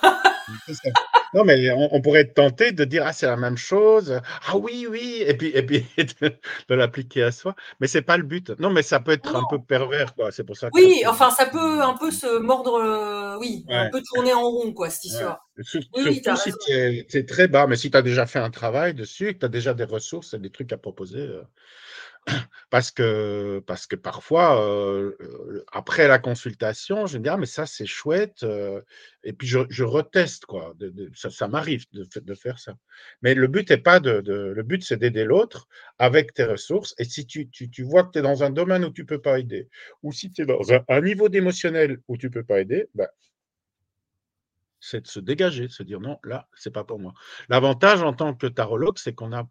Non, 1.35 1.45
mais 1.45 1.71
on, 1.71 2.01
pourrait 2.01 2.21
être 2.21 2.35
tenté 2.35 2.73
de 2.73 2.85
dire 2.85 3.03
ah 3.07 3.13
c'est 3.13 3.27
la 3.27 3.37
même 3.37 3.57
chose, 3.57 4.21
ah 4.47 4.57
oui 4.57 4.87
oui, 4.89 5.23
et 5.27 5.35
puis 5.35 5.49
et 5.55 5.63
puis 5.63 5.85
de, 6.69 6.75
l'appliquer 6.75 7.25
à 7.25 7.33
soi. 7.33 7.55
Mais 7.81 7.87
c'est 7.87 8.03
pas 8.03 8.17
le 8.17 8.23
but. 8.23 8.51
Non, 8.61 8.71
mais 8.71 8.83
ça 8.83 9.01
peut 9.01 9.13
être 9.13 9.35
un 9.35 9.43
peu 9.51 9.59
pervers, 9.61 10.15
quoi. 10.15 10.31
C'est 10.33 10.45
pour 10.45 10.57
ça. 10.57 10.69
oui, 10.75 11.03
enfin 11.07 11.31
ça 11.31 11.47
peut 11.47 11.83
un 11.83 11.97
peu 11.97 12.11
se 12.11 12.39
mordre, 12.39 13.37
oui, 13.41 13.65
un 13.69 13.91
peu 13.91 14.01
tourner 14.13 14.33
en 14.33 14.43
rond, 14.43 14.73
quoi, 14.73 14.91
cette 14.91 15.07
histoire. 15.07 15.47
Surtout 15.61 16.03
si 16.37 16.53
c'est 17.09 17.27
très 17.27 17.49
bas, 17.49 17.67
mais 17.67 17.77
si 17.77 17.91
tu 17.91 17.97
as 17.97 18.03
déjà 18.03 18.27
fait 18.27 18.39
un 18.39 18.51
travail 18.51 18.95
dessus, 18.95 19.35
que 19.35 19.41
tu 19.41 19.47
as 19.47 19.49
déjà 19.49 19.75
des 19.75 19.85
ressources 19.85 20.35
et 20.35 20.39
des 20.39 20.51
trucs 20.51 20.73
à 20.73 20.79
proposer 20.79 21.29
parce 22.71 22.91
que, 22.91 23.63
parce 23.67 23.87
que 23.87 23.97
parfois, 23.97 24.61
après 25.73 26.09
la 26.09 26.19
consultation, 26.19 27.07
je 27.07 27.19
me 27.19 27.23
dis 27.23 27.29
«Ah 27.29 27.37
mais 27.37 27.47
ça 27.47 27.67
c'est 27.67 27.87
chouette, 27.87 28.45
et 29.23 29.33
puis 29.33 29.47
je, 29.47 29.83
reteste 29.83 30.47
quoi. 30.47 30.75
ça, 31.15 31.49
m'arrive 31.49 31.85
de, 31.93 32.07
de, 32.21 32.35
faire 32.35 32.59
ça. 32.59 32.75
Mais 33.23 33.35
le 33.35 33.47
but 33.47 33.75
pas 33.83 34.01
de, 34.01 34.23
le 34.27 34.63
but 34.63 34.83
c'est 34.83 34.97
d'aider 34.97 35.25
l'autre 35.25 35.69
avec 35.99 36.35
tes 36.35 36.45
ressources. 36.45 36.95
Et 36.99 37.05
si 37.05 37.27
tu, 37.27 37.49
tu, 37.49 37.83
vois 37.83 38.05
que 38.05 38.13
tu 38.13 38.19
es 38.19 38.23
dans 38.23 38.43
un 38.43 38.51
domaine 38.51 38.85
où 38.85 38.91
tu 38.91 39.05
peux 39.05 39.21
pas 39.21 39.39
aider, 39.39 39.69
ou 40.03 40.13
si 40.13 40.31
tu 40.31 40.43
es 40.43 40.47
dans 40.47 40.73
un, 40.73 41.01
niveau 41.01 41.29
d'émotionnel 41.29 42.01
où 42.09 42.17
tu 42.17 42.31
peux 42.31 42.45
pas 42.45 42.61
aider, 42.61 42.89
bah, 42.95 43.11
c'est 44.81 45.01
de 45.01 45.07
se 45.07 45.21
dégager, 45.21 45.67
de 45.69 45.73
se 45.73 45.83
dire 45.83 46.01
non, 46.01 46.19
là, 46.25 46.49
c'est 46.55 46.73
pas 46.73 46.85
pour 46.85 46.99
moi. 46.99 47.15
L'avantage 47.49 48.03
en 48.03 48.13
tant 48.13 48.35
que 48.35 48.47
tarologue, 48.47 48.99
c'est 48.99 49.15
qu'on 49.15 49.33
a, 49.33 49.49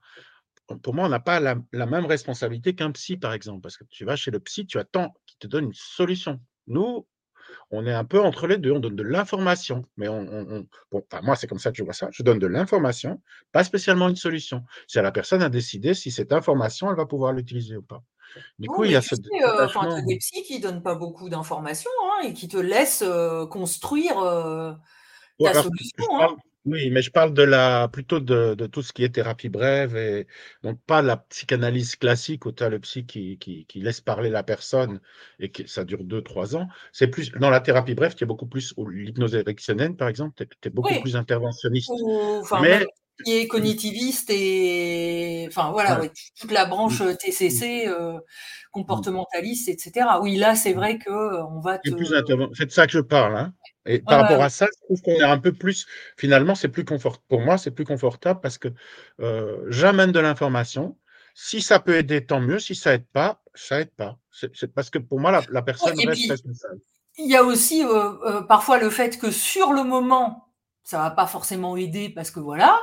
pour 0.82 0.94
moi, 0.94 1.06
on 1.06 1.10
n'a 1.10 1.20
pas 1.20 1.40
la, 1.40 1.56
même 1.72 2.06
responsabilité 2.06 2.76
qu'un 2.76 2.92
psy, 2.92 3.18
par 3.18 3.34
exemple, 3.34 3.62
parce 3.62 3.78
que 3.78 3.84
tu 3.90 4.06
vas 4.06 4.16
chez 4.16 4.32
le 4.32 4.40
psy, 4.40 4.66
tu 4.66 4.80
attends 4.80 5.14
qu'il 5.26 5.38
te 5.40 5.48
donne 5.48 5.66
une 5.66 5.74
solution. 5.74 6.40
Nous, 6.68 7.06
on 7.72 7.86
est 7.86 7.94
un 7.94 8.06
peu 8.06 8.22
entre 8.22 8.48
les 8.48 8.58
deux, 8.58 8.72
on 8.72 8.80
donne 8.80 8.96
de 8.96 9.04
l'information, 9.04 9.86
mais 9.98 10.08
on, 10.08 10.66
moi, 11.22 11.36
c'est 11.36 11.48
comme 11.48 11.60
ça 11.60 11.72
que 11.72 11.78
je 11.78 11.84
vois 11.84 11.94
ça. 11.94 12.08
Je 12.12 12.24
donne 12.24 12.40
de 12.40 12.48
l'information, 12.48 13.22
pas 13.52 13.64
spécialement 13.64 14.10
une 14.10 14.16
solution. 14.16 14.64
C'est 14.88 15.00
à 15.00 15.02
la 15.02 15.12
personne 15.12 15.42
à 15.42 15.50
décider 15.50 15.94
si 15.94 16.12
cette 16.12 16.32
information, 16.32 16.90
elle 16.90 16.98
va 16.98 17.06
pouvoir 17.06 17.34
l'utiliser 17.34 17.76
ou 17.76 17.84
pas. 17.84 18.02
Du 18.58 18.68
coup, 18.68 18.86
il 18.86 18.92
y 18.92 18.96
a 18.96 19.02
ce. 19.02 19.16
Euh, 19.16 19.68
tu 19.68 19.78
as 19.78 20.02
des 20.02 20.18
psys 20.18 20.44
qui 20.44 20.58
ne 20.58 20.64
donnent 20.64 20.82
pas 20.82 20.96
beaucoup 20.96 21.30
d'informations 21.30 21.92
hein, 22.04 22.28
et 22.28 22.34
qui 22.34 22.48
te 22.48 22.58
laissent 22.58 23.04
euh, 23.06 23.46
construire 23.46 24.18
euh, 24.20 24.74
ta 25.40 25.54
solution. 25.54 26.20
Hein. 26.20 26.36
Oui, 26.66 26.90
mais 26.92 27.02
je 27.02 27.12
parle 27.12 27.34
de 27.34 27.44
la, 27.44 27.90
plutôt 27.90 28.22
de, 28.22 28.56
de, 28.56 28.68
tout 28.68 28.82
ce 28.82 28.94
qui 28.94 29.04
est 29.04 29.10
thérapie 29.10 29.50
brève 29.50 29.98
et 29.98 30.28
donc 30.64 30.80
pas 30.86 31.02
la 31.02 31.18
psychanalyse 31.18 31.98
classique 31.98 32.46
où 32.46 32.54
tu 32.54 32.64
as 32.64 32.70
le 32.70 32.80
psy 32.80 33.06
qui, 33.06 33.38
qui, 33.38 33.66
qui, 33.66 33.82
laisse 33.82 34.00
parler 34.00 34.30
la 34.30 34.44
personne 34.44 35.02
et 35.40 35.52
que 35.52 35.68
ça 35.68 35.84
dure 35.84 36.06
deux, 36.06 36.22
trois 36.22 36.56
ans. 36.56 36.70
C'est 36.94 37.08
plus 37.08 37.32
dans 37.32 37.50
la 37.50 37.60
thérapie 37.60 37.96
brève, 37.96 38.16
qui 38.16 38.24
est 38.24 38.28
beaucoup 38.28 38.48
plus, 38.48 38.74
ou 38.78 38.88
l'hypnose 38.88 39.36
érectionnelle 39.36 39.96
par 39.96 40.08
exemple, 40.08 40.46
tu 40.62 40.68
es, 40.68 40.72
beaucoup 40.72 41.00
plus 41.02 41.18
interventionniste. 41.18 41.92
mais 42.62 42.88
qui 43.24 43.38
est 43.38 43.48
cognitiviste 43.48 44.30
et 44.32 45.46
enfin 45.48 45.72
voilà, 45.72 46.02
toute 46.40 46.52
la 46.52 46.66
branche 46.66 47.02
mmh. 47.02 47.18
TCC, 47.18 47.88
euh, 47.88 48.18
comportementaliste, 48.72 49.70
etc. 49.70 50.08
Oui, 50.22 50.36
là 50.38 50.56
c'est 50.56 50.74
vrai 50.74 50.98
que 50.98 51.12
euh, 51.12 51.46
on 51.46 51.60
va 51.60 51.78
te. 51.78 51.90
C'est 52.54 52.66
de 52.66 52.72
ça 52.72 52.88
que 52.88 52.94
je 52.94 53.00
parle. 53.00 53.38
Hein. 53.38 53.54
Et 53.86 54.00
par 54.00 54.22
rapport 54.22 54.42
à 54.42 54.50
ça, 54.50 54.68
je 54.74 54.86
trouve 54.86 55.02
qu'on 55.02 55.20
est 55.20 55.24
un 55.24 55.40
peu 55.40 55.52
plus. 55.52 55.86
Finalement, 56.18 56.56
c'est 56.56 56.70
plus 56.70 56.86
confortable. 56.86 57.26
Pour 57.28 57.42
moi, 57.42 57.58
c'est 57.58 57.72
plus 57.72 57.86
confortable 57.86 58.40
parce 58.42 58.58
que 58.58 58.70
euh, 59.20 59.58
j'amène 59.68 60.12
de 60.12 60.20
l'information. 60.20 60.98
Si 61.36 61.62
ça 61.62 61.80
peut 61.80 61.96
aider, 61.96 62.26
tant 62.26 62.40
mieux. 62.40 62.60
Si 62.60 62.76
ça 62.76 62.94
aide 62.94 63.08
pas, 63.12 63.42
ça 63.54 63.82
aide 63.82 63.92
pas. 63.92 64.18
C'est 64.32 64.74
parce 64.74 64.90
que 64.90 65.00
pour 65.00 65.20
moi, 65.20 65.44
la, 65.50 65.62
personne 65.62 65.94
reste 66.08 66.30
responsable. 66.30 66.80
Il 67.18 67.30
y 67.30 67.36
a 67.36 67.44
aussi 67.44 67.84
parfois 68.48 68.80
le 68.80 68.90
fait 68.90 69.20
que 69.20 69.32
sur 69.32 69.74
le 69.74 69.84
moment, 69.84 70.48
ça 70.84 70.98
va 70.98 71.12
pas 71.12 71.28
forcément 71.28 71.78
aider 71.78 72.10
parce 72.10 72.32
que 72.32 72.40
voilà, 72.40 72.80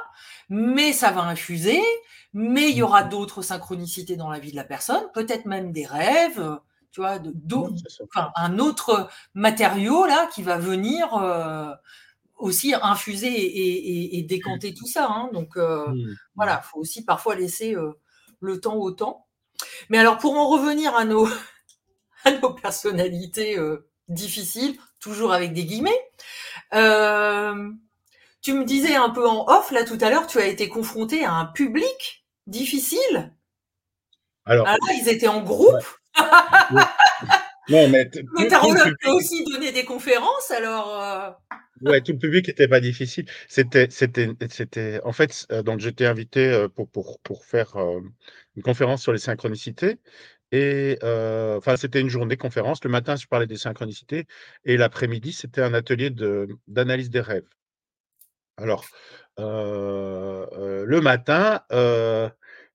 mais 0.49 0.93
ça 0.93 1.11
va 1.11 1.23
infuser, 1.23 1.81
mais 2.33 2.71
il 2.71 2.77
y 2.77 2.83
aura 2.83 3.05
mmh. 3.05 3.09
d'autres 3.11 3.43
synchronicités 3.43 4.17
dans 4.17 4.31
la 4.31 4.39
vie 4.39 4.53
de 4.53 4.57
la 4.57 4.65
personne, 4.65 5.03
peut-être 5.15 5.47
même 5.47 5.73
des 5.73 5.87
rêves, 5.87 6.59
tu 6.93 7.01
vois, 7.01 7.19
de, 7.19 7.33
enfin, 8.05 8.33
un 8.37 8.59
autre 8.59 9.09
matériau 9.35 10.07
là 10.07 10.29
qui 10.35 10.43
va 10.43 10.59
venir 10.59 11.15
euh, 11.15 11.73
aussi 12.37 12.75
infuser 12.75 14.17
et, 14.19 14.23
décanter 14.23 14.75
tout 14.75 14.87
ça. 14.87 15.09
Hein. 15.09 15.31
donc 15.33 15.57
euh, 15.57 15.89
mmh. 15.89 16.17
voilà, 16.35 16.63
il 16.65 16.69
faut 16.69 16.79
aussi 16.79 17.05
parfois 17.05 17.35
laisser 17.35 17.75
euh, 17.75 17.93
le 18.41 18.61
temps 18.61 18.77
au 18.77 18.91
temps. 18.91 19.27
Mais 19.89 19.99
alors 19.99 20.19
pour 20.19 20.35
en 20.37 20.49
revenir 20.49 20.95
à 20.97 21.05
nos, 21.05 21.29
à 22.25 22.33
nos 22.33 22.53
personnalités 22.55 23.57
difficiles, 24.09 24.77
toujours 24.99 25.33
avec 25.33 25.53
des 25.53 25.65
guillemets. 25.65 26.01
Tu 28.43 28.55
me 28.55 28.65
disais 28.65 28.97
un 28.97 29.11
peu 29.11 29.29
en 29.29 29.47
off, 29.49 29.71
là, 29.71 29.85
tout 29.85 29.99
à 30.01 30.09
l'heure, 30.09 30.27
tu 30.27 30.39
as 30.39 30.47
été 30.47 30.67
confronté 30.69 31.25
à 31.27 31.35
un 31.35 31.45
public 31.45 32.25
difficile. 32.47 33.35
Alors, 34.47 34.67
ah 34.67 34.77
ils 34.95 35.09
étaient 35.11 35.29
en 35.29 35.43
groupe. 35.43 35.85
Non, 37.71 37.89
mais. 37.89 38.11
mais 38.37 38.53
as 38.53 39.13
aussi 39.13 39.45
donné 39.45 39.73
des 39.73 39.85
conférences, 39.85 40.51
alors. 40.51 41.01
Euh. 41.01 41.31
Ouais, 41.83 42.01
tout 42.03 42.13
le 42.13 42.19
public 42.19 42.49
n'était 42.49 42.69
pas 42.69 42.81
difficile. 42.81 43.27
C'était, 43.49 43.87
c'était, 43.91 44.29
c'était. 44.51 45.01
En 45.05 45.13
fait, 45.13 45.47
euh, 45.53 45.63
donc 45.63 45.81
j'étais 45.81 46.07
invité 46.07 46.49
euh, 46.49 46.69
pour, 46.69 46.91
pour, 46.91 47.21
pour 47.21 47.45
faire 47.45 47.77
une 48.57 48.63
conférence 48.63 49.03
sur 49.03 49.13
les 49.13 49.19
synchronicités. 49.19 49.99
Et 50.53 50.99
enfin, 51.03 51.77
c'était 51.77 52.01
une 52.01 52.09
journée 52.09 52.37
conférence. 52.37 52.83
Le 52.85 52.91
matin, 52.91 53.15
je 53.17 53.27
parlais 53.27 53.47
des 53.47 53.57
synchronicités, 53.57 54.27
et 54.65 54.77
l'après-midi, 54.77 55.33
c'était 55.33 55.63
un 55.63 55.75
atelier 55.75 56.11
de, 56.11 56.49
d'analyse 56.67 57.09
des 57.09 57.21
rêves. 57.21 57.49
Alors, 58.57 58.85
le 59.39 61.01
matin, 61.01 61.63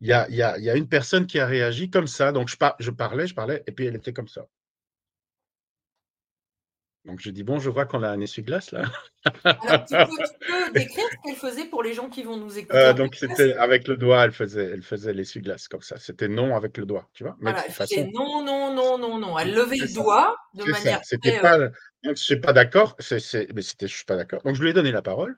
il 0.01 0.08
y 0.08 0.13
a, 0.13 0.75
une 0.75 0.88
personne 0.88 1.27
qui 1.27 1.39
a 1.39 1.45
réagi 1.45 1.89
comme 1.89 2.08
ça. 2.08 2.31
Donc, 2.31 2.49
je, 2.49 2.55
je 2.79 2.91
parlais, 2.91 3.27
je 3.27 3.36
parlais, 3.36 3.63
et 3.67 3.71
puis 3.71 3.86
elle 3.86 3.95
était 3.95 4.13
comme 4.13 4.27
ça. 4.27 4.47
Donc, 7.06 7.20
je 7.22 7.30
dis, 7.30 7.44
bon, 7.44 7.60
je 7.60 7.70
vois 7.70 7.86
qu'on 7.86 8.04
a 8.04 8.10
un 8.10 8.20
essuie-glace 8.20 8.72
là. 8.72 8.84
Alors, 9.44 9.86
tu, 9.86 9.96
peux, 9.96 10.74
décrire 10.74 11.06
ce 11.12 11.18
qu'elle 11.24 11.36
faisait 11.36 11.65
pour 11.65 11.84
les 11.84 11.94
gens 11.94 12.10
qui 12.10 12.24
vont 12.24 12.38
nous 12.38 12.58
écouter 12.58 12.94
Donc, 12.96 13.15
c'était 13.15 13.54
avec 13.54 13.88
le 13.88 13.98
doigt, 13.98 14.25
elle 14.25 14.32
faisait, 14.32 14.71
elle 14.73 14.82
faisait 14.82 15.13
l'essuie-glace 15.13 15.67
comme 15.67 15.82
ça. 15.82 15.98
C'était 15.98 16.27
non 16.27 16.56
avec 16.56 16.77
le 16.77 16.86
doigt, 16.86 17.08
tu 17.13 17.23
vois. 17.23 17.38
voilà, 17.40 17.63
non, 18.13 18.44
non, 18.44 18.73
non, 18.73 18.98
non, 18.98 19.17
non. 19.19 19.38
Elle 19.38 19.54
levait 19.54 19.77
le 19.77 19.94
doigt 19.94 20.36
de 20.54 20.63
manière. 20.63 21.02
C'était 21.04 21.40
pas, 21.40 21.60
je 22.06 22.12
ne 22.12 22.15
suis 22.15 22.40
pas 22.40 22.54
d'accord, 22.54 22.96
mais 23.00 23.19
c'était, 23.19 23.88
je 23.88 23.96
suis 23.96 24.06
pas 24.06 24.15
d'accord. 24.15 24.42
Donc 24.44 24.56
je 24.56 24.62
lui 24.62 24.69
ai 24.69 24.73
donné 24.73 24.92
la 24.92 25.02
parole 25.02 25.38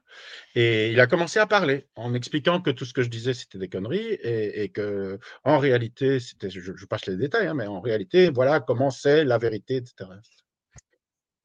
et 0.53 0.91
il 0.91 0.99
a 0.99 1.07
commencé 1.07 1.39
à 1.39 1.47
parler 1.47 1.87
en 1.95 2.13
expliquant 2.13 2.59
que 2.61 2.71
tout 2.71 2.83
ce 2.83 2.93
que 2.93 3.03
je 3.03 3.09
disais 3.09 3.33
c'était 3.33 3.57
des 3.57 3.69
conneries 3.69 4.17
et, 4.21 4.69
que 4.69 5.17
en 5.45 5.59
réalité, 5.59 6.19
c'était, 6.19 6.49
je, 6.49 6.85
passe 6.85 7.05
les 7.05 7.15
détails, 7.15 7.47
hein, 7.47 7.53
mais 7.53 7.67
en 7.67 7.79
réalité, 7.79 8.29
voilà 8.29 8.59
comment 8.59 8.89
c'est 8.89 9.23
la 9.23 9.37
vérité, 9.37 9.77
etc. 9.77 10.09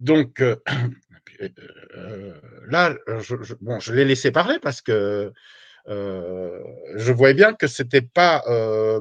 Donc 0.02 0.40
euh, 0.40 0.56
euh, 1.96 2.34
là, 2.68 2.94
je, 3.20 3.54
bon, 3.60 3.78
je 3.78 3.94
l'ai 3.94 4.04
laissé 4.04 4.32
parler 4.32 4.58
parce 4.60 4.82
que 4.82 5.32
euh, 5.88 6.60
je 6.96 7.12
voyais 7.12 7.34
bien 7.34 7.54
que 7.54 7.68
c'était 7.68 8.02
pas 8.02 8.42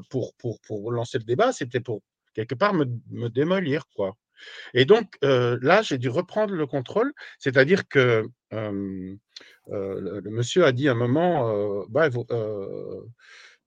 pour, 0.09 0.33
pour, 0.35 0.59
pour 0.61 0.91
lancer 0.91 1.17
le 1.17 1.23
débat, 1.23 1.51
c'était 1.51 1.79
pour 1.79 2.01
quelque 2.33 2.55
part 2.55 2.73
me, 2.73 2.85
me 3.09 3.27
démolir, 3.29 3.83
quoi. 3.95 4.15
Et 4.73 4.85
donc, 4.85 5.17
là, 5.21 5.81
j'ai 5.81 5.97
dû 5.97 6.09
reprendre 6.09 6.53
le 6.53 6.65
contrôle, 6.65 7.11
c'est-à-dire 7.37 7.87
que 7.87 8.25
le, 8.51 10.29
monsieur 10.29 10.65
a 10.65 10.71
dit 10.71 10.87
à 10.87 10.93
un 10.93 10.95
moment, 10.95 11.85
bah, 11.89 12.09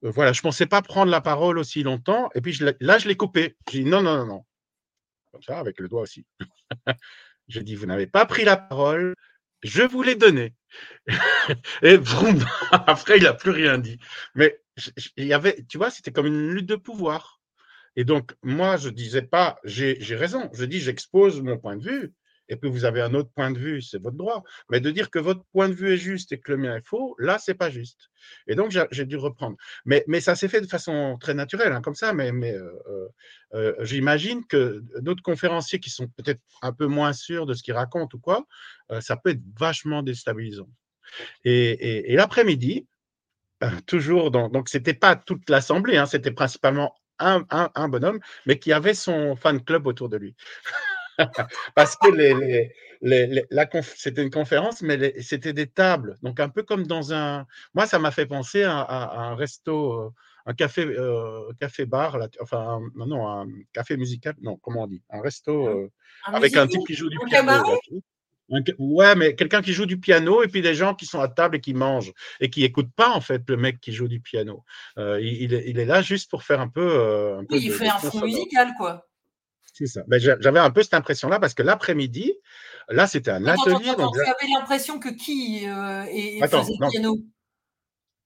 voilà, 0.01 0.33
je 0.33 0.39
ne 0.39 0.43
pensais 0.43 0.65
pas 0.65 0.81
prendre 0.81 1.11
la 1.11 1.21
parole 1.21 1.57
aussi 1.57 1.83
longtemps, 1.83 2.29
et 2.35 2.41
puis 2.41 2.59
là, 2.81 2.97
je 2.97 3.07
l'ai 3.07 3.15
coupé. 3.15 3.55
J'ai 3.71 3.83
dit 3.83 3.89
non, 3.89 4.01
non, 4.01 4.17
non, 4.17 4.25
non. 4.25 4.45
Comme 5.35 5.43
ça, 5.43 5.59
avec 5.59 5.81
le 5.81 5.89
doigt 5.89 5.99
aussi. 5.99 6.25
j'ai 7.49 7.61
dit, 7.61 7.75
vous 7.75 7.85
n'avez 7.85 8.07
pas 8.07 8.25
pris 8.25 8.45
la 8.45 8.55
parole, 8.55 9.15
je 9.63 9.83
vous 9.83 10.01
l'ai 10.01 10.15
donnée. 10.15 10.53
et 11.81 11.99
après, 12.71 13.17
il 13.17 13.23
n'a 13.23 13.33
plus 13.33 13.51
rien 13.51 13.77
dit. 13.77 13.99
Mais 14.33 14.57
il 15.17 15.25
y 15.25 15.33
avait, 15.33 15.65
tu 15.67 15.77
vois, 15.77 15.91
c'était 15.91 16.13
comme 16.13 16.27
une 16.27 16.51
lutte 16.51 16.67
de 16.67 16.77
pouvoir. 16.77 17.41
Et 17.97 18.05
donc, 18.05 18.33
moi, 18.43 18.77
je 18.77 18.87
disais 18.87 19.23
pas, 19.23 19.59
j'ai 19.65 19.97
raison, 20.15 20.49
je 20.53 20.63
dis, 20.63 20.79
j'expose 20.79 21.41
mon 21.41 21.57
point 21.57 21.75
de 21.75 21.83
vue, 21.83 22.13
et 22.49 22.55
puis 22.55 22.69
vous 22.69 22.85
avez 22.85 23.01
un 23.01 23.13
autre 23.13 23.29
point 23.35 23.51
de 23.51 23.57
vue, 23.57 23.81
c'est 23.81 24.01
votre 24.01 24.17
droit. 24.17 24.43
Mais 24.69 24.79
de 24.79 24.91
dire 24.91 25.09
que 25.09 25.19
votre 25.19 25.43
point 25.51 25.69
de 25.69 25.73
vue 25.73 25.93
est 25.93 25.97
juste 25.97 26.31
et 26.31 26.39
que 26.39 26.51
le 26.51 26.57
mien 26.57 26.75
est 26.75 26.85
faux, 26.85 27.15
là, 27.19 27.37
c'est 27.39 27.53
pas 27.55 27.69
juste. 27.69 28.09
Et 28.47 28.55
donc, 28.55 28.75
j'ai 28.91 29.05
dû 29.05 29.17
reprendre. 29.17 29.57
Mais, 29.85 30.03
ça 30.19 30.35
s'est 30.35 30.47
fait 30.47 30.61
de 30.61 30.67
façon 30.67 31.17
très 31.19 31.33
naturelle, 31.33 31.73
hein, 31.73 31.81
comme 31.81 31.95
ça. 31.95 32.13
Mais, 32.13 32.31
euh, 32.31 32.71
euh, 32.87 33.07
euh, 33.53 33.75
j'imagine 33.81 34.45
que 34.45 34.83
d'autres 34.99 35.23
conférenciers 35.23 35.79
qui 35.79 35.89
sont 35.89 36.07
peut-être 36.07 36.41
un 36.61 36.73
peu 36.73 36.87
moins 36.87 37.13
sûrs 37.13 37.45
de 37.45 37.53
ce 37.53 37.63
qu'ils 37.63 37.73
racontent 37.73 38.15
ou 38.15 38.19
quoi, 38.19 38.45
ça 38.99 39.17
peut 39.17 39.31
être 39.31 39.41
vachement 39.59 40.03
déstabilisant. 40.03 40.69
Et, 41.43 42.15
l'après-midi, 42.15 42.87
toujours, 43.87 44.31
dans, 44.31 44.49
donc 44.49 44.69
c'était 44.69 44.93
pas 44.93 45.15
toute 45.15 45.49
l'assemblée, 45.49 45.97
hein, 45.97 46.05
c'était 46.05 46.31
principalement 46.31 46.93
un, 47.19 47.87
bonhomme, 47.87 48.19
mais 48.45 48.59
qui 48.59 48.73
avait 48.73 48.93
son 48.93 49.35
fan 49.35 49.63
club 49.63 49.87
autour 49.87 50.09
de 50.09 50.17
lui. 50.17 50.35
Parce 51.75 51.95
que 51.95 52.09
les, 52.11 52.71
les, 53.01 53.45
la 53.49 53.69
c'était 53.83 54.23
une 54.23 54.31
conférence, 54.31 54.81
mais 54.81 55.21
c'était 55.21 55.53
des 55.53 55.67
tables. 55.67 56.17
Donc, 56.21 56.39
un 56.39 56.49
peu 56.49 56.63
comme 56.63 56.85
dans 56.87 57.13
un. 57.13 57.45
Moi, 57.73 57.85
ça 57.85 57.99
m'a 57.99 58.11
fait 58.11 58.25
penser 58.25 58.63
à, 58.63 59.19
un 59.19 59.35
resto, 59.35 59.93
euh, 59.93 60.09
un 60.45 60.53
café, 60.53 60.83
euh, 60.83 61.51
café 61.59 61.85
bar, 61.85 62.17
enfin, 62.41 62.81
non, 62.95 63.05
non, 63.05 63.27
un 63.27 63.47
café 63.73 63.97
musical, 63.97 64.35
non, 64.41 64.57
comment 64.57 64.83
on 64.83 64.87
dit? 64.87 65.01
Un 65.09 65.21
resto 65.21 65.67
euh, 65.67 65.91
avec 66.25 66.55
un 66.57 66.67
type 66.67 66.85
qui 66.85 66.95
joue 66.95 67.09
du 67.09 67.17
piano. 67.25 67.51
ouais, 68.77 69.15
mais 69.15 69.35
quelqu'un 69.35 69.61
qui 69.61 69.73
joue 69.73 69.85
du 69.85 69.99
piano 69.99 70.43
et 70.43 70.47
puis 70.47 70.61
des 70.61 70.75
gens 70.75 70.93
qui 70.93 71.05
sont 71.05 71.19
à 71.19 71.27
table 71.27 71.57
et 71.57 71.61
qui 71.61 71.73
mangent 71.73 72.13
et 72.39 72.49
qui 72.49 72.61
n'écoutent 72.61 72.93
pas 72.95 73.09
en 73.09 73.21
fait 73.21 73.41
le 73.49 73.57
mec 73.57 73.79
qui 73.79 73.91
joue 73.91 74.07
du 74.07 74.19
piano. 74.19 74.63
il, 74.97 75.51
il, 75.51 75.79
est 75.79 75.85
là 75.85 76.01
juste 76.01 76.29
pour 76.29 76.43
faire 76.43 76.59
un 76.59 76.69
peu. 76.69 77.37
oui, 77.49 77.59
il 77.63 77.71
fait 77.71 77.87
un 77.87 77.97
fond 77.97 78.21
musical, 78.21 78.73
quoi. 78.77 79.07
C'est 79.77 79.87
ça. 79.87 80.03
Ben, 80.07 80.21
j'avais 80.21 80.59
un 80.59 80.71
peu 80.71 80.83
cette 80.83 80.93
impression-là 80.93 81.37
parce 81.37 81.53
que 81.53 81.61
l'après-midi, 81.61 82.33
là, 82.87 83.07
c'était 83.07 83.31
un 83.31 83.45
atelier. 83.45 83.89
Attends, 83.89 84.09
tu 84.09 84.21
avais 84.21 84.53
l'impression 84.57 84.99
que 84.99 85.09
qui 85.09 85.67
euh, 85.67 86.05
faisait 86.47 86.71
du 86.71 86.89
piano? 86.89 87.17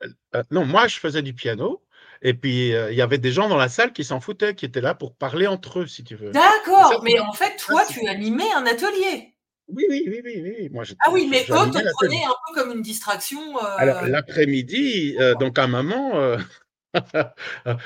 Euh, 0.04 0.08
euh, 0.36 0.43
Non, 0.52 0.64
moi, 0.64 0.88
je 0.88 1.00
faisais 1.00 1.24
du 1.24 1.34
piano. 1.34 1.84
Et 2.22 2.36
puis, 2.36 2.70
il 2.70 2.93
y 2.93 3.02
avait 3.02 3.18
des 3.18 3.32
gens 3.32 3.50
dans 3.50 3.58
la 3.58 3.68
salle 3.68 3.93
qui 3.93 4.04
s'en 4.04 4.20
foutaient, 4.20 4.54
qui 4.54 4.66
étaient 4.66 4.82
là 4.82 4.93
pour 4.93 5.16
parler 5.16 5.47
entre 5.47 5.80
eux, 5.80 5.88
si 5.88 6.04
tu 6.04 6.16
veux. 6.16 6.30
D'accord, 6.32 7.02
mais 7.04 7.20
en 7.20 7.34
fait, 7.34 7.56
toi, 7.58 7.84
tu 7.89 8.08
animais 8.08 8.52
un 8.56 8.68
atelier. 8.68 9.34
Oui, 9.70 9.86
oui, 9.89 10.04
oui, 10.08 10.22
oui, 10.24 10.41
oui. 10.43 10.70
Moi, 10.70 10.84
ah 11.00 11.10
oui, 11.12 11.28
mais 11.32 11.43
eux 11.50 11.72
te 11.72 11.93
prenaient 11.93 12.26
un 12.26 12.36
peu 12.47 12.62
comme 12.62 12.78
une 12.78 12.84
distraction. 12.84 13.58
Alors, 13.58 14.06
l'après-midi, 14.06 15.18
donc 15.39 15.58
à 15.58 15.64
un 15.64 15.68
moment, 15.68 16.38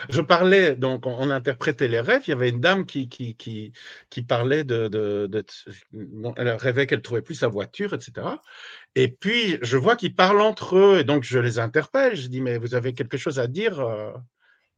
je 0.10 0.22
parlais, 0.22 0.76
donc 0.76 1.06
on, 1.06 1.30
interprétait 1.30 1.88
les 1.88 1.99
rêves. 1.99 2.24
Il 2.28 2.32
y 2.32 2.34
avait 2.34 2.49
une 2.49 2.62
dame 2.62 2.86
qui, 2.86 3.08
qui, 3.10 4.22
parlait 4.24 4.64
de, 4.64 5.30
Elle 6.38 6.49
rêvait 6.49 6.88
qu'elle 6.88 7.01
trouvait 7.01 7.22
plus 7.22 7.36
sa 7.36 7.47
voiture, 7.47 7.93
etc. 7.93 8.28
Et 8.95 9.10
puis, 9.10 9.58
je 9.62 9.78
vois 9.78 9.95
qu'ils 9.95 10.16
parlent 10.16 10.41
entre 10.41 10.78
eux, 10.78 10.99
et 10.99 11.04
donc 11.04 11.24
je 11.24 11.39
les 11.39 11.60
interpelle. 11.60 12.16
Je 12.16 12.28
dis, 12.28 12.41
mais 12.41 12.58
vous 12.58 12.76
avez 12.76 12.93
quelque 12.93 13.18
chose 13.18 13.39
à 13.39 13.47
dire 13.47 13.80
euh, 13.80 14.12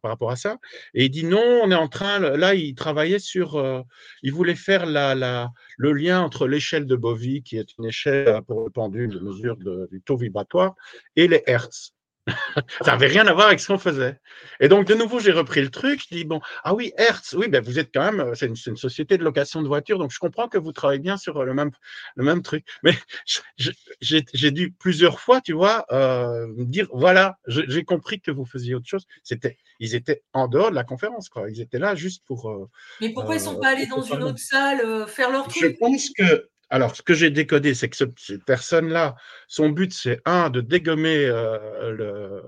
par 0.01 0.11
rapport 0.11 0.31
à 0.31 0.35
ça? 0.35 0.57
Et 0.93 1.05
il 1.05 1.09
dit, 1.09 1.25
non, 1.25 1.61
on 1.63 1.69
est 1.71 1.75
en 1.75 1.87
train. 1.87 2.19
Là, 2.19 2.55
il 2.55 2.73
travaillait 2.75 3.19
sur. 3.19 3.55
Euh, 3.55 3.81
il 4.23 4.33
voulait 4.33 4.55
faire 4.55 4.85
la, 4.85 5.51
le 5.77 5.93
lien 5.93 6.21
entre 6.21 6.47
l'échelle 6.47 6.85
de 6.85 6.95
Bovie, 6.95 7.43
qui 7.43 7.57
est 7.57 7.77
une 7.77 7.85
échelle 7.85 8.41
pour 8.47 8.63
le 8.63 8.71
pendule 8.71 9.09
de 9.09 9.19
mesure 9.19 9.57
du 9.57 10.01
taux 10.01 10.17
vibratoire, 10.17 10.75
et 11.15 11.27
les 11.27 11.43
Hertz 11.45 11.94
ça 12.81 12.91
n'avait 12.91 13.07
rien 13.07 13.27
à 13.27 13.33
voir 13.33 13.47
avec 13.47 13.59
ce 13.59 13.67
qu'on 13.67 13.77
faisait. 13.77 14.19
Et 14.59 14.67
donc, 14.67 14.87
de 14.87 14.95
nouveau, 14.95 15.19
j'ai 15.19 15.31
repris 15.31 15.61
le 15.61 15.69
truc. 15.69 16.01
Je 16.01 16.15
dis, 16.15 16.23
bon, 16.23 16.41
ah 16.63 16.73
oui, 16.73 16.91
Hertz, 16.97 17.33
oui, 17.33 17.47
ben, 17.47 17.63
vous 17.63 17.77
êtes 17.77 17.89
quand 17.93 18.03
même, 18.03 18.19
euh, 18.19 18.33
c'est 18.33 18.47
une, 18.47 18.55
une, 18.65 18.77
société 18.77 19.17
de 19.17 19.23
location 19.23 19.61
de 19.61 19.67
voitures, 19.67 19.99
donc 19.99 20.11
je 20.11 20.19
comprends 20.19 20.47
que 20.47 20.57
vous 20.57 20.71
travaillez 20.71 20.99
bien 20.99 21.17
sur 21.17 21.37
euh, 21.37 21.45
le 21.45 21.53
même, 21.53 21.71
le 22.15 22.23
même 22.23 22.41
truc. 22.41 22.65
Mais 22.83 22.93
j'ai 24.01 24.51
dû 24.51 24.71
plusieurs 24.71 25.19
fois, 25.19 25.41
tu 25.41 25.53
vois, 25.53 25.85
euh, 25.91 26.47
me 26.47 26.65
dire, 26.65 26.87
voilà, 26.91 27.37
j'ai 27.47 27.83
compris 27.83 28.19
que 28.19 28.31
vous 28.31 28.45
faisiez 28.45 28.75
autre 28.75 28.87
chose. 28.87 29.05
C'était, 29.23 29.57
ils 29.79 29.95
étaient 29.95 30.23
en 30.33 30.47
dehors 30.47 30.71
de 30.71 30.75
la 30.75 30.83
conférence, 30.83 31.29
quoi. 31.29 31.49
Ils 31.49 31.61
étaient 31.61 31.79
là 31.79 31.95
juste 31.95 32.23
pour. 32.25 32.69
Mais 33.01 33.09
pourquoi 33.09 33.35
ils 33.35 33.39
ne 33.39 33.43
sont 33.43 33.59
pas 33.59 33.69
allés 33.69 33.87
dans 33.87 34.01
une 34.01 34.23
autre 34.23 34.39
salle 34.39 35.07
faire 35.07 35.31
leur 35.31 35.47
truc? 35.47 35.61
Je 35.61 35.67
pense 35.77 36.09
que 36.09 36.49
alors, 36.69 36.95
ce 36.95 37.01
que 37.01 37.13
j'ai 37.13 37.29
décodé, 37.29 37.75
c'est 37.75 37.89
que 37.89 37.95
cette 37.95 38.43
personne-là, 38.45 39.15
son 39.47 39.69
but, 39.69 39.93
c'est 39.93 40.21
un, 40.25 40.49
de 40.49 40.61
dégommer 40.61 41.25
euh, 41.25 42.41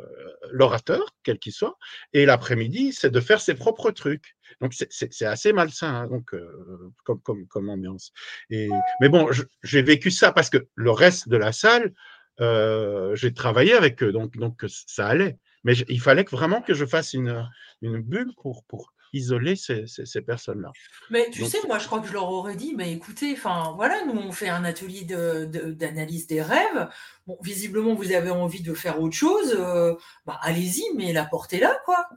l'orateur, 0.51 1.15
quel 1.23 1.37
qu'il 1.37 1.53
soit, 1.53 1.77
et 2.13 2.25
l'après-midi, 2.25 2.93
c'est 2.93 3.11
de 3.11 3.19
faire 3.19 3.41
ses 3.41 3.53
propres 3.53 3.91
trucs. 3.91 4.35
Donc, 4.59 4.73
c'est 4.73 5.25
assez 5.25 5.53
malsain 5.53 5.93
hein, 5.93 6.07
donc, 6.07 6.33
euh, 6.33 6.91
comme, 7.03 7.69
ambiance. 7.69 8.11
Mais 8.49 9.09
bon, 9.09 9.29
j'ai 9.63 9.81
vécu 9.83 10.09
ça 10.09 10.31
parce 10.31 10.49
que 10.49 10.67
le 10.73 10.91
reste 10.91 11.29
de 11.29 11.37
la 11.37 11.51
salle, 11.51 11.93
euh, 12.39 13.15
j'ai 13.15 13.33
travaillé 13.33 13.73
avec 13.73 14.01
eux, 14.01 14.11
donc, 14.11 14.35
donc 14.37 14.65
ça 14.67 15.07
allait. 15.07 15.37
Mais 15.63 15.73
il 15.89 16.01
fallait 16.01 16.23
vraiment 16.23 16.61
que 16.61 16.73
je 16.73 16.85
fasse 16.85 17.13
une, 17.13 17.47
une 17.81 18.01
bulle 18.01 18.31
pour, 18.41 18.63
pour, 18.65 18.93
isoler 19.13 19.55
ces, 19.55 20.21
personnes-là. 20.21 20.71
Mais 21.09 21.29
tu 21.31 21.45
sais, 21.45 21.59
moi, 21.67 21.79
je 21.79 21.85
crois 21.85 21.99
que 21.99 22.07
je 22.07 22.13
leur 22.13 22.29
aurais 22.31 22.55
dit, 22.55 22.73
mais 22.75 22.91
écoutez, 22.91 23.33
enfin, 23.33 23.73
voilà, 23.75 24.05
nous, 24.05 24.19
on 24.19 24.31
fait 24.31 24.49
un 24.49 24.63
atelier 24.63 25.03
d'analyse 25.03 26.27
des 26.27 26.41
rêves. 26.41 26.89
Bon, 27.25 27.37
visiblement, 27.41 27.93
vous 27.93 28.11
avez 28.11 28.31
envie 28.31 28.61
de 28.61 28.73
faire 28.73 29.01
autre 29.01 29.15
chose. 29.15 29.55
Euh, 29.57 29.93
bah, 30.25 30.39
allez-y, 30.41 30.83
mais 30.95 31.13
la 31.13 31.25
portez 31.25 31.59
là, 31.59 31.77
quoi. 31.85 32.07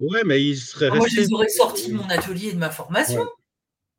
Ouais, 0.00 0.24
mais 0.24 0.42
ils 0.42 0.58
seraient 0.58 0.90
Moi, 0.90 1.06
je 1.08 1.16
les 1.16 1.32
aurais 1.32 1.48
sortis 1.48 1.90
de 1.90 1.94
mon 1.94 2.08
atelier 2.08 2.52
de 2.52 2.58
ma 2.58 2.70
formation. 2.70 3.26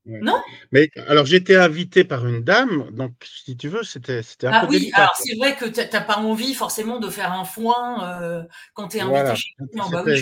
Non? 0.06 0.42
Mais 0.74 0.90
alors 1.08 1.26
j'étais 1.26 1.56
invité 1.56 2.04
par 2.04 2.28
une 2.28 2.44
dame, 2.44 2.90
donc 2.92 3.14
si 3.24 3.56
tu 3.56 3.70
veux, 3.70 3.84
c'était 3.84 4.22
un 4.44 4.52
ah, 4.52 4.68
oui, 4.70 4.92
alors 4.94 5.14
c'est 5.16 5.38
vrai 5.38 5.56
que 5.56 5.64
tu 5.64 5.80
n'as 5.80 6.02
pas 6.02 6.18
envie 6.18 6.54
forcément 6.54 7.00
de 7.00 7.10
faire 7.10 7.32
un 7.32 7.46
foin 7.46 8.22
euh, 8.22 8.44
quand 8.74 8.90
tu 8.90 8.98
es 8.98 9.02
invité 9.02 9.36
chez 9.36 9.50
quelqu'un. 9.58 9.90
Bah 9.90 10.04
oui, 10.06 10.22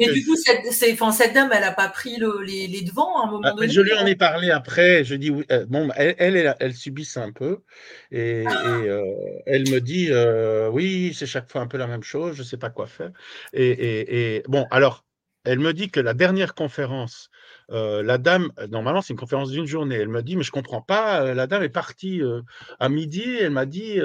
Mais 0.00 0.12
du 0.12 0.24
coup, 0.26 0.36
cette, 0.36 0.70
cette, 0.72 1.32
dame, 1.32 1.48
elle 1.50 1.62
n'a 1.62 1.72
pas 1.72 1.88
pris 1.88 2.16
le, 2.18 2.42
les, 2.42 2.66
les, 2.66 2.82
devants 2.82 3.22
à 3.22 3.26
un 3.26 3.30
moment 3.30 3.40
ah, 3.44 3.52
donné. 3.52 3.70
Je 3.70 3.80
lui 3.80 3.94
en 3.94 4.04
ai 4.04 4.16
parlé 4.16 4.50
après, 4.50 5.02
je 5.02 5.14
dis, 5.14 5.32
euh, 5.50 5.64
bon, 5.66 5.88
elle, 5.96 6.14
elle, 6.18 6.56
elle, 6.60 6.74
subit 6.74 7.06
ça 7.06 7.22
un 7.22 7.32
peu, 7.32 7.62
et, 8.10 8.44
ah. 8.46 8.66
euh, 8.66 9.02
elle 9.46 9.62
me 9.70 9.80
dit, 9.80 10.10
oui, 10.72 11.14
c'est 11.14 11.26
chaque 11.26 11.50
fois 11.50 11.62
un 11.62 11.66
peu 11.66 11.78
la 11.78 11.86
même 11.86 12.02
chose, 12.02 12.36
je 12.36 12.42
ne 12.42 12.46
sais 12.46 12.58
pas 12.58 12.68
quoi 12.68 12.86
faire. 12.86 13.12
Et, 13.54 14.36
et 14.36 14.42
bon, 14.46 14.66
alors, 14.70 15.06
elle 15.44 15.58
me 15.58 15.72
dit 15.72 15.90
que 15.90 16.00
la 16.00 16.12
dernière 16.12 16.54
conférence 16.54 17.30
euh, 17.70 18.02
la 18.02 18.18
dame, 18.18 18.50
euh, 18.58 18.66
normalement, 18.66 19.00
c'est 19.00 19.12
une 19.12 19.18
conférence 19.18 19.50
d'une 19.50 19.66
journée. 19.66 19.96
Elle 19.96 20.08
m'a 20.08 20.22
dit, 20.22 20.36
mais 20.36 20.42
je 20.42 20.50
comprends 20.50 20.82
pas. 20.82 21.22
Euh, 21.22 21.34
la 21.34 21.46
dame 21.46 21.62
est 21.62 21.68
partie 21.68 22.20
à 22.78 22.88
midi. 22.88 23.22
Elle 23.40 23.50
m'a 23.50 23.66
dit, 23.66 24.00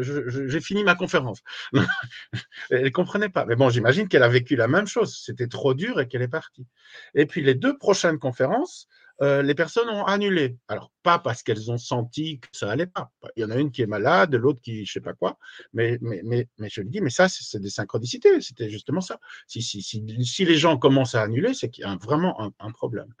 j'ai 0.00 0.60
fini 0.60 0.84
ma 0.84 0.94
conférence. 0.94 1.42
elle 2.70 2.92
comprenait 2.92 3.28
pas. 3.28 3.44
Mais 3.46 3.56
bon, 3.56 3.70
j'imagine 3.70 4.08
qu'elle 4.08 4.22
a 4.22 4.28
vécu 4.28 4.56
la 4.56 4.68
même 4.68 4.86
chose. 4.86 5.20
C'était 5.24 5.48
trop 5.48 5.74
dur 5.74 6.00
et 6.00 6.08
qu'elle 6.08 6.22
est 6.22 6.28
partie. 6.28 6.66
Et 7.14 7.26
puis 7.26 7.42
les 7.42 7.54
deux 7.54 7.76
prochaines 7.78 8.18
conférences, 8.18 8.88
euh, 9.22 9.42
les 9.42 9.54
personnes 9.54 9.88
ont 9.88 10.04
annulé. 10.04 10.56
Alors, 10.68 10.92
pas 11.02 11.18
parce 11.18 11.42
qu'elles 11.42 11.70
ont 11.70 11.78
senti 11.78 12.40
que 12.40 12.48
ça 12.52 12.70
allait 12.70 12.86
pas. 12.86 13.10
Il 13.36 13.42
y 13.42 13.44
en 13.44 13.50
a 13.50 13.56
une 13.56 13.70
qui 13.70 13.82
est 13.82 13.86
malade, 13.86 14.34
l'autre 14.34 14.60
qui 14.60 14.84
je 14.84 14.92
sais 14.92 15.00
pas 15.00 15.14
quoi. 15.14 15.38
Mais, 15.72 15.98
mais, 16.00 16.20
mais, 16.24 16.48
mais 16.58 16.68
je 16.70 16.82
lui 16.82 16.90
dis, 16.90 17.00
mais 17.00 17.10
ça, 17.10 17.28
c'est 17.28 17.60
des 17.60 17.70
synchronicités. 17.70 18.40
C'était 18.40 18.68
justement 18.68 19.00
ça. 19.00 19.18
Si, 19.46 19.62
si, 19.62 19.82
si, 19.82 20.04
si, 20.24 20.44
les 20.44 20.56
gens 20.56 20.76
commencent 20.76 21.14
à 21.14 21.22
annuler, 21.22 21.54
c'est 21.54 21.70
qu'il 21.70 21.82
y 21.82 21.86
a 21.86 21.96
vraiment 21.96 22.52
un, 22.58 22.70
problème. 22.72 23.12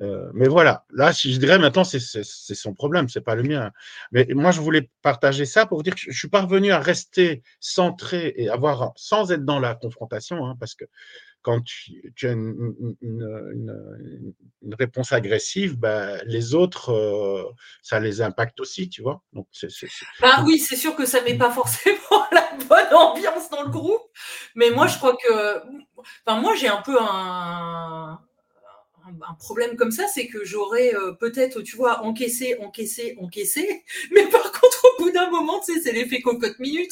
Euh, 0.00 0.30
mais 0.34 0.48
voilà, 0.48 0.84
là, 0.92 1.12
je 1.12 1.36
dirais 1.38 1.58
maintenant, 1.58 1.84
c'est 1.84 1.98
son 2.24 2.74
problème, 2.74 3.08
c'est 3.08 3.20
pas 3.20 3.34
le 3.34 3.42
mien. 3.42 3.72
Mais 4.12 4.26
moi, 4.30 4.52
je 4.52 4.60
voulais 4.60 4.90
partager 5.02 5.44
ça 5.44 5.66
pour 5.66 5.82
dire 5.82 5.94
que 5.94 6.00
je 6.00 6.16
suis 6.16 6.28
parvenu 6.28 6.70
à 6.70 6.78
rester 6.78 7.42
centré 7.60 8.32
et 8.36 8.48
avoir, 8.48 8.92
sans 8.96 9.32
être 9.32 9.44
dans 9.44 9.58
la 9.58 9.74
confrontation, 9.74 10.46
hein, 10.46 10.56
parce 10.58 10.74
que 10.74 10.84
quand 11.42 11.62
tu, 11.64 12.12
as 12.22 12.32
une, 12.32 12.74
réponse 14.78 15.12
agressive, 15.12 15.76
bah, 15.76 16.22
les 16.24 16.54
autres, 16.54 16.90
euh, 16.90 17.50
ça 17.82 18.00
les 18.00 18.22
impacte 18.22 18.60
aussi, 18.60 18.88
tu 18.88 19.02
vois. 19.02 19.22
Donc, 19.32 19.46
bah 20.20 20.42
oui, 20.46 20.58
c'est 20.58 20.76
sûr 20.76 20.94
que 20.94 21.04
ça 21.04 21.20
met 21.22 21.36
pas 21.36 21.50
forcément 21.50 21.98
la 22.32 22.56
bonne 22.68 22.94
ambiance 22.94 23.50
dans 23.50 23.62
le 23.62 23.70
groupe, 23.70 24.02
mais 24.54 24.70
moi, 24.70 24.86
je 24.86 24.98
crois 24.98 25.16
que, 25.16 25.58
enfin, 26.26 26.40
moi, 26.40 26.54
j'ai 26.54 26.68
un 26.68 26.82
peu 26.82 26.96
un, 27.00 28.20
un 29.28 29.34
problème 29.34 29.76
comme 29.76 29.90
ça, 29.90 30.06
c'est 30.06 30.26
que 30.26 30.44
j'aurais 30.44 30.94
euh, 30.94 31.12
peut-être, 31.12 31.62
tu 31.62 31.76
vois, 31.76 32.02
encaissé, 32.02 32.56
encaissé, 32.60 33.16
encaissé, 33.20 33.84
mais 34.14 34.26
par 34.26 34.52
contre, 34.52 34.84
au 34.84 35.02
bout 35.02 35.10
d'un 35.10 35.30
moment, 35.30 35.60
tu 35.60 35.74
sais, 35.74 35.80
c'est 35.80 35.92
l'effet 35.92 36.20
cocotte 36.20 36.58
minute. 36.58 36.90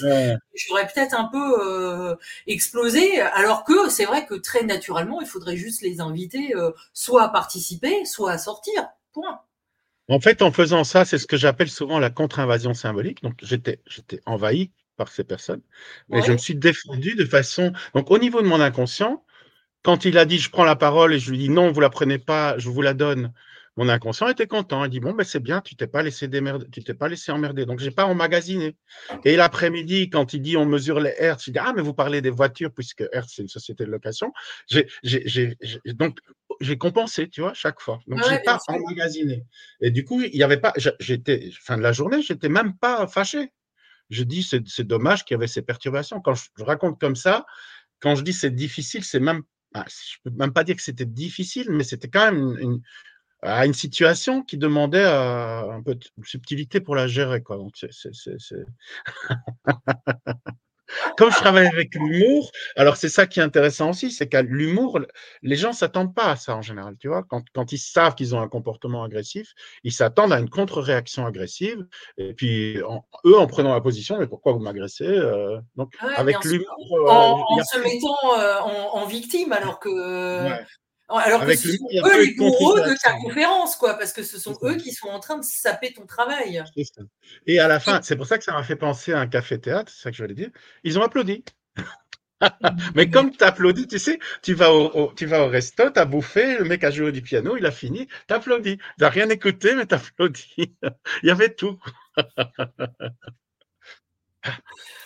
J'aurais 0.54 0.86
peut-être 0.86 1.14
un 1.14 1.24
peu 1.24 1.54
euh, 1.64 2.16
explosé, 2.46 3.20
alors 3.20 3.64
que 3.64 3.88
c'est 3.88 4.04
vrai 4.04 4.26
que 4.26 4.34
très 4.34 4.64
naturellement, 4.64 5.20
il 5.20 5.26
faudrait 5.26 5.56
juste 5.56 5.82
les 5.82 6.00
inviter 6.00 6.54
euh, 6.54 6.70
soit 6.92 7.24
à 7.24 7.28
participer, 7.28 8.04
soit 8.04 8.32
à 8.32 8.38
sortir. 8.38 8.88
Point. 9.12 9.40
En 10.08 10.20
fait, 10.20 10.42
en 10.42 10.52
faisant 10.52 10.84
ça, 10.84 11.04
c'est 11.04 11.18
ce 11.18 11.26
que 11.26 11.36
j'appelle 11.36 11.70
souvent 11.70 11.98
la 11.98 12.10
contre-invasion 12.10 12.74
symbolique. 12.74 13.22
Donc, 13.22 13.34
j'étais, 13.42 13.80
j'étais 13.86 14.20
envahi 14.26 14.70
par 14.96 15.08
ces 15.08 15.24
personnes, 15.24 15.62
mais 16.08 16.20
je 16.22 16.32
me 16.32 16.36
suis 16.36 16.54
défendu 16.54 17.14
de 17.14 17.24
façon. 17.24 17.72
Donc, 17.94 18.10
au 18.10 18.18
niveau 18.18 18.42
de 18.42 18.46
mon 18.46 18.60
inconscient, 18.60 19.24
quand 19.82 20.04
il 20.04 20.18
a 20.18 20.24
dit 20.24 20.38
je 20.38 20.50
prends 20.50 20.64
la 20.64 20.76
parole 20.76 21.14
et 21.14 21.18
je 21.18 21.30
lui 21.30 21.38
dis 21.38 21.48
non, 21.48 21.72
vous 21.72 21.80
la 21.80 21.90
prenez 21.90 22.18
pas, 22.18 22.58
je 22.58 22.68
vous 22.68 22.82
la 22.82 22.94
donne, 22.94 23.32
mon 23.76 23.88
inconscient 23.88 24.28
était 24.28 24.46
content. 24.46 24.84
Il 24.84 24.90
dit 24.90 25.00
bon 25.00 25.12
ben 25.12 25.24
c'est 25.24 25.40
bien, 25.40 25.60
tu 25.60 25.76
t'es 25.76 25.86
pas 25.86 26.02
laissé 26.02 26.28
démerder, 26.28 26.66
tu 26.70 26.82
t'es 26.82 26.94
pas 26.94 27.08
laissé 27.08 27.32
emmerder. 27.32 27.66
Donc 27.66 27.78
j'ai 27.78 27.90
pas 27.90 28.04
emmagasiné. 28.04 28.76
Et 29.24 29.36
l'après-midi, 29.36 30.10
quand 30.10 30.34
il 30.34 30.42
dit 30.42 30.56
on 30.56 30.66
mesure 30.66 31.00
les 31.00 31.14
hertz, 31.16 31.44
je 31.46 31.52
dis 31.52 31.58
ah 31.58 31.72
mais 31.74 31.82
vous 31.82 31.94
parlez 31.94 32.20
des 32.20 32.30
voitures 32.30 32.72
puisque 32.72 33.04
Hertz 33.12 33.32
c'est 33.36 33.42
une 33.42 33.48
société 33.48 33.84
de 33.84 33.90
location. 33.90 34.32
J'ai, 34.68 35.56
donc 35.86 36.18
j'ai 36.60 36.76
compensé, 36.76 37.28
tu 37.28 37.40
vois, 37.40 37.54
chaque 37.54 37.80
fois. 37.80 38.00
Donc 38.06 38.20
j'ai 38.28 38.40
pas 38.40 38.58
emmagasiné. 38.68 39.44
Et 39.80 39.90
du 39.90 40.04
coup 40.04 40.20
il 40.20 40.36
y 40.36 40.42
avait 40.42 40.60
pas, 40.60 40.74
j'étais 40.98 41.50
fin 41.52 41.78
de 41.78 41.82
la 41.82 41.92
journée, 41.92 42.22
j'étais 42.22 42.48
même 42.48 42.76
pas 42.76 43.06
fâché. 43.06 43.52
Je 44.10 44.24
dis 44.24 44.42
c'est 44.42 44.86
dommage 44.86 45.24
qu'il 45.24 45.36
y 45.36 45.38
avait 45.38 45.46
ces 45.46 45.62
perturbations. 45.62 46.20
Quand 46.20 46.34
je 46.34 46.64
raconte 46.64 47.00
comme 47.00 47.16
ça, 47.16 47.46
quand 48.00 48.16
je 48.16 48.24
dis 48.24 48.32
c'est 48.32 48.50
difficile, 48.50 49.04
c'est 49.04 49.20
même 49.20 49.42
ah, 49.74 49.84
je 49.88 50.16
ne 50.24 50.30
peux 50.30 50.36
même 50.36 50.52
pas 50.52 50.64
dire 50.64 50.76
que 50.76 50.82
c'était 50.82 51.06
difficile, 51.06 51.70
mais 51.70 51.84
c'était 51.84 52.08
quand 52.08 52.32
même 52.32 52.58
une, 52.58 52.82
une, 53.42 53.74
situation 53.74 54.42
qui 54.42 54.58
demandait 54.58 55.04
euh, 55.04 55.70
un 55.70 55.82
peu 55.82 55.94
de 55.94 56.06
subtilité 56.24 56.80
pour 56.80 56.96
la 56.96 57.06
gérer. 57.06 57.42
Quoi. 57.42 57.58
Comme 61.16 61.30
je 61.30 61.36
travaille 61.36 61.66
avec 61.66 61.94
l'humour, 61.94 62.50
alors 62.76 62.96
c'est 62.96 63.08
ça 63.08 63.26
qui 63.26 63.40
est 63.40 63.42
intéressant 63.42 63.90
aussi, 63.90 64.10
c'est 64.10 64.28
qu'à 64.28 64.42
l'humour, 64.42 65.00
les 65.42 65.56
gens 65.56 65.72
s'attendent 65.72 66.14
pas 66.14 66.30
à 66.30 66.36
ça 66.36 66.56
en 66.56 66.62
général, 66.62 66.96
tu 66.98 67.08
vois. 67.08 67.24
Quand, 67.24 67.42
quand 67.54 67.72
ils 67.72 67.78
savent 67.78 68.14
qu'ils 68.14 68.34
ont 68.34 68.40
un 68.40 68.48
comportement 68.48 69.04
agressif, 69.04 69.52
ils 69.84 69.92
s'attendent 69.92 70.32
à 70.32 70.38
une 70.38 70.50
contre-réaction 70.50 71.26
agressive. 71.26 71.86
Et 72.18 72.34
puis, 72.34 72.78
eux, 73.24 73.38
en 73.38 73.46
prenant 73.46 73.74
la 73.74 73.80
position, 73.80 74.18
mais 74.18 74.26
pourquoi 74.26 74.52
vous 74.52 74.60
m'agressez 74.60 75.06
euh, 75.06 75.58
Donc, 75.76 75.94
avec 76.16 76.42
l'humour. 76.44 76.66
Euh, 76.92 77.10
en, 77.10 77.64
se 77.64 77.78
mettant 77.78 78.38
euh, 78.38 78.58
en, 78.92 79.06
victime, 79.06 79.52
alors 79.52 79.78
que. 79.78 80.48
Alors 81.18 81.44
que 81.44 81.56
ce 81.56 81.76
sont 81.76 81.88
eux 81.92 82.24
les 82.24 82.34
bourreaux 82.34 82.78
de 82.78 82.94
ta 83.02 83.12
conférence, 83.14 83.76
quoi, 83.76 83.94
parce 83.94 84.12
que 84.12 84.22
ce 84.22 84.38
sont 84.38 84.56
eux 84.62 84.76
qui 84.76 84.92
sont 84.92 85.08
en 85.08 85.20
train 85.20 85.38
de 85.38 85.44
saper 85.44 85.92
ton 85.92 86.06
travail. 86.06 86.62
Et 87.46 87.58
à 87.58 87.68
la 87.68 87.80
fin, 87.80 88.00
c'est 88.02 88.16
pour 88.16 88.26
ça 88.26 88.38
que 88.38 88.44
ça 88.44 88.52
m'a 88.52 88.62
fait 88.62 88.76
penser 88.76 89.12
à 89.12 89.20
un 89.20 89.26
café-théâtre, 89.26 89.92
c'est 89.94 90.02
ça 90.02 90.10
que 90.10 90.16
je 90.16 90.22
voulais 90.22 90.34
dire. 90.34 90.50
Ils 90.84 90.98
ont 90.98 91.02
applaudi. 91.02 91.44
Mais 92.94 93.10
comme 93.10 93.30
tu 93.30 93.44
applaudis, 93.44 93.86
tu 93.86 93.98
sais, 93.98 94.18
tu 94.42 94.54
vas 94.54 94.72
au, 94.72 95.12
tu 95.14 95.26
vas 95.26 95.44
au 95.44 95.48
resto, 95.48 95.90
tu 95.90 95.98
as 95.98 96.04
bouffé, 96.04 96.58
le 96.58 96.64
mec 96.64 96.84
a 96.84 96.90
joué 96.90 97.12
du 97.12 97.22
piano, 97.22 97.56
il 97.56 97.66
a 97.66 97.70
fini, 97.70 98.06
tu 98.28 98.34
applaudis. 98.34 98.78
Tu 98.78 98.84
n'as 99.00 99.10
rien 99.10 99.28
écouté, 99.28 99.74
mais 99.74 99.86
tu 99.86 99.94
applaudis. 99.94 100.54
il 101.22 101.28
y 101.28 101.30
avait 101.30 101.54
tout. 101.54 101.78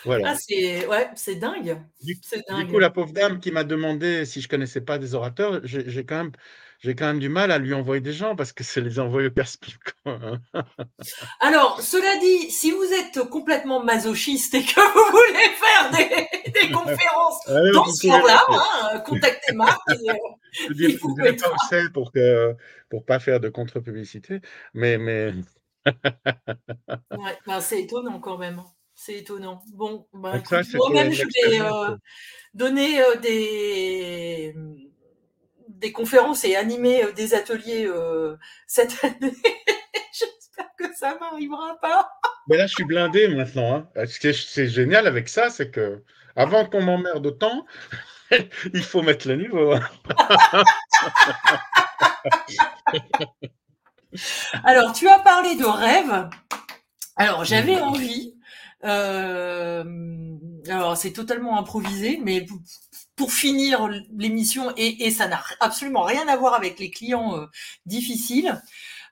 Voilà. 0.05 0.31
Ah, 0.31 0.35
c'est 0.35 0.85
ouais, 0.87 1.09
c'est 1.15 1.35
dingue. 1.35 1.81
Du, 2.03 2.17
coup, 2.67 2.79
la 2.79 2.89
pauvre 2.89 3.11
dame 3.11 3.39
qui 3.39 3.51
m'a 3.51 3.63
demandé 3.63 4.25
si 4.25 4.39
je 4.41 4.47
connaissais 4.47 4.81
pas 4.81 4.97
des 4.97 5.15
orateurs, 5.15 5.61
j'ai 5.63 6.05
quand 6.05 6.17
même 6.17 6.31
j'ai 6.79 6.93
quand 6.93 7.07
même 7.07 7.19
du 7.19 7.29
mal 7.29 7.51
à 7.51 7.57
lui 7.57 7.73
envoyer 7.73 8.01
des 8.01 8.13
gens 8.13 8.35
parce 8.35 8.53
que 8.53 8.63
c'est 8.63 8.81
les 8.81 8.99
envoyer 8.99 9.29
au 9.29 9.31
hein. 10.05 10.39
Alors, 11.39 11.81
cela 11.81 12.17
dit, 12.17 12.51
si 12.51 12.69
vous 12.69 12.85
êtes 12.93 13.27
complètement 13.29 13.83
masochiste 13.83 14.53
et 14.53 14.63
que 14.63 14.79
vous 14.93 15.11
voulez 15.11 15.49
faire 15.55 15.89
des, 15.91 16.51
des 16.51 16.71
conférences 16.71 17.39
dans 17.73 17.85
ce 17.85 18.07
genre-là, 18.07 18.43
hein, 18.49 18.99
contactez 18.99 19.53
Marc. 19.53 19.79
Et, 19.91 19.95
je 20.69 20.85
ne 20.85 20.97
vous 20.97 21.15
pas 21.15 21.31
où 21.31 21.91
pour 21.91 22.11
que 22.11 22.55
pour 22.89 23.05
pas 23.05 23.19
faire 23.19 23.39
de 23.39 23.49
contre-publicité, 23.49 24.41
mais 24.73 24.97
mais. 24.97 25.33
ouais, 25.85 27.37
ben, 27.47 27.61
c'est 27.61 27.81
étonnant 27.81 28.19
quand 28.19 28.37
même. 28.37 28.61
C'est 28.95 29.15
étonnant. 29.15 29.61
Bon, 29.73 30.07
bah, 30.13 30.41
moi-même, 30.73 31.11
je 31.11 31.25
vais 31.25 31.59
euh, 31.59 31.97
donner 32.53 33.01
euh, 33.01 33.15
des, 33.17 34.55
des 35.67 35.91
conférences 35.91 36.45
et 36.45 36.55
animer 36.55 37.03
euh, 37.03 37.11
des 37.11 37.33
ateliers 37.33 37.91
cette 38.67 38.95
année. 39.03 39.35
J'espère 40.13 40.69
que 40.77 40.95
ça 40.95 41.17
m'arrivera 41.19 41.77
pas. 41.81 42.09
Mais 42.47 42.55
là, 42.55 42.67
je 42.67 42.73
suis 42.73 42.85
blindé 42.85 43.27
maintenant. 43.27 43.85
Hein. 43.95 44.05
Ce 44.05 44.17
qui 44.17 44.27
est, 44.27 44.67
génial 44.67 45.07
avec 45.07 45.27
ça, 45.27 45.49
c'est 45.49 45.71
que 45.71 46.01
avant 46.37 46.65
qu'on 46.65 46.81
m'emmerde 46.81 47.25
autant, 47.25 47.65
il 48.73 48.83
faut 48.83 49.01
mettre 49.01 49.27
le 49.27 49.35
niveau. 49.35 49.73
Hein. 49.73 49.81
Alors, 54.63 54.93
tu 54.93 55.09
as 55.09 55.19
parlé 55.19 55.55
de 55.55 55.65
rêve. 55.65 56.29
Alors, 57.17 57.43
j'avais 57.43 57.79
envie 57.79 58.34
euh, 58.34 58.34
alors 58.85 60.97
c'est 60.97 61.13
totalement 61.13 61.59
improvisé, 61.59 62.19
mais 62.23 62.45
pour, 63.15 63.31
finir 63.31 63.87
l'émission 64.17 64.73
et, 64.77 65.09
ça 65.09 65.27
n'a 65.27 65.41
absolument 65.59 66.03
rien 66.03 66.27
à 66.27 66.35
voir 66.35 66.53
avec 66.53 66.79
les 66.79 66.91
clients 66.91 67.37
euh, 67.37 67.45
difficiles. 67.85 68.61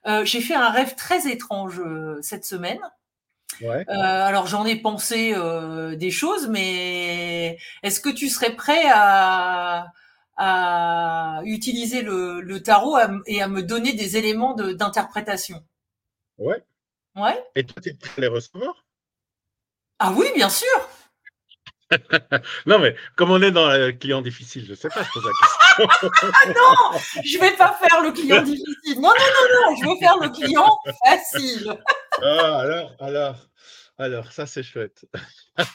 Euh, 0.06 0.24
j'ai 0.24 0.40
fait 0.40 0.54
un 0.54 0.70
rêve 0.70 0.94
très 0.94 1.30
étrange 1.30 1.82
cette 2.20 2.44
semaine. 2.44 2.80
Ouais. 3.60 3.84
alors 3.88 4.48
j'en 4.48 4.66
ai 4.66 4.74
pensé 4.74 5.32
des 5.96 6.10
choses, 6.10 6.48
mais 6.48 7.56
est-ce 7.84 8.00
que 8.00 8.08
tu 8.08 8.28
serais 8.28 8.56
prêt 8.56 8.82
à, 8.92 9.86
à 10.36 11.40
utiliser 11.44 12.02
le, 12.02 12.40
le 12.40 12.62
tarot 12.62 12.96
et 13.26 13.42
à 13.42 13.48
me 13.48 13.62
donner 13.62 13.92
des 13.92 14.16
éléments 14.16 14.54
d'interprétation? 14.54 15.64
Ouais. 16.38 16.62
Ouais. 17.16 17.44
Et 17.54 17.64
toi, 17.64 17.80
tu 17.80 17.90
es 17.90 17.94
prêt 17.94 18.12
à 18.18 18.20
les 18.22 18.26
recevoir? 18.26 18.84
Ah 19.98 20.12
oui, 20.16 20.26
bien 20.34 20.48
sûr. 20.48 20.68
non, 22.66 22.78
mais 22.78 22.96
comme 23.16 23.30
on 23.30 23.42
est 23.42 23.50
dans 23.50 23.70
le 23.70 23.92
client 23.92 24.22
difficile, 24.22 24.64
je 24.64 24.70
ne 24.70 24.76
sais 24.76 24.88
pas, 24.88 25.02
je 25.02 25.08
pose 25.12 25.24
la 25.24 25.32
question. 25.40 26.10
ah 26.34 26.48
non, 26.48 26.98
je 27.24 27.36
ne 27.36 27.42
vais 27.42 27.56
pas 27.56 27.72
faire 27.74 28.00
le 28.02 28.12
client 28.12 28.42
difficile. 28.42 28.96
Non, 28.96 29.02
non, 29.02 29.10
non, 29.10 29.70
non, 29.70 29.76
je 29.76 29.88
veux 29.88 29.96
faire 29.98 30.18
le 30.18 30.28
client 30.30 30.76
facile. 31.04 31.76
ah, 32.22 32.58
alors, 32.60 32.96
alors, 33.00 33.36
alors, 33.98 34.32
ça 34.32 34.46
c'est 34.46 34.62
chouette. 34.62 35.04
ah 35.56 35.66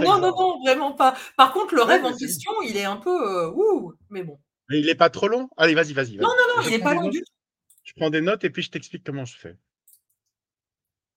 non, 0.00 0.18
non, 0.18 0.32
non, 0.36 0.60
vraiment 0.64 0.92
pas. 0.92 1.16
Par 1.36 1.52
contre, 1.52 1.74
le 1.74 1.82
rêve 1.82 2.04
en 2.04 2.16
question, 2.16 2.52
il 2.62 2.76
est 2.76 2.84
un 2.84 2.96
peu 2.96 3.10
euh, 3.10 3.50
ouh, 3.50 3.92
mais 4.10 4.22
bon. 4.22 4.38
Mais 4.68 4.80
il 4.80 4.86
n'est 4.86 4.94
pas 4.96 5.10
trop 5.10 5.28
long? 5.28 5.48
Allez, 5.56 5.74
vas-y, 5.74 5.92
vas-y. 5.92 6.16
non, 6.16 6.28
non, 6.28 6.56
non, 6.56 6.62
il 6.64 6.70
n'est 6.70 6.78
pas 6.80 6.94
long 6.94 7.08
du 7.08 7.20
tout. 7.20 7.32
Je 7.84 7.92
prends 7.94 8.10
des 8.10 8.20
notes 8.20 8.42
et 8.42 8.50
puis 8.50 8.62
je 8.62 8.70
t'explique 8.70 9.04
comment 9.04 9.24
je 9.24 9.38
fais. 9.38 9.56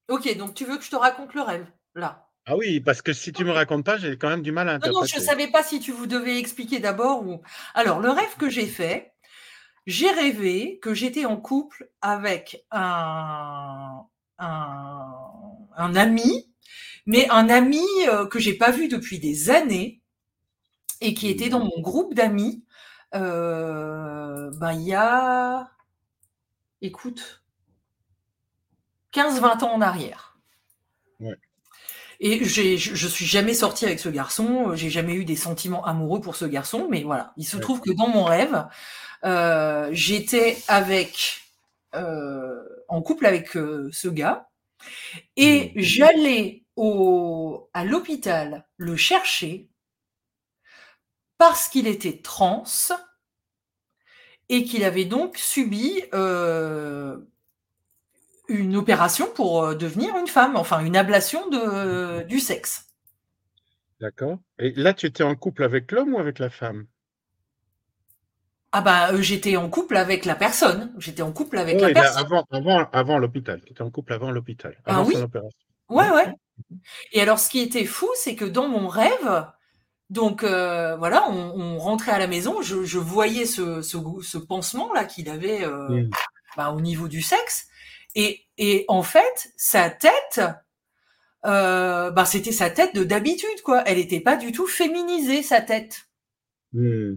Ok, 0.09 0.35
donc 0.37 0.55
tu 0.55 0.65
veux 0.65 0.77
que 0.77 0.83
je 0.83 0.89
te 0.89 0.95
raconte 0.95 1.33
le 1.33 1.41
rêve, 1.41 1.67
là? 1.95 2.25
Ah 2.45 2.57
oui, 2.57 2.79
parce 2.79 3.03
que 3.03 3.13
si 3.13 3.31
tu 3.31 3.45
me 3.45 3.51
racontes 3.51 3.85
pas, 3.85 3.97
j'ai 3.97 4.17
quand 4.17 4.29
même 4.29 4.41
du 4.41 4.51
mal 4.51 4.67
à 4.69 4.73
interpréter. 4.73 4.95
Non, 4.95 5.01
non, 5.01 5.05
je 5.05 5.17
ne 5.17 5.21
savais 5.21 5.47
pas 5.51 5.61
si 5.61 5.79
tu 5.79 5.91
vous 5.91 6.07
devais 6.07 6.39
expliquer 6.39 6.79
d'abord 6.79 7.27
ou. 7.27 7.41
Alors, 7.75 7.99
le 7.99 8.09
rêve 8.09 8.35
que 8.39 8.49
j'ai 8.49 8.65
fait, 8.65 9.13
j'ai 9.85 10.09
rêvé 10.09 10.79
que 10.81 10.95
j'étais 10.95 11.25
en 11.25 11.37
couple 11.37 11.91
avec 12.01 12.65
un, 12.71 14.03
un, 14.39 15.95
ami, 15.95 16.51
mais 17.05 17.29
un 17.29 17.49
ami 17.49 17.85
euh, 18.07 18.25
que 18.25 18.39
j'ai 18.39 18.55
pas 18.55 18.71
vu 18.71 18.87
depuis 18.87 19.19
des 19.19 19.51
années 19.51 20.01
et 21.01 21.13
qui 21.13 21.29
était 21.29 21.49
dans 21.49 21.63
mon 21.63 21.81
groupe 21.81 22.15
d'amis. 22.15 22.65
Euh, 23.13 24.49
ben, 24.59 24.73
il 24.73 24.87
y 24.87 24.95
a. 24.95 25.69
Écoute, 26.81 27.43
15-20 29.13 29.63
ans 29.63 29.73
en 29.73 29.81
arrière. 29.81 30.37
Et 32.21 32.43
j'ai, 32.43 32.77
je 32.77 33.07
suis 33.07 33.25
jamais 33.25 33.53
sortie 33.53 33.85
avec 33.85 33.99
ce 33.99 34.09
garçon, 34.09 34.75
j'ai 34.75 34.89
jamais 34.89 35.13
eu 35.13 35.23
des 35.23 35.37
sentiments 35.37 35.85
amoureux 35.85 36.19
pour 36.19 36.35
ce 36.35 36.43
garçon, 36.43 36.87
mais 36.89 37.03
voilà, 37.03 37.33
il 37.37 37.45
se 37.45 37.55
trouve 37.55 37.79
que 37.79 37.91
dans 37.91 38.09
mon 38.09 38.25
rêve, 38.25 38.67
euh, 39.23 39.89
j'étais 39.93 40.57
avec, 40.67 41.41
euh, 41.95 42.61
en 42.89 43.01
couple 43.01 43.25
avec 43.25 43.55
euh, 43.55 43.89
ce 43.93 44.09
gars, 44.09 44.49
et 45.37 45.71
mmh. 45.75 45.81
j'allais 45.81 46.63
au, 46.75 47.69
à 47.73 47.85
l'hôpital 47.85 48.65
le 48.75 48.97
chercher 48.97 49.69
parce 51.37 51.69
qu'il 51.69 51.87
était 51.87 52.21
trans 52.21 52.65
et 54.49 54.65
qu'il 54.65 54.83
avait 54.83 55.05
donc 55.05 55.37
subi 55.37 56.01
une 58.49 58.75
opération 58.75 59.27
pour 59.33 59.63
euh, 59.63 59.75
devenir 59.75 60.17
une 60.17 60.27
femme, 60.27 60.55
enfin 60.55 60.83
une 60.83 60.97
ablation 60.97 61.47
de, 61.49 62.23
du 62.23 62.39
sexe. 62.39 62.87
D'accord. 64.01 64.39
Et 64.57 64.71
là, 64.71 64.93
tu 64.93 65.05
étais 65.05 65.23
en 65.23 65.35
couple 65.35 65.63
avec 65.63 65.91
l'homme 65.91 66.13
ou 66.13 66.19
avec 66.19 66.39
la 66.39 66.49
femme? 66.49 66.87
Ah 68.71 68.81
bah 68.81 69.11
euh, 69.11 69.21
j'étais 69.21 69.57
en 69.57 69.69
couple 69.69 69.97
avec 69.97 70.25
la 70.25 70.35
personne. 70.35 70.93
J'étais 70.97 71.21
en 71.21 71.31
couple 71.31 71.57
avec 71.57 71.81
la 71.81 71.91
personne. 71.91 72.23
Avant, 72.23 72.45
avant, 72.51 72.89
avant 72.91 73.17
l'hôpital. 73.17 73.61
Tu 73.65 73.71
étais 73.71 73.81
en 73.81 73.89
couple 73.89 74.13
avant 74.13 74.31
l'hôpital. 74.31 74.77
ah 74.85 75.03
oui. 75.03 75.15
Ouais, 75.89 76.09
ouais. 76.11 76.33
Et 77.13 77.21
alors, 77.21 77.39
ce 77.39 77.49
qui 77.49 77.59
était 77.61 77.85
fou, 77.85 78.07
c'est 78.15 78.35
que 78.35 78.45
dans 78.45 78.67
mon 78.67 78.87
rêve, 78.87 79.47
donc 80.11 80.43
euh, 80.43 80.95
voilà, 80.97 81.27
on, 81.29 81.79
rentrait 81.79 82.11
à 82.11 82.19
la 82.19 82.27
maison, 82.27 82.61
je, 82.61 82.97
voyais 82.99 83.45
ce, 83.45 83.81
ce, 83.81 84.37
pansement 84.37 84.93
là 84.93 85.05
qu'il 85.05 85.29
avait 85.29 85.65
mmh. 85.65 86.09
bah, 86.55 86.71
au 86.71 86.79
niveau 86.79 87.07
du 87.07 87.23
sexe. 87.23 87.68
Et, 88.15 88.45
et 88.57 88.85
en 88.87 89.03
fait, 89.03 89.53
sa 89.55 89.89
tête, 89.89 90.41
euh, 91.45 92.11
bah, 92.11 92.25
c'était 92.25 92.51
sa 92.51 92.69
tête 92.69 92.95
de 92.95 93.03
d'habitude, 93.03 93.61
quoi. 93.63 93.83
Elle 93.85 93.97
n'était 93.97 94.19
pas 94.19 94.35
du 94.35 94.51
tout 94.51 94.67
féminisée, 94.67 95.43
sa 95.43 95.61
tête. 95.61 96.09
Hmm. 96.73 97.15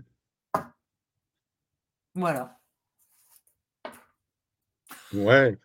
Voilà. 2.14 2.59
Ouais. 5.14 5.59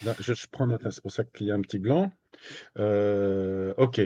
je, 0.00 0.46
prends 0.50 0.66
note, 0.66 0.82
c'est 0.90 1.00
pour 1.00 1.12
ça 1.12 1.24
qu'il 1.24 1.46
y 1.46 1.50
a 1.50 1.54
un 1.54 1.62
petit 1.62 1.78
blanc. 1.78 2.12
Euh, 2.78 3.74
ok. 3.76 4.00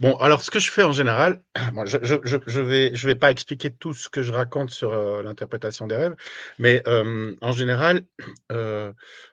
Bon, 0.00 0.16
alors 0.16 0.42
ce 0.42 0.50
que 0.50 0.58
je 0.58 0.70
fais 0.70 0.82
en 0.82 0.92
général, 0.92 1.42
je 1.86 1.96
ne 1.98 2.62
vais, 2.62 2.94
je 2.94 3.06
vais 3.06 3.14
pas 3.14 3.30
expliquer 3.30 3.70
tout 3.70 3.94
ce 3.94 4.08
que 4.08 4.22
je 4.22 4.32
raconte 4.32 4.70
sur 4.70 4.92
euh, 4.92 5.22
l'interprétation 5.22 5.86
des 5.86 5.96
rêves, 5.96 6.16
mais 6.58 6.82
euh, 6.86 7.34
en 7.40 7.52
général, 7.52 8.02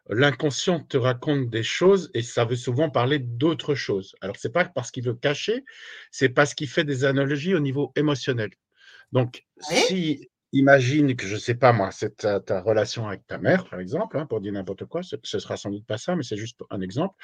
l'inconscient 0.09 0.79
te 0.81 0.97
raconte 0.97 1.49
des 1.49 1.63
choses 1.63 2.11
et 2.13 2.21
ça 2.21 2.45
veut 2.45 2.55
souvent 2.55 2.89
parler 2.89 3.19
d'autres 3.19 3.75
choses. 3.75 4.15
Alors, 4.21 4.35
ce 4.37 4.47
n'est 4.47 4.51
pas 4.51 4.65
parce 4.65 4.91
qu'il 4.91 5.03
veut 5.03 5.15
cacher, 5.15 5.63
c'est 6.11 6.29
parce 6.29 6.53
qu'il 6.53 6.67
fait 6.67 6.83
des 6.83 7.05
analogies 7.05 7.55
au 7.55 7.59
niveau 7.59 7.91
émotionnel. 7.95 8.51
Donc, 9.11 9.45
si 9.59 10.29
imagine 10.53 11.15
que, 11.15 11.25
je 11.27 11.33
ne 11.33 11.39
sais 11.39 11.55
pas 11.55 11.73
moi, 11.73 11.89
c'est 11.91 12.17
ta, 12.17 12.61
relation 12.61 13.07
avec 13.07 13.25
ta 13.27 13.37
mère, 13.37 13.67
par 13.67 13.79
exemple, 13.79 14.17
hein, 14.17 14.25
pour 14.25 14.39
dire 14.39 14.53
n'importe 14.53 14.85
quoi, 14.85 15.01
ce, 15.03 15.17
sera 15.23 15.57
sans 15.57 15.71
doute 15.71 15.85
pas 15.85 15.97
ça, 15.97 16.15
mais 16.15 16.23
c'est 16.23 16.37
juste 16.37 16.61
un 16.69 16.79
exemple. 16.81 17.15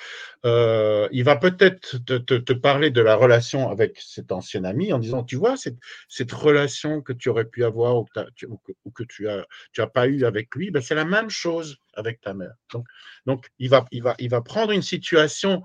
Euh, 0.46 1.08
il 1.12 1.24
va 1.24 1.38
peut-être 1.38 1.98
te, 2.04 2.54
parler 2.54 2.90
de 2.90 3.02
la 3.02 3.16
relation 3.16 3.70
avec 3.70 4.00
cet 4.00 4.32
ancien 4.32 4.64
ami 4.66 4.92
en 4.92 5.00
disant, 5.00 5.24
tu 5.24 5.36
vois, 5.36 5.56
cette, 5.56 5.78
cette 6.10 6.32
relation 6.32 7.02
que 7.02 7.14
tu 7.14 7.30
aurais 7.30 7.46
pu 7.46 7.64
avoir 7.64 7.98
ou 7.98 8.06
que, 8.06 9.04
tu 9.04 9.26
n'as 9.26 9.46
tu 9.72 9.82
as 9.82 9.88
pas 9.88 10.08
eu 10.08 10.26
avec 10.26 10.54
lui, 10.56 10.72
ben, 10.72 10.82
c'est 10.82 10.96
la 10.96 11.06
même 11.06 11.30
chose 11.30 11.78
avec 11.94 12.22
ta 12.22 12.34
mère. 12.34 12.54
Donc, 12.74 12.86
donc 13.26 13.48
il, 13.60 13.70
va, 13.70 13.86
il, 13.92 14.02
va, 14.02 14.16
il 14.20 14.30
va 14.30 14.42
prendre 14.42 14.72
une 14.72 14.82
situation 14.82 15.62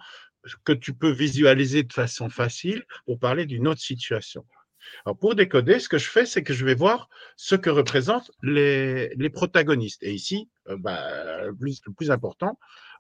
que 0.65 0.73
tu 0.73 0.93
peux 0.93 1.11
visualiser 1.11 1.83
de 1.83 1.93
façon 1.93 2.29
facile 2.29 2.85
pour 3.07 3.19
parler 3.19 3.47
d'une 3.47 3.67
autre 3.67 3.81
situation. 3.81 4.45
Alors 5.05 5.19
pour 5.19 5.35
décoder, 5.35 5.79
ce 5.79 5.89
que 5.89 5.99
je 5.99 6.09
fais, 6.09 6.27
c'est 6.27 6.43
que 6.43 6.55
je 6.55 6.65
vais 6.65 6.75
voir 6.75 7.09
ce 7.37 7.55
que 7.55 7.71
représentent 7.71 8.31
les, 8.43 9.31
protagonistes. 9.33 10.03
Et 10.03 10.13
ici, 10.13 10.49
euh, 10.69 10.77
bah, 10.79 11.45
le, 11.45 11.55
plus, 11.55 12.11
important, 12.11 12.59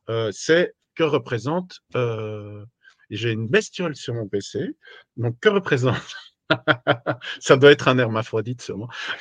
euh, 0.09 0.30
c'est 0.32 0.74
que 0.95 1.03
représente. 1.03 1.80
Euh, 1.95 2.64
j'ai 3.11 3.32
une 3.32 3.49
bestiole 3.49 3.95
sur 3.97 4.14
mon 4.14 4.28
PC. 4.28 4.76
Donc, 5.16 5.39
que 5.41 5.49
représente. 5.49 6.16
Ça 7.41 7.57
doit 7.57 7.70
être 7.70 7.89
un 7.89 7.99
hermaphrodite, 7.99 8.62
sûrement. 8.62 8.89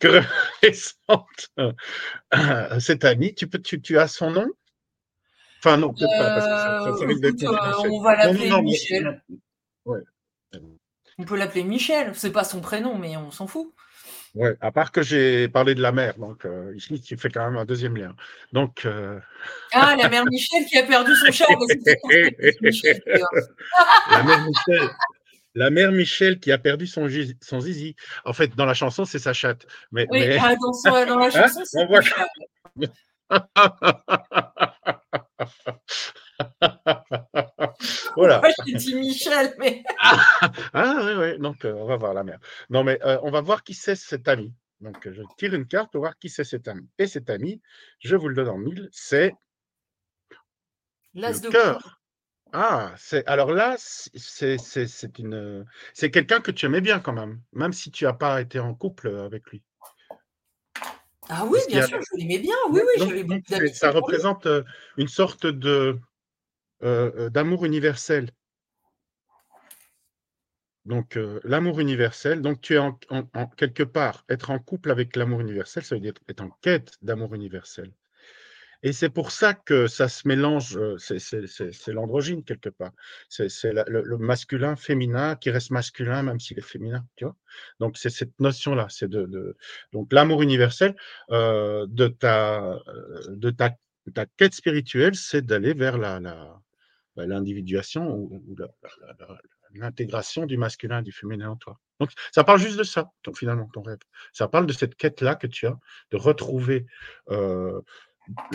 que 0.00 0.08
représente 0.08 1.50
cet 2.80 3.04
ami? 3.04 3.34
Tu, 3.34 3.46
peux, 3.48 3.60
tu, 3.60 3.98
as 3.98 4.08
son 4.08 4.30
nom? 4.30 4.46
Enfin, 5.58 5.76
non, 5.76 5.94
peut-être 5.94 6.18
pas, 6.18 6.40
parce 6.40 6.46
que 6.46 6.50
ça, 6.50 7.80
ça, 7.80 7.88
On 7.88 8.02
va 8.02 8.16
l'appeler 8.16 8.62
Michel. 8.62 9.22
Ouais. 9.84 10.00
On 11.18 11.24
peut 11.24 11.36
l'appeler 11.36 11.64
Michel, 11.64 12.12
c'est 12.14 12.32
pas 12.32 12.44
son 12.44 12.60
prénom, 12.60 12.98
mais 12.98 13.16
on 13.16 13.30
s'en 13.30 13.46
fout. 13.46 13.72
Ouais, 14.34 14.56
à 14.62 14.72
part 14.72 14.92
que 14.92 15.02
j'ai 15.02 15.46
parlé 15.48 15.74
de 15.74 15.82
la 15.82 15.92
mère, 15.92 16.16
donc 16.16 16.46
euh, 16.46 16.72
ici 16.74 16.98
tu 17.02 17.18
fais 17.18 17.28
quand 17.28 17.44
même 17.44 17.58
un 17.58 17.66
deuxième 17.66 17.94
lien. 17.94 18.16
Donc 18.52 18.86
euh, 18.86 19.20
ah, 19.72 19.94
la 19.94 20.08
mère 20.08 20.24
Michel 20.24 20.64
qui 20.64 20.78
a 20.78 20.84
perdu 20.84 21.14
son 21.14 21.30
chat. 21.30 21.44
la 24.10 24.22
mère 24.22 24.46
Michel. 24.46 24.88
La 25.54 25.68
mère 25.68 25.92
Michel 25.92 26.40
qui 26.40 26.50
a 26.50 26.56
perdu 26.56 26.86
son, 26.86 27.10
son 27.42 27.60
zizi. 27.60 27.94
En 28.24 28.32
fait, 28.32 28.56
dans 28.56 28.64
la 28.64 28.72
chanson, 28.72 29.04
c'est 29.04 29.18
sa 29.18 29.34
chatte. 29.34 29.66
Mais, 29.90 30.06
oui, 30.10 30.20
mais... 30.20 30.38
Ah, 30.40 30.56
dans, 30.56 30.72
dans, 31.04 31.18
la 31.18 31.26
hein? 31.26 31.30
chanson, 31.30 31.60
c'est 31.64 31.86
sa 31.86 32.00
chatte. 32.00 32.30
voilà. 38.16 38.40
Moi, 38.40 38.50
j'ai 38.66 38.74
dit 38.74 38.94
Michel, 38.94 39.54
mais. 39.58 39.82
ah, 40.72 41.02
oui, 41.04 41.12
oui. 41.16 41.38
Donc, 41.38 41.64
euh, 41.64 41.74
on 41.74 41.86
va 41.86 41.96
voir 41.96 42.14
la 42.14 42.24
mère. 42.24 42.38
Non, 42.70 42.84
mais 42.84 42.98
euh, 43.04 43.18
on 43.22 43.30
va 43.30 43.40
voir 43.40 43.62
qui 43.62 43.74
c'est 43.74 43.96
cet 43.96 44.28
ami. 44.28 44.52
Donc, 44.80 45.08
je 45.08 45.22
tire 45.36 45.54
une 45.54 45.66
carte 45.66 45.92
pour 45.92 46.00
voir 46.00 46.18
qui 46.18 46.28
c'est 46.28 46.44
cet 46.44 46.68
ami. 46.68 46.88
Et 46.98 47.06
cet 47.06 47.30
ami, 47.30 47.60
je 48.00 48.16
vous 48.16 48.28
le 48.28 48.34
donne 48.34 48.48
en 48.48 48.58
mille, 48.58 48.88
c'est. 48.92 49.34
L'as 51.14 51.40
de 51.40 51.48
cœur. 51.48 52.00
Ah, 52.54 52.92
c'est 52.98 53.26
alors 53.26 53.50
là, 53.50 53.76
c'est 53.78 55.18
une 55.18 55.64
c'est 55.94 56.10
quelqu'un 56.10 56.40
que 56.40 56.50
tu 56.50 56.66
aimais 56.66 56.82
bien 56.82 57.00
quand 57.00 57.14
même, 57.14 57.40
même 57.52 57.72
si 57.72 57.90
tu 57.90 58.04
n'as 58.04 58.12
pas 58.12 58.42
été 58.42 58.60
en 58.60 58.74
couple 58.74 59.08
avec 59.08 59.48
lui. 59.50 59.62
Ah 61.28 61.44
oui, 61.46 61.60
bien 61.68 61.86
sûr, 61.86 61.98
je 62.00 62.18
l'aimais 62.18 62.38
bien. 62.38 62.54
Oui, 62.70 62.80
oui, 62.84 63.24
j'avais 63.48 63.72
Ça 63.72 63.90
représente 63.90 64.46
euh, 64.46 64.62
une 64.98 65.08
sorte 65.08 65.46
de 65.46 65.98
euh, 66.82 67.10
euh, 67.16 67.30
d'amour 67.30 67.64
universel. 67.64 68.30
Donc, 70.84 71.16
l'amour 71.44 71.78
universel, 71.78 72.42
donc 72.42 72.60
tu 72.60 72.74
es 72.74 72.78
en, 72.78 72.98
quelque 73.56 73.84
part, 73.84 74.24
être 74.28 74.50
en 74.50 74.58
couple 74.58 74.90
avec 74.90 75.14
l'amour 75.14 75.40
universel, 75.40 75.84
ça 75.84 75.94
veut 75.94 76.00
dire 76.00 76.14
être 76.28 76.42
en 76.42 76.50
quête 76.60 76.94
d'amour 77.02 77.34
universel. 77.36 77.92
Et 78.82 78.92
c'est 78.92 79.10
pour 79.10 79.30
ça 79.30 79.54
que 79.54 79.86
ça 79.86 80.08
se 80.08 80.26
mélange, 80.26 80.76
c'est 80.98 81.92
l'androgyne 81.92 82.42
quelque 82.42 82.68
part. 82.68 82.90
C'est 83.28 83.48
le, 83.72 84.18
masculin, 84.18 84.74
féminin 84.74 85.36
qui 85.36 85.50
reste 85.50 85.70
masculin 85.70 86.24
même 86.24 86.40
s'il 86.40 86.58
est 86.58 86.62
féminin, 86.62 87.06
tu 87.14 87.26
vois. 87.26 87.36
Donc 87.78 87.96
c'est 87.96 88.10
cette 88.10 88.40
notion-là, 88.40 88.88
c'est 88.90 89.08
de, 89.08 89.56
donc 89.92 90.12
l'amour 90.12 90.42
universel 90.42 90.96
de 91.30 92.08
ta 92.08 92.80
de 93.28 93.50
ta, 93.50 93.70
ta 94.14 94.26
quête 94.26 94.54
spirituelle, 94.54 95.14
c'est 95.14 95.42
d'aller 95.42 95.74
vers 95.74 95.96
la, 95.96 96.20
bah, 97.16 97.26
l'individuation 97.26 98.14
ou, 98.14 98.56
l'intégration 99.74 100.44
du 100.44 100.58
masculin 100.58 101.00
et 101.00 101.02
du 101.02 101.12
féminin 101.12 101.50
en 101.50 101.56
toi. 101.56 101.80
Donc, 101.98 102.10
ça 102.30 102.44
parle 102.44 102.58
juste 102.58 102.78
de 102.78 102.82
ça, 102.82 103.10
finalement, 103.34 103.68
ton 103.72 103.82
rêve. 103.82 103.98
Ça 104.32 104.48
parle 104.48 104.66
de 104.66 104.72
cette 104.72 104.96
quête-là 104.96 105.34
que 105.34 105.46
tu 105.46 105.66
as, 105.66 105.78
de 106.10 106.16
retrouver 106.16 106.86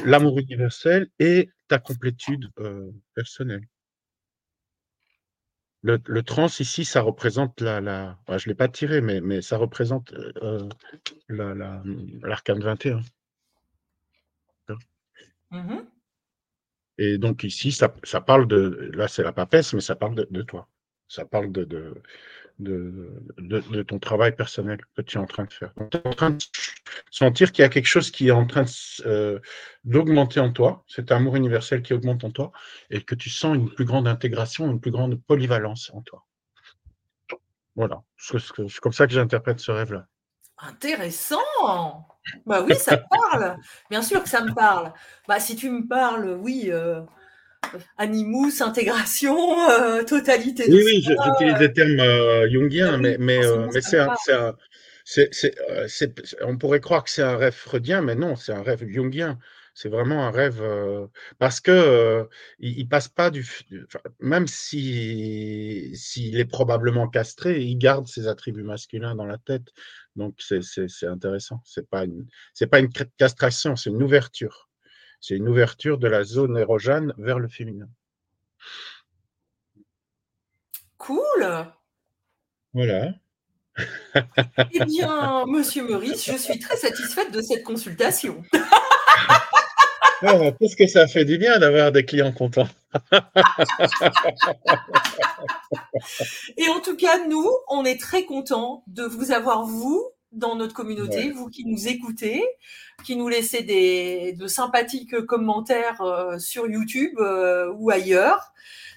l'amour 0.03 0.39
universel 0.39 1.09
et 1.19 1.49
ta 1.67 1.79
complétude 1.79 2.49
euh, 2.59 2.91
personnelle. 3.13 3.67
Le, 5.83 6.21
trans 6.21 6.47
ici, 6.47 6.83
ça 6.83 6.99
représente 6.99 7.61
la, 7.61 7.79
la 7.79 8.19
je 8.27 8.33
ne 8.33 8.51
l'ai 8.51 8.55
pas 8.55 8.67
tiré, 8.67 8.99
mais, 8.99 9.21
mais 9.21 9.41
ça 9.41 9.57
représente 9.57 10.11
euh, 10.13 10.67
l'arcane 11.29 12.59
21. 12.59 13.01
Mmh 15.51 15.77
et 16.97 17.17
donc 17.17 17.43
ici, 17.43 17.71
ça, 17.71 17.89
parle 18.21 18.47
de, 18.47 18.91
là 18.93 19.07
c'est 19.07 19.23
la 19.23 19.33
papesse, 19.33 19.73
mais 19.73 19.81
ça 19.81 19.95
parle 19.95 20.15
de, 20.15 20.41
toi. 20.41 20.67
Ça 21.07 21.25
parle 21.25 21.51
de, 21.51 21.63
de, 21.63 22.01
de, 22.59 23.83
ton 23.83 23.99
travail 23.99 24.35
personnel 24.35 24.79
que 24.95 25.01
tu 25.01 25.17
es 25.17 25.21
en 25.21 25.25
train 25.25 25.45
de 25.45 25.53
faire. 25.53 25.73
tu 25.91 25.97
es 25.97 26.07
en 26.07 26.13
train 26.13 26.31
de 26.31 26.43
sentir 27.11 27.51
qu'il 27.51 27.61
y 27.61 27.65
a 27.65 27.69
quelque 27.69 27.87
chose 27.87 28.09
qui 28.09 28.29
est 28.29 28.31
en 28.31 28.45
train 28.47 28.65
euh, 29.05 29.39
d'augmenter 29.83 30.39
en 30.39 30.51
toi, 30.51 30.83
cet 30.87 31.11
amour 31.11 31.35
universel 31.35 31.81
qui 31.81 31.93
augmente 31.93 32.23
en 32.23 32.31
toi, 32.31 32.51
et 32.89 33.01
que 33.01 33.15
tu 33.15 33.29
sens 33.29 33.55
une 33.55 33.69
plus 33.69 33.85
grande 33.85 34.07
intégration, 34.07 34.69
une 34.71 34.81
plus 34.81 34.91
grande 34.91 35.21
polyvalence 35.21 35.91
en 35.93 36.01
toi. 36.01 36.25
Voilà, 37.75 38.01
c'est 38.17 38.79
comme 38.81 38.93
ça 38.93 39.05
que 39.05 39.13
j'interprète 39.13 39.59
ce 39.59 39.71
rêve-là. 39.71 40.07
Intéressant 40.59 41.37
Bah 42.45 42.63
oui, 42.67 42.75
ça 42.75 42.97
me 42.97 43.03
parle. 43.31 43.57
Bien 43.89 44.01
sûr 44.01 44.23
que 44.23 44.29
ça 44.29 44.43
me 44.43 44.53
parle. 44.53 44.93
Bah 45.27 45.39
si 45.39 45.55
tu 45.55 45.69
me 45.69 45.87
parles, 45.87 46.37
oui, 46.41 46.69
euh, 46.71 47.01
Animus, 47.97 48.61
intégration, 48.61 49.69
euh, 49.69 50.03
totalité. 50.03 50.65
Oui, 50.69 50.81
oui, 50.85 51.01
j'utilise 51.01 51.57
des 51.59 51.73
termes 51.73 51.99
euh, 51.99 52.49
jungiens, 52.49 52.97
mais, 52.97 53.17
mais, 53.19 53.43
euh, 53.45 53.67
mais 53.73 53.81
c'est 53.81 53.97
on 56.41 56.57
pourrait 56.57 56.79
croire 56.79 57.03
que 57.03 57.09
c'est 57.09 57.23
un 57.23 57.37
rêve 57.37 57.53
freudien, 57.53 58.01
mais 58.01 58.15
non, 58.15 58.35
c'est 58.35 58.53
un 58.53 58.63
rêve 58.63 58.85
jungien. 58.87 59.39
C'est 59.73 59.89
vraiment 59.89 60.25
un 60.25 60.31
rêve 60.31 60.63
parce 61.37 61.59
que 61.59 62.27
il, 62.57 62.87
passe 62.87 63.09
pas 63.09 63.29
du, 63.29 63.47
même 64.19 64.47
si 64.47 65.91
s'il 65.95 66.39
est 66.39 66.45
probablement 66.45 67.07
castré, 67.07 67.61
il 67.61 67.77
garde 67.77 68.07
ses 68.07 68.27
attributs 68.27 68.63
masculins 68.63 69.13
dans 69.13 69.27
la 69.27 69.37
tête. 69.37 69.67
Donc 70.17 70.35
c'est 70.39 71.07
intéressant. 71.07 71.61
C'est 71.63 71.87
pas 71.87 72.03
une 72.03 72.27
pas 72.69 72.79
une 72.79 72.89
castration, 73.17 73.75
c'est 73.75 73.91
une 73.91 74.01
ouverture. 74.01 74.69
C'est 75.21 75.35
une 75.35 75.47
ouverture 75.47 75.97
de 75.97 76.07
la 76.07 76.23
zone 76.23 76.57
érogène 76.57 77.13
vers 77.17 77.39
le 77.39 77.47
féminin. 77.47 77.87
Cool. 80.97 81.71
Voilà. 82.73 83.13
eh 84.73 84.85
bien, 84.85 85.45
monsieur 85.45 85.87
Maurice, 85.87 86.25
je 86.25 86.35
suis 86.35 86.57
très 86.57 86.77
satisfaite 86.77 87.31
de 87.31 87.41
cette 87.41 87.63
consultation. 87.63 88.43
oh, 90.23 90.51
Qu'est-ce 90.59 90.75
que 90.75 90.87
ça 90.87 91.07
fait 91.07 91.25
du 91.25 91.37
bien 91.37 91.59
d'avoir 91.59 91.91
des 91.91 92.05
clients 92.05 92.31
contents. 92.31 92.67
Et 96.57 96.67
en 96.69 96.79
tout 96.79 96.95
cas, 96.95 97.25
nous, 97.27 97.47
on 97.69 97.85
est 97.85 97.99
très 97.99 98.25
contents 98.25 98.83
de 98.87 99.03
vous 99.03 99.31
avoir, 99.31 99.65
vous, 99.65 100.11
dans 100.31 100.55
notre 100.55 100.73
communauté, 100.73 101.31
vous 101.31 101.49
qui 101.49 101.65
nous 101.65 101.87
écoutez, 101.87 102.43
qui 103.03 103.15
nous 103.15 103.27
laissez 103.27 103.63
des, 103.63 104.33
de 104.33 104.47
sympathiques 104.47 105.21
commentaires 105.25 106.01
euh, 106.01 106.37
sur 106.39 106.67
YouTube 106.67 107.17
euh, 107.19 107.71
ou 107.77 107.89
ailleurs. 107.89 108.53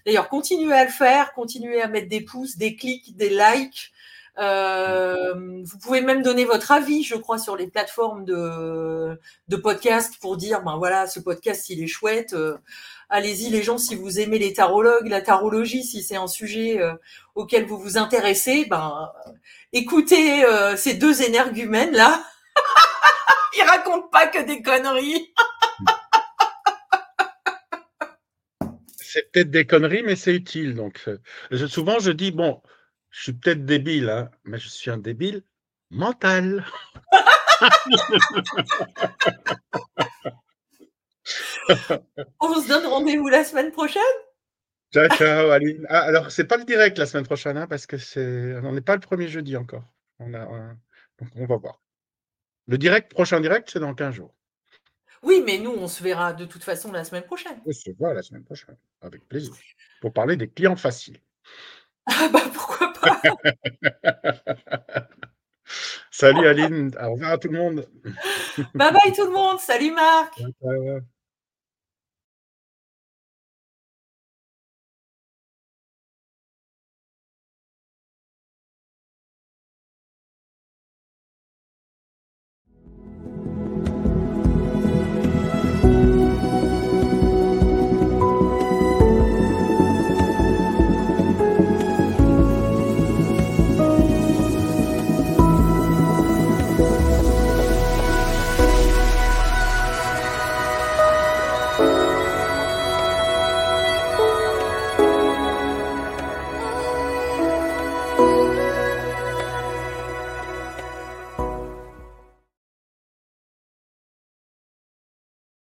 D'ailleurs, 0.07 0.29
continuez 0.29 0.73
à 0.73 0.85
le 0.85 0.91
faire, 0.91 1.33
continuez 1.35 1.83
à 1.83 1.89
mettre 1.89 2.09
des 2.09 2.23
pouces, 2.23 2.57
des 2.57 2.77
clics, 2.77 3.17
des 3.17 3.31
likes. 3.31 3.93
Euh, 4.39 5.35
vous 5.65 5.79
pouvez 5.79 6.01
même 6.01 6.23
donner 6.23 6.45
votre 6.45 6.71
avis, 6.73 7.03
je 7.03 7.17
crois, 7.17 7.39
sur 7.39 7.57
les 7.57 7.67
plateformes 7.67 8.25
de, 8.25 9.19
de 9.49 9.57
podcast 9.57 10.15
pour 10.21 10.37
dire, 10.37 10.63
ben 10.63 10.77
voilà, 10.77 11.07
ce 11.07 11.21
podcast, 11.21 11.69
il 11.69 11.83
est 11.83 11.89
chouette. 11.89 12.35
Allez-y, 13.09 13.51
les 13.51 13.63
gens, 13.63 13.77
si 13.77 13.97
vous 13.97 14.21
aimez 14.21 14.39
les 14.39 14.53
tarologues, 14.53 15.09
la 15.09 15.21
tarologie, 15.21 15.85
si 15.85 16.03
c'est 16.03 16.17
un 16.17 16.29
sujet 16.29 16.81
auquel 17.35 17.67
vous 17.67 17.79
vous 17.79 17.99
intéressez, 17.99 18.67
ben 18.67 19.11
écoutez 19.73 20.45
euh, 20.45 20.77
ces 20.77 20.95
deux 20.95 21.23
énergumènes 21.23 21.93
là. 21.93 22.25
Ils 23.57 23.63
racontent 23.63 24.09
pas 24.09 24.27
que 24.29 24.45
des 24.45 24.63
conneries. 24.63 25.33
c'est 28.93 29.31
peut-être 29.33 29.51
des 29.51 29.67
conneries, 29.67 30.05
mais 30.05 30.15
c'est 30.15 30.33
utile. 30.33 30.75
Donc, 30.75 31.01
euh, 31.09 31.67
souvent, 31.67 31.99
je 31.99 32.13
dis 32.13 32.31
bon, 32.31 32.63
je 33.11 33.23
suis 33.23 33.33
peut-être 33.33 33.65
débile, 33.65 34.09
hein, 34.09 34.31
mais 34.45 34.59
je 34.59 34.69
suis 34.69 34.91
un 34.91 34.99
débile 34.99 35.43
mental. 35.91 36.65
On 42.41 42.61
se 42.61 42.69
donne 42.69 42.87
rendez-vous 42.87 43.29
la 43.29 43.45
semaine 43.45 43.73
prochaine? 43.73 44.03
Ciao, 44.93 45.09
ciao, 45.09 45.51
Aline. 45.51 45.87
Ah, 45.89 46.01
alors, 46.01 46.31
c'est 46.31 46.47
pas 46.47 46.57
le 46.57 46.65
direct 46.65 46.99
la 46.99 47.07
semaine 47.07 47.27
prochaine, 47.27 47.57
hein, 47.57 47.67
parce 47.69 47.87
que 47.87 47.97
c'est, 47.97 48.57
on 48.63 48.73
n'est 48.73 48.81
pas 48.81 48.95
le 48.95 49.01
premier 49.01 49.29
jeudi 49.29 49.57
encore. 49.57 49.85
On 50.19 50.35
a, 50.35 50.47
donc, 51.19 51.29
on 51.37 51.47
va 51.47 51.57
voir. 51.57 51.81
Le 52.67 52.79
direct, 52.79 53.11
prochain 53.11 53.41
direct, 53.41 53.71
c'est 53.73 53.81
dans 53.81 53.95
15 53.95 54.15
jours. 54.15 54.35
Oui, 55.23 55.43
mais 55.45 55.59
nous, 55.59 55.73
on 55.73 55.87
se 55.87 56.03
verra 56.03 56.33
de 56.33 56.45
toute 56.45 56.65
façon 56.65 56.91
la 56.93 57.05
semaine 57.05 57.25
prochaine. 57.25 57.61
On 57.67 57.73
se 57.73 57.91
voit 57.99 58.15
la 58.15 58.23
semaine 58.23 58.45
prochaine, 58.45 58.77
avec 59.01 59.29
plaisir, 59.29 59.55
pour 60.01 60.13
parler 60.13 60.37
des 60.37 60.49
clients 60.49 60.77
faciles. 60.77 61.21
Ah 62.11 62.29
bah 62.33 62.43
pourquoi 62.53 62.93
pas 62.93 63.21
Salut 66.11 66.47
Aline, 66.47 66.91
au 67.01 67.13
revoir 67.13 67.33
à 67.33 67.39
tout 67.39 67.49
le 67.49 67.59
monde. 67.59 67.87
bye 68.75 68.93
bye 68.93 69.13
tout 69.15 69.25
le 69.25 69.33
monde, 69.33 69.59
salut 69.61 69.93
Marc. 69.93 70.43